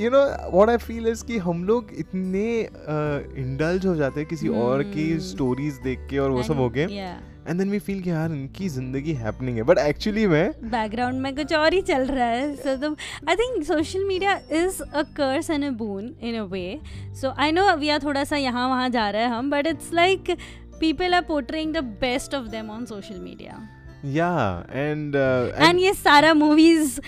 you 0.01 0.09
know 0.09 0.23
what 0.53 0.69
I 0.69 0.77
feel 0.77 1.07
is 1.07 1.25
कि 1.25 1.37
हम 1.37 1.63
लोग 1.63 1.89
इतने 1.97 2.47
uh, 2.63 3.37
इंडल्ज 3.37 3.85
हो 3.85 3.95
जाते 3.95 4.19
हैं 4.19 4.29
किसी 4.29 4.47
और 4.63 4.83
की 4.83 5.19
स्टोरीज 5.19 5.79
देख 5.83 6.07
के 6.09 6.17
और 6.17 6.31
वो 6.31 6.43
सब 6.43 6.57
हो 6.57 6.69
गए। 6.69 6.87
yeah. 6.87 7.32
Yeah. 7.45 7.57
Then 7.57 7.69
we 7.69 7.79
feel 7.79 8.01
कि 8.01 8.09
यार 8.09 8.31
इनकी 8.31 8.69
ज़िंदगी 8.69 9.13
हैपनिंग 9.13 9.57
है. 9.57 9.63
बट 9.63 9.77
एक्चुअली 9.77 10.25
मैं 10.27 10.49
बैकग्राउंड 10.63 11.21
में 11.21 11.35
कुछ 11.35 11.53
और 11.53 11.73
ही 11.73 11.81
चल 11.81 12.05
रहा 12.07 12.25
है. 12.25 12.55
So 12.55 12.75
the 12.75 12.95
I 13.29 13.35
think 13.35 13.63
social 13.63 14.03
media 14.07 14.39
is 14.51 14.81
a 14.83 15.01
curse 15.17 15.49
and 15.49 15.65
a 15.65 15.69
boon 15.69 16.13
in 16.21 16.39
a 16.39 16.43
way 16.43 16.79
so 17.21 17.33
I 17.37 17.51
know 17.51 17.75
we 17.75 17.89
are 17.89 18.03
थोड़ा 18.03 18.23
सा 18.23 18.37
यहाँ 18.37 18.67
वहाँ 18.69 18.89
जा 18.89 19.09
रहे 19.09 19.21
हैं 19.21 19.29
हम 19.29 19.49
but 19.51 19.67
it's 19.67 19.93
like 19.93 20.35
people 20.79 21.13
are 21.13 21.21
portraying 21.21 21.73
the 21.73 21.83
best 22.01 22.35
of 22.35 22.47
them 22.47 22.69
on 22.69 22.85
social 22.85 23.19
media 23.19 23.69
या 24.05 24.65
and 24.67 25.15
uh, 25.15 25.61
and 25.63 25.79
ये 25.79 25.93
सारा 25.93 26.33
मूवीज़ 26.33 26.99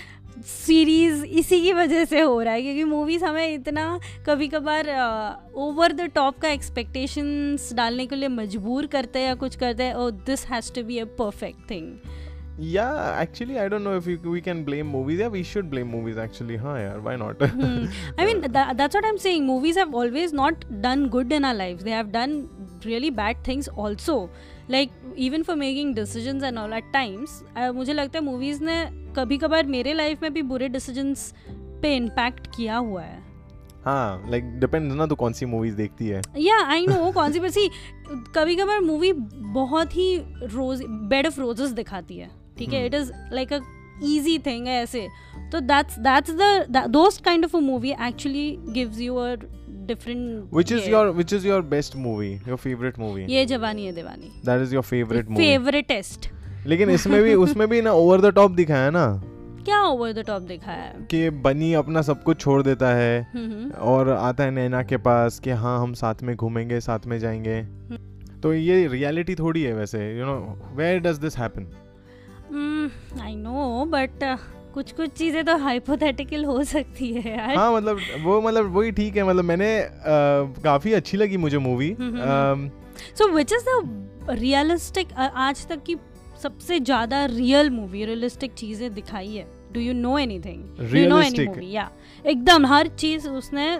सीरीज़ 0.44 1.24
इसी 1.24 1.60
की 1.60 1.72
वजह 1.72 2.04
से 2.04 2.20
हो 2.20 2.40
रहा 2.40 2.54
है 2.54 2.62
क्योंकि 2.62 2.84
मूवीज़ 2.84 3.24
हमें 3.24 3.54
इतना 3.54 3.88
कभी 4.26 4.48
कभार 4.48 4.90
ओवर 5.56 5.92
द 5.92 6.10
टॉप 6.14 6.38
का 6.38 6.48
एक्सपेक्टेशंस 6.50 7.72
डालने 7.74 8.06
के 8.06 8.16
लिए 8.16 8.28
मजबूर 8.30 8.86
करते 8.86 9.18
हैं 9.18 9.26
या 9.26 9.34
कुछ 9.36 9.56
करते 9.56 9.82
हैं 9.82 9.94
और 9.94 10.10
this 10.26 10.46
has 10.46 10.72
to 10.74 10.84
be 10.84 10.98
a 10.98 11.04
perfect 11.18 11.70
thing 11.70 11.94
या 12.64 12.88
actually 13.22 13.56
I 13.56 13.68
don't 13.68 13.82
know 13.82 13.96
if 13.96 14.08
we 14.26 14.40
can 14.40 14.64
blame 14.64 14.86
movies 14.88 15.20
या 15.22 15.28
we 15.28 15.42
should 15.44 15.70
blame 15.70 15.88
movies 15.88 16.18
actually 16.20 16.56
हाँ 16.56 16.80
यार 16.80 16.98
why 16.98 17.16
not 17.16 17.42
I 17.42 18.26
mean 18.26 18.40
that's 18.40 18.94
what 18.94 19.04
I 19.04 19.10
am 19.10 19.16
saying 19.16 19.46
movies 19.46 19.78
have 19.78 19.96
always 19.96 20.34
not 20.34 20.64
done 20.82 21.06
good 21.08 21.32
in 21.32 21.44
our 21.44 21.56
lives 21.56 21.82
they 21.82 21.90
have 21.90 22.06
done 22.10 22.38
really 22.86 23.10
bad 23.12 23.46
things 23.46 23.68
also 23.80 24.18
like 24.70 24.90
even 25.18 25.42
for 25.42 25.56
making 25.56 25.94
decisions 25.94 26.44
and 26.44 26.58
all 26.58 26.72
at 26.72 26.92
times 26.92 27.42
मुझे 27.74 27.92
लगता 27.92 28.18
है 28.18 28.24
movies 28.24 28.62
ने 28.64 28.84
कभी 29.16 29.38
कभार 29.38 29.66
मेरे 29.66 29.92
life 29.92 30.22
में 30.22 30.34
भी 30.34 30.42
बुरे 30.42 30.68
decisions 30.68 31.34
पे 31.82 31.96
इम्पैक्ट 31.96 32.46
किया 32.46 32.76
हुआ 32.76 33.02
है 33.02 33.26
हाँ 33.84 34.30
like 34.30 34.60
depends 34.64 34.94
ना 34.94 35.06
तो 35.06 35.14
कौन 35.14 35.32
सी 35.32 35.46
movies 35.46 35.76
देखती 35.76 36.08
है. 36.08 36.22
या 36.38 36.66
आई 36.66 36.86
नो 36.86 37.12
कौन 37.12 37.32
सी 37.32 37.40
बसी 37.40 37.70
कभी 38.34 38.56
कभार 38.56 38.80
मूवी 38.80 39.12
बहुत 39.52 39.96
ही 39.96 40.16
रोज 40.42 40.82
बेड 40.82 41.26
ऑफ़ 41.26 41.40
रोजेस 41.40 41.70
दिखाती 41.70 42.16
है 42.16 42.30
ठीक 42.58 42.72
है. 42.72 42.86
It 42.86 42.94
is 42.94 43.12
like 43.32 43.52
a 43.52 43.58
easy 44.04 44.46
thing 44.46 44.66
है 44.66 44.82
ऐसे 44.82 45.08
तो 45.52 45.60
दैट्स 45.60 45.98
दैट्स 45.98 46.30
द 46.30 46.84
दोस्त 46.88 47.24
kind 47.24 47.44
of 47.44 47.56
a 47.56 47.60
movie 47.60 47.90
actually 47.90 48.58
gives 48.68 49.00
you 49.00 49.16
a 49.16 49.36
different 49.70 50.50
Which 50.50 50.72
is 50.72 50.88
your 50.88 51.04
which 51.18 51.32
is 51.38 51.46
your 51.46 51.60
best 51.72 51.96
movie? 52.06 52.32
Your 52.48 52.58
favorite 52.66 52.98
movie? 52.98 53.30
ये 53.30 53.46
जवानी 53.46 53.86
है 53.86 53.92
दीवानी 53.92 54.42
That 54.42 54.64
is 54.64 54.72
your 54.74 54.84
favorite 54.84 55.24
movie. 55.24 55.36
फेवरेटेस्ट 55.36 56.35
लेकिन 56.66 56.90
इसमें 56.90 57.22
भी 57.22 57.34
उसमें 57.34 57.68
भी 57.68 57.82
ना 57.82 57.90
over 57.90 58.20
the 58.20 58.32
top 58.38 58.56
दिखाया 58.56 58.90
ना। 58.90 59.22
क्या 59.64 59.82
ओवर 59.82 60.12
द 60.12 60.18
टॉप 60.18 60.42
दिखाया 60.42 60.82
है? 60.82 61.06
कि 61.10 61.30
बनी 61.30 61.72
अपना 61.74 62.02
सब 62.02 62.22
कुछ 62.22 62.40
छोड़ 62.40 62.62
देता 62.62 62.88
है 62.88 63.30
हम्म, 63.34 63.52
हम्म, 63.52 63.70
और 63.70 64.08
आता 64.08 64.44
है 64.44 64.50
नैना 64.50 64.82
के 64.82 64.96
पास 64.96 65.38
कि 65.38 65.50
हाँ 65.50 65.80
हम 65.80 65.94
साथ 65.94 66.14
में 66.22 66.36
घूमेंगे 66.36 66.80
साथ 66.80 67.06
में 67.06 67.18
जाएँगे। 67.18 67.56
हम्म। 67.60 68.40
तो 68.40 68.54
ये 68.54 68.86
रियलिटी 68.86 69.34
थोड़ी 69.34 69.62
है 69.62 69.74
वैसे 69.74 70.18
you 70.18 70.24
know 70.24 70.58
where 70.74 71.00
does 71.00 71.18
this 71.18 71.38
happen 71.38 71.62
I 73.22 73.34
know 73.36 73.84
but 73.84 74.38
कुछ 74.74 74.92
कुछ 74.92 75.10
चीज़ें 75.10 75.44
तो 75.44 75.56
हाइपोथेटिकल 75.56 76.44
हो 76.44 76.64
सकती 76.64 77.12
है 77.12 77.36
यार। 77.38 77.56
हाँ 77.56 77.72
मतलब 77.74 77.98
वो 78.22 78.40
मतलब 78.40 78.72
वही 78.72 78.90
ठीक 78.92 79.16
है 79.16 79.24
मतलब 79.24 79.44
मैंने 79.44 79.80
अ, 79.80 79.90
काफ़ी 80.64 80.92
अच्छी 80.92 81.16
लगी 81.16 81.36
मुझे 81.36 81.58
movie 81.58 81.96
so 82.00 83.28
which 83.28 83.52
is 83.52 83.64
the 83.68 84.06
realistic 84.30 85.12
आज 85.18 85.66
तक 85.66 85.82
की 85.82 85.94
सबसे 86.42 86.78
ज़्यादा 86.80 87.24
रियल 87.26 87.70
मूवी 87.70 88.04
रियलिस्टिक 88.04 88.52
चीज़ें 88.54 88.92
दिखाई 88.94 89.28
है। 89.28 89.46
Do 89.72 89.80
you 89.80 89.92
know 89.94 90.18
anything 90.18 90.62
do 90.80 90.98
you 90.98 91.08
know 91.08 91.20
any? 91.20 91.46
Movie 91.46 91.70
या 91.72 91.88
एकदम 92.24 92.66
हर 92.66 92.88
चीज़ 92.98 93.28
उसने 93.30 93.78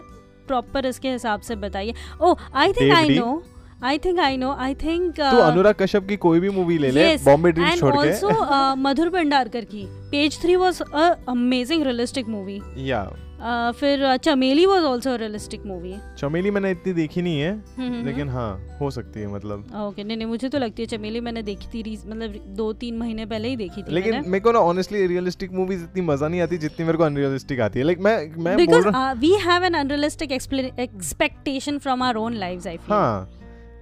प्रॉपर 0.49 0.87
इसके 0.87 1.11
हिसाब 1.13 1.41
से 1.41 1.57
बताई 1.57 1.89
है। 1.89 1.95
ओ 2.21 2.35
I 2.55 2.73
think 2.73 2.93
I 2.95 3.19
know 3.19 3.43
I 3.85 3.99
think 3.99 4.19
I 4.21 4.37
know 4.37 4.53
I 4.55 4.75
think 4.75 5.15
तो 5.15 5.39
अनुराग 5.39 5.75
कश्यप 5.81 6.07
की 6.09 6.17
कोई 6.17 6.41
भी 6.41 6.51
मूवी 6.51 6.79
ले 6.79 6.91
ले 6.91 7.17
बॉम्बे 7.25 7.53
ड्रीम्स 7.53 7.79
छोड़ 7.81 7.95
के। 7.95 7.99
ऑल्सो 7.99 8.75
मधुर 8.79 9.09
भंडारकर 9.11 9.65
की। 9.65 9.85
Page 10.11 10.41
Three 10.43 10.57
was 10.57 10.83
a 10.83 11.09
amazing 11.29 11.83
realistic 11.85 12.29
movie 12.29 12.61
या 12.89 13.03
फिर 13.41 14.17
चमेली 14.17 14.65
was 14.67 14.85
also 14.85 15.15
realistic 15.17 15.65
movie 15.67 15.95
Chameli 16.19 16.51
मैंने 16.51 16.71
इतनी 16.71 16.93
देखी 16.93 17.23
नहीं 17.23 17.41
है 17.41 17.51
हम्म, 17.79 18.05
लेकिन 18.07 18.29
हाँ 18.29 18.79
हो 18.81 18.91
सकती 18.91 19.21
है 19.21 19.27
मतलब। 19.27 19.65
ओके 19.79 20.05
नहीं 20.05 20.17
नहीं 20.17 20.27
मुझे 20.27 20.49
तो 20.49 20.59
लगती 20.59 20.83
है 20.83 20.87
चमेली 20.89 21.21
मैंने 21.21 21.43
देखी 21.43 21.69
थी 21.75 21.97
मतलब 22.07 22.35
दो 22.57 22.73
तीन 22.75 22.99
महीने 22.99 23.27
पहले 23.27 23.49
ही 23.49 23.57
देखी 23.57 23.83
थी 23.83 23.95
लेकिन 23.95 24.23
मेरे 24.27 24.41
को 24.41 24.53
ना 24.53 24.59
ऑनेस्टली 24.59 25.07
रियलिस्टिक 25.07 25.53
मूवीज़ 25.53 25.83
इतनी 25.85 26.03
मज़ा 26.03 26.29
नहीं 26.29 26.41
आती 26.41 26.59
जितनी 26.59 26.87
मेरे 26.87 26.99
को 26.99 27.05
अनरियलिस्टिक 27.05 27.61
आती 27.61 27.79
है। 27.79 27.85
लाइक 27.85 27.99
मैं 27.99 28.17
मैं 28.39 28.57
बोल 28.67 28.83
रहा 28.83 29.13
we 29.15 29.33
have 29.41 29.65
an 29.65 29.75
unrealistic 29.75 30.33
expectation 30.33 31.79
from 31.79 32.03
our 32.03 32.17
own 32.17 32.35
lives 32.35 32.67
I 32.67 32.77
feel 32.77 32.95
हाँ 32.95 33.29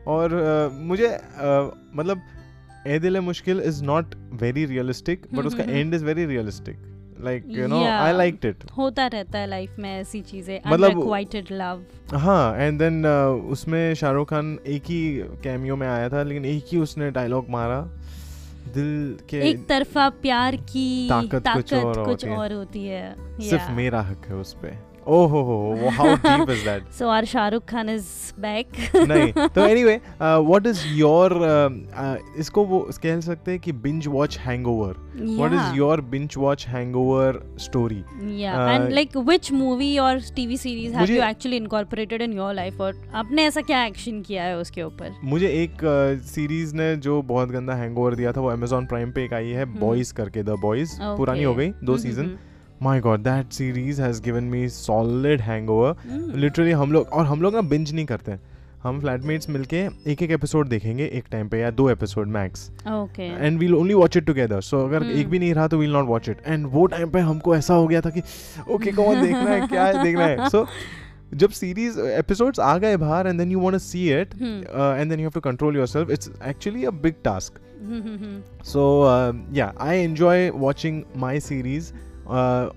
और 0.06 0.38
मुझे 0.82 1.08
मतलब 1.94 2.22
Ae 2.86 2.98
Dil 2.98 3.20
Mushkil 3.22 3.60
is 3.66 3.82
not 3.84 4.14
very 4.42 4.64
realistic 4.66 5.26
but 5.34 5.46
उसका 5.46 5.62
हम्म, 5.62 5.74
and 5.74 5.94
is 5.94 6.04
very 6.04 6.26
realistic 6.26 6.76
like 7.24 7.44
you 7.48 7.66
know 7.66 7.84
I 7.84 8.12
liked 8.12 8.44
it 8.44 8.64
होता 8.76 9.06
रहता 9.06 9.38
है 9.38 9.46
लाइफ 9.46 9.76
में 9.78 10.00
ऐसी 10.00 10.20
चीज़ें 10.20 10.60
मतलब- 10.70 10.96
लव 11.52 11.82
हाँ 12.14 12.56
एंड 12.58 12.78
देन 12.78 13.06
उसमें 13.50 13.94
शाहरुख 13.94 14.30
खान 14.30 14.58
एक 14.66 14.82
ही 14.82 15.02
कैमियो 15.44 15.76
में 15.76 15.88
आया 15.88 16.08
था 16.08 16.22
लेकिन 16.22 16.44
एक 16.44 16.64
ही 16.72 16.78
उसने 16.78 17.10
डायलॉग 17.10 17.50
मारा। 17.50 17.80
दिल 18.74 19.16
के 19.30 19.40
एक 19.40 19.66
तरफा 19.68 20.08
प्यार 20.08 20.56
की 20.56 21.08
ताकत 21.08 21.42
ताकत 21.42 21.62
कुछ 21.62 21.72
और 21.74 22.04
कुछ 22.04 22.06
होती 22.08 22.26
है। 22.26 22.36
और 22.36 22.52
होती 22.52 22.84
है। 22.86 23.14
सिर्फ़ 23.40 23.70
मेरा 23.70 24.00
हक 24.02 24.26
है 24.28 24.34
उस 24.34 24.54
पे 25.04 25.12
ओह 25.12 25.28
हो 25.28 25.42
हो 25.42 25.90
how 25.90 26.14
deep 26.16 26.50
is 26.50 26.64
that 26.64 26.90
so 26.98 27.08
our 27.08 27.24
Shahrukh 27.24 27.64
Khan 27.64 27.88
is 27.88 28.06
back 28.40 28.68
नहीं 28.96 29.48
तो 29.48 29.66
एनीवे 29.66 30.00
व्हाट 30.20 30.66
इज़ 30.66 30.86
योर 30.88 31.34
इसको 32.38 32.64
वो 32.64 32.80
कह 33.02 33.20
सकते 33.20 33.50
हैं 33.50 33.60
कि 33.60 33.72
binge 33.84 34.06
watch 34.06 34.38
hangover 34.38 34.96
what 35.16 35.52
is 35.52 35.76
your 35.76 36.00
binge 36.00 36.34
watch 36.38 36.66
hangover 36.66 37.40
story 37.58 38.02
yeah 38.34 38.54
Uh, 38.54 38.68
and 38.70 38.94
like 38.94 39.14
which 39.28 39.50
movie 39.52 39.92
or 40.00 40.12
tv 40.36 40.58
series 40.58 40.92
have 40.92 41.10
you 41.10 41.20
actually 41.20 41.56
incorporated 41.56 42.22
in 42.22 42.32
your 42.32 42.52
life 42.54 42.80
और 42.80 43.02
आपने 43.14 43.44
ऐसा 43.44 43.60
क्या 43.62 43.84
एक्शन 43.84 44.20
किया 44.22 44.44
है 44.44 44.56
उसके 44.58 44.82
ऊपर? 44.82 45.12
मुझे 45.24 45.48
एक 45.52 45.84
सीरीज़ 46.26 46.74
ने 46.74 46.94
जो 46.98 47.20
बहुत 47.22 47.48
गंदा 47.48 47.74
हैंगओवर 47.74 48.14
दिया 48.14 48.32
था 48.32 48.40
वो 48.40 48.52
Amazon 48.52 48.88
प्राइम 48.88 49.12
पे 49.12 49.24
एक 49.24 49.32
आई 49.32 49.48
है 49.50 49.62
हम्म। 49.62 49.80
बॉयज़ 49.80 50.12
करके 50.14 50.42
द 50.42 50.58
बॉयज़ 50.62 50.94
Okay. 50.94 51.16
पुरानी 51.16 51.42
हो 51.42 51.54
गई 51.54 51.68
दो 51.68 51.92
हम्म, 51.92 52.02
season 52.02 52.24
hmm, 52.24 52.36
my 52.82 53.00
god 53.00 53.20
that 53.20 53.52
series 53.52 54.00
has 54.02 54.22
given 54.22 54.44
me 54.44 54.68
solid 54.68 55.40
hangover 55.40 55.94
hmm. 56.04 56.38
Literally 56.40 56.70
हम 56.72 56.92
लोग 56.92 57.08
और 57.08 57.26
हम 57.26 57.42
लोग 57.42 57.54
ना 57.54 57.60
बिंज 57.70 57.92
नहीं 57.94 58.04
करते 58.06 58.32
हैं। 58.32 58.40
हम 58.82 58.98
फ्लैटमेट्स 59.00 59.48
मिलके 59.50 59.76
एक 60.12 60.22
एक 60.22 60.30
एपिसोड 60.30 60.68
देखेंगे 60.68 61.04
एक 61.08 61.24
टाइम 61.32 61.48
पे 61.48 61.60
या 61.60 61.70
दो 61.70 61.88
episode 61.90 62.28
max 62.28 62.70
okay 62.92 63.22
and 63.22 63.58
we'll 63.58 63.74
only 63.74 63.94
watch 63.94 64.16
it 64.16 64.26
together 64.26 64.60
so 64.62 64.84
अगर 64.86 65.02
हम्म। 65.02 65.18
एक 65.20 65.28
भी 65.28 65.38
नहीं 65.38 65.54
रहा 65.54 65.68
तो 65.68 65.78
we'll 65.78 65.92
not 65.92 66.06
watch 66.06 66.28
it 66.28 66.42
and 66.46 66.66
वो 66.72 66.86
टाइम 66.86 67.10
पे 67.10 67.20
हमको 67.20 67.56
ऐसा 67.56 67.74
हो 67.74 67.86
गया 67.86 68.00
था 68.00 68.10
कि 68.10 68.22
ओके 68.68 68.92
कौन 68.92 69.22
देखना 69.22 69.50
है 69.50 69.66
क्या 69.66 69.84
है 69.84 70.02
देखना 70.02 70.24
है। 70.24 70.48
सो 70.48 70.66
जब 71.34 71.50
सीरीज़ 71.52 71.98
एपिसोड्स 72.00 72.60
आ 72.60 72.76
गए 72.78 72.96
बाहर 72.96 73.26
and 73.26 73.38
then 73.38 73.52
you 73.52 73.60
want 73.60 73.72
to 73.72 73.78
see 73.80 74.08
it 74.12 74.34
Hmm. 74.34 74.98
And 74.98 75.10
then 75.10 75.20
you 75.20 75.24
have 75.24 75.30
to 75.34 75.40
control 75.40 75.76
yourself 75.76 76.10
it's 76.10 76.30
actually 76.46 76.84
a 76.84 76.90
big 77.02 77.14
task 77.24 77.60
so 78.64 78.82
uh, 79.04 79.32
yeah 79.56 79.72
i 79.86 79.94
enjoy 80.02 80.36
watching 80.60 81.00
my 81.24 81.32
series 81.38 81.88
uh, 82.26 82.70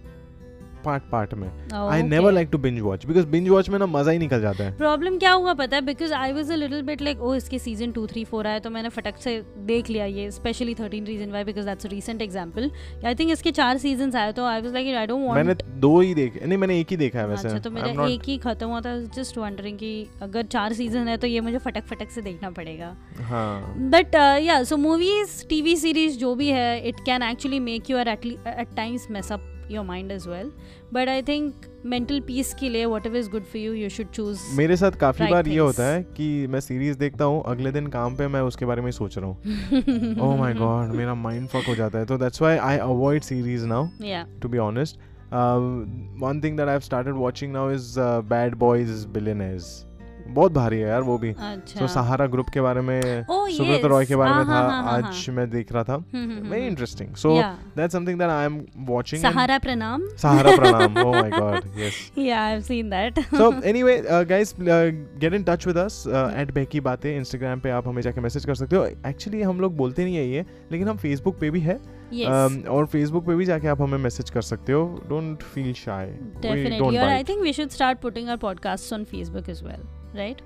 part 0.88 1.04
part 1.12 1.34
में. 1.34 1.48
I 1.74 2.04
never 2.04 2.34
like 2.34 2.50
to 2.52 2.58
binge 2.58 2.80
watch 2.82 3.06
because 3.06 3.26
binge 3.28 3.50
watch 3.50 3.70
में 3.70 3.78
ना 3.80 3.86
मज़ा 3.88 4.12
ही 4.12 4.20
निकल 4.20 4.42
जाता 4.42 4.64
है. 4.64 4.76
Problem 4.78 5.18
क्या 5.20 5.32
हुआ 5.34 5.54
पता 5.56 5.76
है? 5.76 5.82
Because 5.86 6.14
I 6.14 6.34
was 6.34 6.52
a 6.54 6.56
little 6.56 6.82
bit 6.84 7.02
like 7.02 7.22
oh 7.22 7.34
इसके 7.36 7.60
सीज़न 7.60 7.92
टू 7.92 8.06
थ्री 8.08 8.24
फोर 8.26 8.48
आया 8.48 8.60
तो 8.60 8.70
मैंने 8.70 8.90
फटक 8.90 9.18
से 9.20 9.42
देख 9.68 9.90
लिया 9.90 10.06
ये 10.08 10.30
specially 10.32 10.76
Thirteen 10.76 11.06
Reason 11.06 11.32
Why 11.32 11.44
because 11.44 11.66
that's 11.66 11.86
recent 11.86 12.22
example 12.22 12.72
I 13.06 13.16
think 13.16 13.32
इसके 13.32 13.52
चार 13.52 13.78
सीज़न 13.78 14.16
आए 14.18 14.32
तो 14.34 14.46
I 14.46 14.62
was 14.62 14.74
like 14.74 14.96
I 14.96 15.08
don't 15.08 15.36
मैंने 15.36 15.56
दो 15.80 16.00
ही 16.00 16.14
देखे 16.16 16.46
नहीं 16.46 16.58
मैंने 16.58 16.80
एक 16.80 16.92
ही 16.92 16.98
देखा 16.98 17.20
है 17.20 17.28
वैसे. 17.28 17.48
अच्छा 17.48 17.60
तो 17.60 17.72
मेरा 17.72 17.94
not- 17.94 18.10
एक 18.10 18.22
ही 18.28 18.38
खत्म 18.40 18.68
हुआ 18.68 18.82
था 18.82 18.98
जस्ट 19.16 19.38
वंडरिंग 19.38 19.78
कि 19.78 20.08
अगर 20.22 20.46
चार 20.48 20.74
सीज़न 20.74 21.08
है 21.08 21.18
तो 21.18 21.28
ये 21.28 21.42
मुझे 21.42 21.58
फटक 21.58 21.86
फटक 21.88 22.12
से 22.12 22.22
देखना 22.22 22.50
पड़ेगा. 22.52 22.96
But 23.92 24.16
yeah 24.44 24.64
so 24.64 24.78
movies 24.78 25.46
TV 25.50 25.76
series 25.78 26.18
जो 26.20 26.34
भी 26.36 26.50
है 26.52 26.88
it 26.88 27.00
can 27.06 27.24
actually 27.24 27.60
make 27.60 27.90
you 27.90 27.98
at 27.98 28.68
times 28.76 29.08
mess 29.12 29.32
up 29.32 29.54
your 29.72 29.86
mind 29.86 30.12
as 30.12 30.28
well 30.28 30.52
but 30.94 31.10
I 31.10 31.22
think 31.22 31.66
mental 31.86 32.20
peace 32.28 32.54
के 32.54 32.70
लिए 32.70 32.86
what 32.86 33.08
is 33.08 33.30
good 33.30 33.44
for 33.44 33.62
you 33.62 33.74
you 33.74 33.90
should 33.90 34.10
choose 34.12 34.42
मेरे 34.58 34.78
साथ 34.78 34.92
काफ़ी 34.92 35.24
right 35.26 35.34
बार 35.34 35.48
ये 35.48 35.54
things. 35.54 35.68
होता 35.68 35.84
है 35.84 36.04
कि 36.18 36.48
मैं 36.48 36.60
सीरीज़ 36.60 36.98
देखता 36.98 37.26
हूँ 37.26 37.44
अगले 37.48 37.72
दिन 37.72 37.88
काम 37.88 38.16
पे 38.16 38.28
मैं 38.28 38.42
उसके 38.42 38.66
बारे 38.66 38.82
में 38.82 38.92
सोच 38.92 39.18
रहा 39.18 39.28
हूँ 39.28 40.16
ओह 40.20 40.36
माय 40.38 40.54
गॉड 40.54 40.96
मेरा 40.96 41.16
माइंड 41.16 41.48
फक 41.48 41.68
हो 41.68 41.76
जाता 41.76 42.00
है 42.00 42.06
तो 42.06 42.18
that's 42.18 42.42
why 42.42 42.58
I 42.58 42.78
avoid 42.78 43.24
series 43.24 43.66
now 43.66 43.88
या 44.06 44.26
to 44.42 44.50
be 44.56 44.60
honest. 44.60 44.98
Uh, 45.30 45.60
one 46.20 46.38
thing 46.42 46.56
that 46.56 46.70
I've 46.70 46.84
started 46.84 47.18
watching 47.18 47.52
now 47.52 47.68
is 47.68 47.98
uh, 47.98 48.22
Bad 48.24 48.54
Boys 48.60 49.06
Billionaires. 49.08 49.66
बहुत 50.28 50.52
भारी 50.54 50.80
है 50.80 50.88
यार 50.88 51.02
वो 51.02 51.18
भी। 51.18 51.30
अच्छा। 51.30 51.80
तो 51.80 51.88
सहारा 51.88 52.26
ग्रुप 52.28 52.50
के 52.54 52.62
बारे 52.62 52.82
में 52.82 53.02
Oh, 53.02 53.50
सुब्रत 53.52 53.86
रॉय 53.86 54.06
के 54.06 54.16
बारे 54.16 54.32
में 54.32 54.38
हाँ, 54.38 54.46
था 54.46 54.74
हाँ, 54.74 54.84
हाँ, 54.84 54.98
आज 54.98 55.26
मैं 55.30 55.50
देख 55.50 55.72
रहा 55.72 55.84
था। 55.84 55.96
Very. 56.14 56.66
Interesting 56.68 57.16
so. 57.16 57.34
That's 57.78 57.94
something 57.94 58.20
that 58.20 58.30
I 58.30 58.46
am 58.46 58.60
watching 58.90 59.22
सहारा 59.22 59.58
प्रणाम। 59.60 60.08
सहारा 60.18 60.56
प्रणाम। 60.56 60.98
ओह 61.06 61.20
my 61.22 61.30
god 61.30 61.80
yes 61.80 62.12
yeah 62.18 62.42
I 62.44 62.52
have 62.52 62.62
seen 62.62 62.90
that 62.90 63.20
so 63.34 63.52
anyway 63.72 63.98
guys 64.30 64.54
uh, 64.54 64.86
get 65.20 65.38
in 65.38 65.46
touch 65.50 65.68
with 65.70 65.84
us 65.84 66.00
uh, 66.08 66.42
at 66.42 66.54
बेकी 66.54 66.80
बातें 66.82 67.16
इंस्टाग्राम 67.16 67.60
पे 67.60 67.70
आप 67.72 67.88
हमें 67.88 68.02
जाके 68.02 68.22
मैसेज 68.22 68.46
कर 68.46 68.56
सकते 68.56 68.76
हो। 68.76 68.86
एक्चुअली 68.86 69.42
हम 69.42 69.60
लोग 69.62 69.78
बोलते 69.78 70.04
नहीं 70.04 70.16
है 70.16 70.28
ये 70.30 70.46
लेकिन 70.72 70.88
हम 70.88 70.98
फेसबुक 70.98 71.40
पे 71.40 71.50
भी 71.50 71.60
है। 71.60 71.80
Um, 72.08 72.68
और 72.68 72.86
फेसबुक 72.88 73.26
पे 73.26 73.36
भी 73.36 73.46
जाके 73.46 73.68
आप 73.68 73.82
हमें 73.82 73.98
मैसेज 73.98 74.30
कर 74.30 74.42
सकते 74.42 74.74
हो। 74.74 74.84
डोंट 75.10 75.44
फील 75.44 75.74
शाय 75.74 76.08
डेफिनेटली 76.42 76.98
और 76.98 77.08
I 77.08 77.24
think 77.24 77.42
we 77.42 77.54
should 77.54 77.70
start 77.70 78.00
putting 78.02 78.30
our 78.30 78.38
podcast 78.38 78.94
on 78.94 79.04
Facebook 79.04 79.50
as 79.50 79.64
well 79.64 79.97
right 80.18 80.42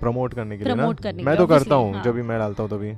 promote 0.00 0.34
करने 0.34 0.56
के 0.58 0.64
लिए 0.64 0.74
प्रमोट 0.74 1.00
करने 1.00 1.22
मैं 1.22 1.36
तो 1.36 1.46
करता 1.46 1.74
हूँ 1.74 1.92
हाँ। 1.94 2.02
जब 2.04 2.14
भी 2.14 2.22
मैं 2.22 2.38
डालता 2.38 2.62
हूँ 2.62 2.70
तभी। 2.70 2.92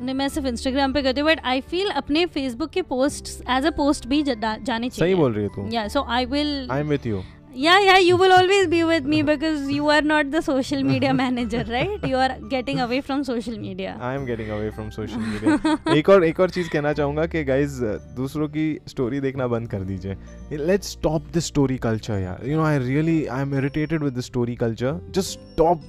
नहीं 0.00 0.14
मैं 0.14 0.28
सिर्फ़ 0.28 0.46
इंस्टाग्राम 0.48 0.92
पे 0.92 1.02
करती 1.02 1.20
हूँ 1.20 1.28
बट 1.28 1.40
आई 1.46 1.60
फील 1.70 1.90
अपने 1.92 2.24
फेसबुक 2.34 2.70
के 2.70 2.82
पोस्ट 2.92 3.28
एज 3.50 3.66
अ 3.66 3.70
पोस्ट 3.76 4.06
भी 4.08 4.22
जाने 4.22 4.66
चाहिए। 4.66 4.90
सही 4.90 5.14
बोल 5.14 5.32
रही 5.32 5.44
है 5.44 5.50
तू। 5.56 5.68
Yeah 5.72 5.86
so 5.88 6.04
I 6.08 6.26
will 6.26 6.68
I 6.70 6.80
am 6.80 6.88
with 6.88 7.06
you 7.06 7.22
Yeah, 7.52 7.80
yeah, 7.80 7.98
you 7.98 8.16
will 8.16 8.30
always 8.32 8.68
be 8.68 8.84
with 8.84 9.04
me 9.04 9.22
because 9.22 9.68
you 9.68 9.88
are 9.88 10.02
not 10.02 10.30
the 10.30 10.40
social 10.40 10.84
media 10.84 11.12
manager, 11.12 11.64
right? 11.68 12.04
You 12.06 12.16
are 12.16 12.38
getting 12.48 12.78
away 12.78 13.00
from 13.00 13.24
social 13.24 13.56
media. 13.62 13.94
I 14.00 14.14
am 14.16 14.24
getting 14.26 14.48
away 14.56 14.68
from 14.70 14.90
social 14.90 15.16
media 15.20 15.94
एक 15.96 16.08
और 16.08 16.24
एक 16.24 16.40
और 16.40 16.50
चीज़ 16.50 16.68
कहना 16.72 16.92
चाहूँगा 17.00 17.24
कि 17.32 17.42
guys 17.44 17.78
दूसरों 18.16 18.48
की 18.48 18.66
story 18.88 19.20
देखना 19.20 19.46
बंद 19.54 19.68
कर 19.70 19.80
दीजिए 19.90 20.56
let's 20.66 20.90
stop 20.92 21.26
this 21.34 21.46
story 21.46 21.76
culture 21.88 22.18
यार 22.20 22.46
you 22.48 22.56
know 22.58 22.64
I 22.64 22.78
really 22.86 23.24
I 23.26 23.42
am 23.42 23.54
irritated 23.58 24.02
with 24.04 24.14
the 24.18 24.20
story 24.30 24.54
culture 24.62 25.00
just 25.14 25.38
stop 25.38 25.82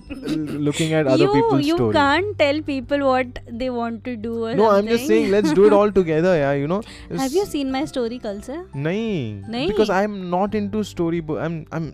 looking 0.67 0.91
at 0.93 1.07
other 1.07 1.25
You 1.25 1.33
peoples 1.35 1.65
you 1.67 1.75
story 1.75 1.97
can't 1.99 2.35
tell 2.41 2.61
people 2.71 3.05
what 3.11 3.39
they 3.61 3.69
want 3.77 4.03
to 4.09 4.15
do 4.25 4.33
or 4.49 4.55
no 4.55 4.69
I 4.71 4.79
am 4.79 4.87
just. 4.87 5.07
Saying 5.07 5.29
let's 5.31 5.53
do 5.53 5.65
it 5.67 5.73
all 5.73 5.91
together 5.99 6.35
यार 6.39 6.57
you 6.57 6.67
know 6.73 6.81
Have 7.21 7.37
you 7.39 7.45
seen 7.53 7.71
my 7.77 7.85
story 7.93 8.19
culture? 8.27 8.59
नहीं 8.75 9.15
नहीं? 9.49 9.67
Because 9.67 9.91
I 9.91 10.03
am 10.03 10.15
not 10.35 10.55
into 10.55 10.83
story 10.93 11.21
I 11.29 11.45
I 11.73 11.81
am 11.81 11.91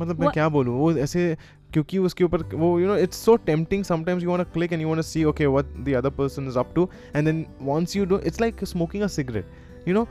मतलब 0.00 0.20
मैं 0.20 0.30
क्या 0.30 0.48
बोलूँ? 0.48 0.78
वो 0.78 0.92
ऐसे 0.92 1.36
क्योंकि 1.72 1.98
उसके 1.98 2.24
ऊपर 2.24 2.42
वो 2.54 2.78
you 2.80 2.86
know 2.86 2.96
it's 2.96 3.24
so 3.24 3.36
tempting 3.36 3.84
sometimes 3.84 4.22
you 4.22 4.30
want 4.30 4.44
to 4.44 4.50
click 4.52 4.72
and 4.72 4.82
you 4.82 4.88
want 4.88 4.98
to 4.98 5.02
see 5.02 5.24
okay 5.24 5.46
what 5.46 5.64
the 5.64 5.94
other 5.94 6.10
person 6.10 6.48
is 6.48 6.58
up 6.58 6.72
to 6.74 6.88
and 7.16 7.24
then 7.26 7.46
once 7.62 7.96
you 7.96 8.04
do 8.04 8.18
it's 8.18 8.40
like 8.40 8.64
smoking 8.64 9.02
a 9.02 9.06
cigarette 9.06 9.46
you 9.86 9.94
know? 9.94 10.06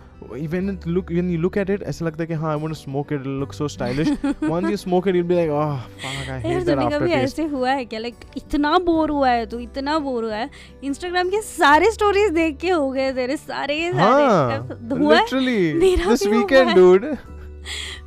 When 0.51 0.69
it 0.69 0.85
look 0.85 1.09
when 1.09 1.27
you 1.31 1.39
look 1.41 1.57
at 1.57 1.69
it 1.69 1.83
ऐसा 1.83 2.05
लगता 2.05 2.23
है 2.23 2.27
कि 2.27 2.33
हाँ 2.33 2.55
I 2.57 2.61
want 2.61 2.73
to 2.73 2.79
smoke 2.79 3.11
it 3.11 3.19
it'll 3.21 3.39
look 3.41 3.53
so 3.53 3.67
stylish. 3.73 4.09
Once 4.53 4.69
you 4.69 4.77
smoke 4.83 5.09
it 5.09 5.17
you'll 5.17 5.27
be 5.31 5.35
like 5.35 5.51
oh 5.57 5.67
fuck 6.03 6.29
I 6.29 6.29
यार 6.29 6.41
hate 6.45 6.65
that 6.65 6.93
तुम्हें 6.93 7.15
ऐसे 7.15 7.43
हुआ 7.43 7.71
है 7.71 7.85
क्या? 7.85 7.99
लाइक 7.99 8.15
इतना 8.37 8.77
बोर 8.79 9.11
हुआ 9.11 9.29
है 9.29 9.45
तू 9.45 9.59
इतना 9.59 9.99
बोर 9.99 10.23
हुआ 10.23 10.35
है। 10.35 10.49
इंस्टाग्राम 10.83 11.29
के 11.29 11.41
सारे 11.41 11.91
स्टोरीज 11.91 12.31
देख 12.31 12.57
के 12.57 12.69
हो 12.69 12.91
गए 12.91 13.13
तेरे 13.13 13.37
सारे 13.37 13.79
हाँ 13.87 14.49
सारे 14.49 15.03
हुआ 15.03 15.17
है? 15.17 15.25
literally 15.25 15.79
मेरा 15.79 16.15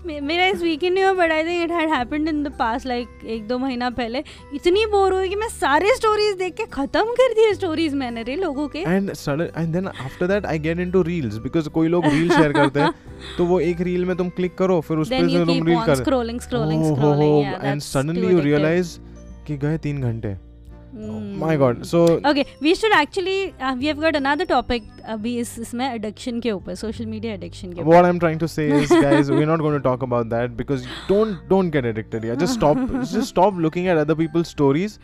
मे- 0.06 0.20
मेरा 0.22 0.46
इस 0.46 0.62
वीकेंड 0.62 0.94
नहीं 0.94 1.04
हुआ 1.04 1.12
but 1.12 1.32
I 1.32 1.42
think 1.44 1.62
it 1.64 1.70
had 1.70 1.90
happened 1.90 2.28
in 2.28 2.42
the 2.42 2.52
past 2.58 2.86
like 2.86 3.08
एक 3.26 3.48
दो 3.48 3.58
महीना 3.58 3.90
पहले। 3.90 4.22
इतनी 4.54 4.86
बोर 4.86 5.12
हुई 5.12 5.28
कि 5.28 5.36
मैं 5.36 5.48
सारे 5.48 5.94
स्टोरीज 5.96 6.36
देख 6.36 6.54
के 6.54 6.64
खत्म 6.64 7.04
कर 7.04 7.32
दिए 7.32 7.54
स्टोरीज 7.54 7.94
मैंने 7.94 8.22
रे 8.22 8.36
लोगों 8.36 8.68
के। 8.68 8.78
And 8.78 9.10
and 9.56 9.72
then 9.72 9.86
after 9.86 10.26
that 10.26 10.46
I 10.46 10.58
get 10.58 10.78
into 10.78 11.02
reels 11.02 11.36
because 11.36 11.68
कोई 11.68 11.88
लोग 11.88 12.06
रील 12.06 12.30
शेयर 12.30 12.52
करते 12.52 12.80
हैं 12.80 12.92
तो 13.38 13.44
वो 13.44 13.60
एक 13.60 13.80
रील 13.80 14.04
में 14.04 14.16
तुम 14.16 14.28
क्लिक 14.28 14.54
करो 14.54 14.80
फिर 14.80 14.96
उस 14.96 15.08
पे 15.08 15.44
तुम 15.44 15.66
रील 15.66 15.80
कर 15.86 15.94
स्क्रॉलिंग 15.94 16.40
स्क्रॉलिंग 16.40 16.94
स्क्रॉलिंग 16.94 17.42
या 17.42 17.60
and 17.72 17.82
suddenly 17.82 18.28
you 18.32 18.44
realize 18.44 18.98
कि 19.46 19.56
गए 19.56 19.78
तीन 19.78 20.00
घंटे। 20.00 20.49
Hmm. 20.90 21.26
My 21.40 21.56
god 21.56 21.82
so 21.84 21.98
okay 22.30 22.44
we 22.62 22.74
should 22.74 22.92
actually 22.92 23.44
we 23.78 23.86
have 23.86 24.00
got 24.00 24.16
another 24.16 24.44
topic 24.44 24.88
अभी 25.14 25.36
इस 25.38 25.58
इसमें 25.58 25.84
एडिक्शन 25.88 26.40
के 26.40 26.50
ऊपर 26.52 26.74
सोशल 26.74 27.06
मीडिया 27.06 27.34
एडिक्शन 27.34 27.72
के 27.72 27.82
ऊपर 27.82 27.94
what 27.94 28.08
i'm 28.08 28.18
trying 28.24 28.40
to 28.40 28.48
say 28.54 28.66
is 28.78 28.94
guys 29.04 29.30
we're 29.30 29.50
not 29.50 29.62
going 29.66 29.76
to 29.76 29.84
talk 29.84 30.02
about 30.08 30.32
that 30.32 30.56
because 30.62 30.88
don't 31.10 31.46
don't 31.52 31.76
get 31.76 31.88
addicted 31.92 32.26
yeah 32.30 32.40
just 32.42 32.58
stop 32.60 32.82
just 33.12 33.34
stop 33.34 33.62
looking 33.66 33.86
at 33.94 34.02
other 34.04 34.18
people's 34.22 34.52
stories 34.56 34.98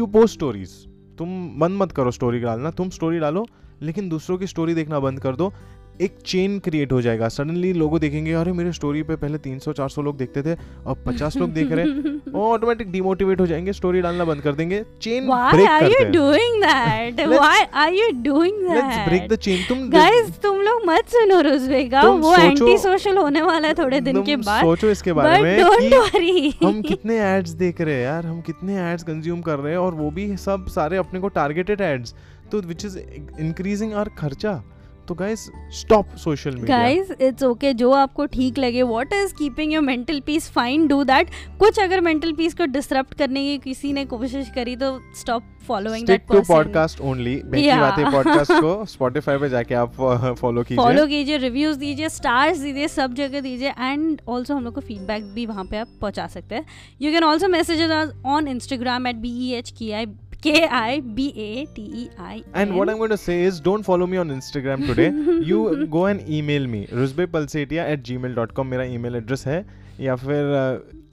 you 0.00 0.08
post 0.16 0.40
stories 0.40 0.74
तुम 1.18 1.32
बंद 1.60 1.76
मत 1.78 1.92
करो 1.92 2.10
story 2.10 2.38
डालना 2.40 2.70
तुम 2.76 2.88
story 2.90 3.18
डालो 3.18 3.46
लेकिन 3.82 4.08
दूसरों 4.08 4.38
की 4.38 4.46
स्टोरी 4.46 4.74
देखना 4.74 5.00
बंद 5.00 5.20
कर 5.20 5.36
दो 5.36 5.52
एक 6.02 6.16
चेन 6.26 6.58
क्रिएट 6.58 6.92
हो 6.92 7.00
जाएगा। 7.02 7.28
सडनली 7.28 7.72
लोगों 7.72 8.00
देखेंगे 8.00 8.32
अरे 8.32 8.52
मेरे 8.52 8.72
स्टोरी 8.72 9.02
पे 9.02 9.16
पहले 9.16 9.38
300 9.38 9.72
400 9.72 10.02
लोग 10.02 10.16
देखते 10.16 10.42
थे 10.42 10.52
अब 10.86 11.04
50 11.06 11.36
लोग 11.36 11.50
देख 11.50 11.72
रहे 11.72 11.84
हैं। 11.84 12.32
वो 12.32 12.52
ऑटोमेटिक 12.52 12.92
डिमोटिवेट 12.92 13.40
हो 13.40 13.46
जाएँगे 13.46 13.72
स्टोरी 13.72 14.00
डालना 14.00 14.24
बंद 14.24 14.40
कर 14.40 14.52
देंगे 14.52 14.84
चेन 15.02 15.26
ब्रेक 15.54 15.68
करते 15.68 16.04
हैं 16.04 16.10
doing 16.12 16.58
that? 16.64 17.20
Let's- 17.20 17.42
Why 17.42 17.60
are 17.82 17.92
you 17.98 18.08
doing 18.24 18.58
that? 18.60 18.74
Let's 18.74 19.08
break 19.08 19.28
the 19.28 19.36
chain 19.36 19.64
तुम 19.68 19.88
गाइस 19.90 20.30
तुम 20.42 20.60
लोग 20.60 20.82
मत 20.86 21.08
सुनो 21.08 21.40
रुजवे 21.40 21.84
का। 21.84 22.02
तुम 22.02 22.20
वो 22.20 22.34
एंटी 22.36 22.78
सोशल 22.78 23.16
होने 23.18 23.42
वाला 23.42 23.68
है 23.68 23.74
थोड़े 23.74 24.00
दिन 24.00 24.22
के 24.22 24.36
बाद। 24.36 24.64
सोचो 24.64 24.90
इसके 24.90 25.12
बारे 25.12 25.42
में 25.42 25.58
डोंट 25.58 25.94
वरी 25.94 26.54
हम 26.64 26.82
कितने 26.82 27.18
एड्स 27.20 27.50
देख 27.50 27.80
रहे 27.80 27.94
हैं 27.94 28.02
यार 28.02 28.26
हम 28.26 28.40
कितने 28.40 28.92
एड्स 28.92 29.02
कंज्यूम 29.02 29.40
कर 29.40 29.58
रहे 29.58 29.72
हैं 29.72 29.78
और 29.78 29.94
वो 29.94 30.10
भी 30.10 30.36
सब 30.36 30.66
सारे 30.66 30.96
अपने 30.96 31.20
को 31.20 31.28
टारगेटेड 31.28 31.80
एड्स 31.80 32.14
तो 32.52 32.60
विच 32.60 32.84
इज़ 32.84 32.98
इंक्रीजिंग 33.40 33.92
आवर 33.92 34.08
खर्चा। 34.18 34.62
तो 35.08 35.14
guys 35.14 35.50
stop 35.70 36.14
social 36.16 36.50
media 36.50 36.78
guys 36.78 37.10
it's 37.20 37.42
okay 37.42 37.72
जो 37.74 37.90
आपको 37.92 38.26
ठीक 38.26 38.58
लगे 38.58 38.82
what 38.82 39.12
is 39.12 39.34
keeping 39.34 39.72
your 39.72 39.82
mental 39.82 40.20
peace 40.20 40.50
fine 40.50 40.86
do 40.88 41.02
that 41.04 41.30
कुछ 41.58 41.78
अगर 41.78 42.00
मेंटल 42.00 42.32
पीस 42.32 42.54
को 42.54 42.66
डिसरप्ट 42.66 43.14
करने 43.14 43.44
की 43.44 43.58
किसी 43.58 43.92
ने 43.92 44.04
कोशिश 44.04 44.50
करी 44.54 44.76
तो 44.76 44.98
stop 45.16 45.42
following 45.66 46.06
that 46.06 46.26
person 46.26 46.54
podcast 46.54 47.00
only 47.00 47.34
Behki 47.44 47.76
Baatein 47.78 48.04
podcast 48.12 48.52
को 48.52 48.84
स्पॉटिफाई 48.92 49.38
पे 49.38 49.48
जाके 49.48 49.74
आप 49.74 49.94
फॉलो 50.40 50.62
कीजिए। 50.62 50.76
फॉलो 50.76 51.06
कीजिए 51.06 51.36
रिव्यूज़ 51.36 51.78
दीजिए 51.78 52.08
स्टार्स 52.08 52.58
दीजिए 52.58 52.88
सब 52.88 53.14
जगह 53.14 53.40
दीजिए 53.40 53.68
एंड 53.68 54.20
ऑल्सो 54.28 54.54
हम 54.54 54.64
लोग 54.64 54.74
को 54.74 54.80
फीडबैक 54.80 55.24
भी 55.24 55.46
वहाँ 55.46 55.64
पे 55.64 55.76
आप 55.76 55.88
पहुँचा 56.00 56.26
सकते 56.26 56.54
हैं। 56.54 56.66
You 57.02 57.12
can 57.12 57.24
also 57.24 57.48
message 57.48 57.80
on 58.26 58.48
Instagram 58.48 59.06
at 59.06 59.16
B 59.16 59.30
E 59.48 59.52
H 59.54 59.70
K 59.70 59.90
I 59.90 60.06
K 60.42 60.64
I 60.76 61.00
B 61.16 61.26
A 61.36 61.66
T 61.76 61.82
E 62.02 62.08
I 62.20 62.42
And 62.62 62.74
what 62.78 62.90
I'm 62.92 62.98
going 62.98 63.14
to 63.14 63.20
say 63.24 63.36
is, 63.42 63.60
don't 63.68 63.88
follow 63.90 64.06
me 64.06 64.22
on 64.24 64.34
Instagram 64.36 64.86
today. 64.86 65.10
you 65.50 65.86
go 65.98 66.06
and 66.06 66.26
email 66.38 66.66
me, 66.66 66.86
rusbepalsetia 67.02 67.86
at 67.92 68.02
gmail.com. 68.10 68.66
मेरा 68.66 68.84
email 68.96 69.22
address 69.22 69.46
है. 69.46 69.64
या 70.00 70.14
फिर 70.16 70.44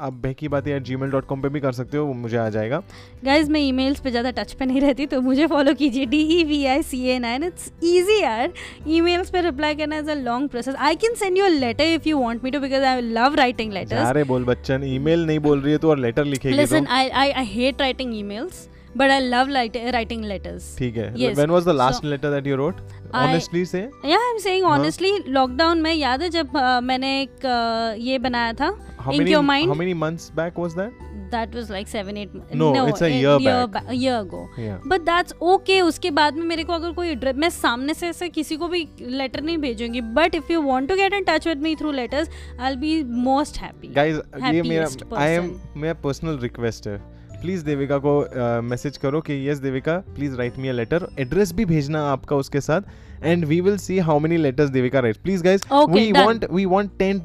आप 0.02 0.14
Behki 0.14 0.48
Baatein 0.48 0.72
at 0.76 0.84
Gmail 0.96 1.10
dot 1.12 1.26
com 1.28 1.42
पर 1.42 1.50
भी 1.50 1.60
कर 1.60 1.72
सकते 1.72 1.98
हो 1.98 2.06
वो 2.06 2.14
मुझे 2.14 2.38
आ 2.38 2.48
जाएगा। 2.50 2.82
गाइज़ 3.26 3.50
मैं 3.52 3.60
ईमेल्स 3.62 4.00
पे 4.00 4.12
ज़्यादा 4.12 4.32
टच 4.32 4.54
पे 4.60 4.66
नहीं 4.66 4.82
रहती 4.82 5.06
तो 5.06 5.20
मुझे 5.22 5.48
फॉलो 5.48 5.74
कीजिए 5.82 6.06
D 6.06 6.22
E 6.38 6.44
V 6.44 6.64
I 6.66 6.82
C 6.84 7.02
A 7.10 7.18
nine 7.20 7.44
it's 7.44 7.72
easy 7.84 8.20
यार। 8.22 8.54
ईमेल्स 8.88 9.30
पे 9.30 9.42
रिप्लाई 9.42 9.76
करना 9.76 9.98
is 9.98 10.10
a 10.12 10.16
long 10.16 10.50
process 10.50 10.76
I 10.76 10.96
can 10.96 11.16
send 11.16 11.38
you 11.38 11.46
a 11.46 11.50
letter 11.50 11.94
if 11.94 12.08
you 12.10 12.20
want 12.20 12.44
me 12.44 12.52
to 12.52 12.60
because 12.60 12.84
I 12.84 13.02
love 13.02 13.36
writing 13.36 13.74
letters 13.74 14.08
अरे 14.08 14.24
बोल 14.34 14.46
Bachchan 14.46 14.84
email 14.94 15.26
नहीं 15.26 15.40
बोल 15.40 15.62
रही 15.62 15.72
है 15.72 15.78
तो 15.78 15.90
और 15.90 16.00
letter 16.00 16.26
लिखेगी 16.26 16.56
listen 16.56 16.88
I 17.00 17.10
I 17.10 17.32
I 17.32 17.46
hate 17.46 17.82
writing 17.82 18.18
emails 18.20 18.68
but 18.96 19.12
I 19.12 19.20
love 19.22 19.50
like 19.50 19.76
writing 19.96 20.24
letters. 20.32 20.76
ठीक 20.78 20.98
है 20.98 21.14
Yes. 21.16 21.38
when 21.38 21.52
was 21.56 21.66
the 21.66 21.74
last 21.74 22.02
So- 22.04 22.10
letter 22.14 22.32
that 22.36 22.48
you 22.52 22.58
wrote 22.62 22.80
Honestly 23.14 23.62
I- 23.62 23.70
say 23.74 23.84
Yeah, 24.06 24.26
I'm 24.30 24.40
saying 24.46 24.64
हाँ। 24.66 24.78
honestly, 24.78 25.12
lockdown 25.28 25.82
में 25.82 25.94
याद 25.94 26.22
है 26.22 26.30
जब 26.30 26.52
uh, 26.54 26.82
मैंने 26.84 27.22
एक 27.22 27.46
uh, 27.46 28.02
ये 28.08 28.18
बनाया 28.20 28.54
था 28.54 28.72
how 29.06 29.12
In 29.14 29.20
many 29.22 29.32
your 29.32 29.44
mind? 29.44 29.70
how 29.70 29.78
many 29.84 29.94
months 29.94 30.30
back 30.42 30.58
was 30.64 30.76
that 30.82 31.06
that 31.32 31.52
was 31.56 31.68
like 31.70 31.88
seven 31.88 32.18
eight. 32.18 32.32
No, 32.60 32.74
no 32.74 32.86
it's 32.88 33.02
a 33.02 33.10
year 33.10 33.34
back. 33.40 33.72
ba- 33.74 33.94
year 34.04 34.16
ago. 34.22 34.40
yeah 34.60 34.88
but 34.88 35.02
that's 35.10 35.34
okay 35.52 35.80
उसके 35.82 36.12
बाद 36.12 36.38
में 36.38 36.46
मेरे 36.46 36.64
को 36.64 36.74
अगर 36.74 36.92
कोई 36.94 37.16
मैं 37.36 37.50
सामने 37.50 37.94
से 37.94 38.08
ऐसे 38.08 38.30
किसी 38.30 38.56
को 38.58 38.68
भी 38.68 38.88
लेटर 39.02 39.42
नहीं 39.42 39.58
भेजूँगी 39.58 40.02
if 40.38 40.52
you 40.52 40.62
want 40.62 40.90
to 40.90 40.96
get 40.96 41.14
in 41.14 41.24
touch 41.28 41.48
with 41.48 41.62
me 41.64 41.76
through 41.76 41.92
letters 41.92 42.30
I 42.60 42.70
will 42.70 42.80
be 42.80 43.04
most 43.22 43.58
happy 43.58 43.88
guys 43.88 44.16
ये 44.16 44.62
मेरा 44.62 44.86
एम 45.26 45.48
person. 45.50 45.78
मेरा 45.78 45.94
पर्सनल 46.04 46.38
रिक्वेस्ट 46.40 46.88
है 46.88 47.19
प्लीज़ 47.42 47.66
देविका 47.66 47.98
को 47.98 48.62
मैसेज 48.62 48.98
करो 48.98 49.22
कि, 49.22 49.50
yes 49.50 49.58
Devika, 49.58 49.98
please 50.16 50.36
write 50.36 50.58
me 50.58 50.68
a 50.68 50.72
letter. 50.72 51.08
Address 51.20 51.54
भी 51.54 51.66
भेजना 51.66 52.04
आपका 52.12 52.36
उसके 52.36 52.62
साथ। 52.62 52.82
And 53.24 53.46
we 53.46 53.60
will 53.62 53.78
see 53.78 53.98
how 54.00 54.20
many 54.20 54.38
letters 54.38 54.70
Devika 54.70 55.00
write 55.00 55.18
please 55.24 55.44
guys 55.44 55.62
Okay, 55.72 55.94
we 55.94 56.12
done. 56.12 56.26
Want 56.26 56.46
we 56.52 56.66
want 56.66 56.90
10 57.02 57.20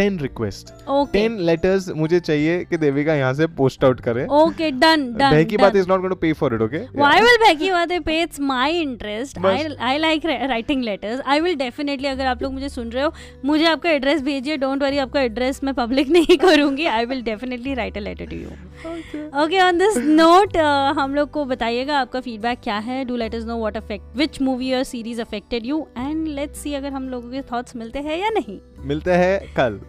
10 0.00 0.20
request 0.22 0.72
okay 0.90 1.26
10 1.28 1.38
letters 1.46 1.88
मुझे 1.96 2.20
चाहिए 2.20 2.62
कि 2.64 2.76
देविका 2.76 3.14
यहाँ 3.14 3.32
से 3.34 3.46
पोस्ट 3.56 3.84
आउट 3.84 4.00
करे। 4.00 4.26
Okay 4.32 4.70
done 4.72 5.04
done 5.12 5.30
Behki 5.30 5.56
Baat 5.56 5.76
is 5.76 5.88
not 5.88 6.00
going 6.00 6.10
to 6.10 6.16
pay 6.20 6.32
for 6.40 6.54
it 6.54 6.62
okay 6.62 6.78
Why 7.00 7.14
will 7.20 7.38
Becky 7.42 7.70
Wade 7.72 7.94
pay? 8.06 8.16
It's 8.26 8.40
my 8.48 8.68
interest. 8.78 9.38
I 9.38 9.42
बस- 9.42 9.76
I 9.88 9.94
like 9.98 10.26
ri- 10.30 10.38
writing 10.52 10.82
letters. 10.88 11.20
I 11.34 11.38
will 11.40 11.56
definitely 11.62 12.10
अगर 12.10 12.26
आप 12.26 12.42
लोग 12.42 12.52
मुझे 12.52 12.68
सुन 12.68 12.90
रहे 12.90 13.04
हो 13.04 13.12
मुझे 13.44 13.64
आपका 13.66 13.90
एड्रेस 13.90 14.22
भेजिए 14.22 14.56
डोंट 14.56 14.82
वरी 14.82 14.98
आपका 14.98 15.20
एड्रेस 15.22 15.60
मैं 15.64 15.74
पब्लिक 15.74 16.08
नहीं 16.18 16.36
करूँगी. 16.38 16.86
I 16.88 17.04
will 17.06 17.22
definitely 17.22 17.74
write 17.74 17.96
a 17.96 18.00
letter 18.00 18.26
to 18.26 18.36
you 18.36 19.42
okay 19.42 19.60
on 19.60 19.78
this 19.78 19.96
note 19.98 20.56
हम 20.98 21.14
लोग 21.14 21.30
को 21.30 21.44
बताइएगा 21.44 21.98
आपका 21.98 22.20
फीडबैक 22.20 22.58
क्या 22.64 22.78
है? 22.80 23.04
Do 23.04 23.16
let 23.16 23.34
us 23.34 23.46
know 23.46 23.58
what 23.58 23.76
affect 23.76 24.16
which 24.16 24.40
movie 24.42 24.72
और 24.74 24.82
series 24.84 25.20
affected 25.36 25.66
you 25.66 25.88
and 25.98 26.28
let's 26.28 26.58
see 26.58 26.74
अगर 26.74 26.92
हम 26.92 27.08
लोगों 27.08 27.30
के 27.30 27.40
थॉट्स 27.42 27.76
मिलते 27.76 27.98
हैं 27.98 28.16
या 28.18 28.28
नहीं। 28.28 28.58
मिलते 28.78 29.12
हैं 29.12 29.54
कल। 29.54 29.80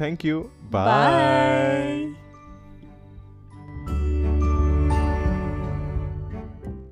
थैंक 0.00 0.24
यू 0.24 0.40
बाय 0.72 0.86
बाय 0.86 2.21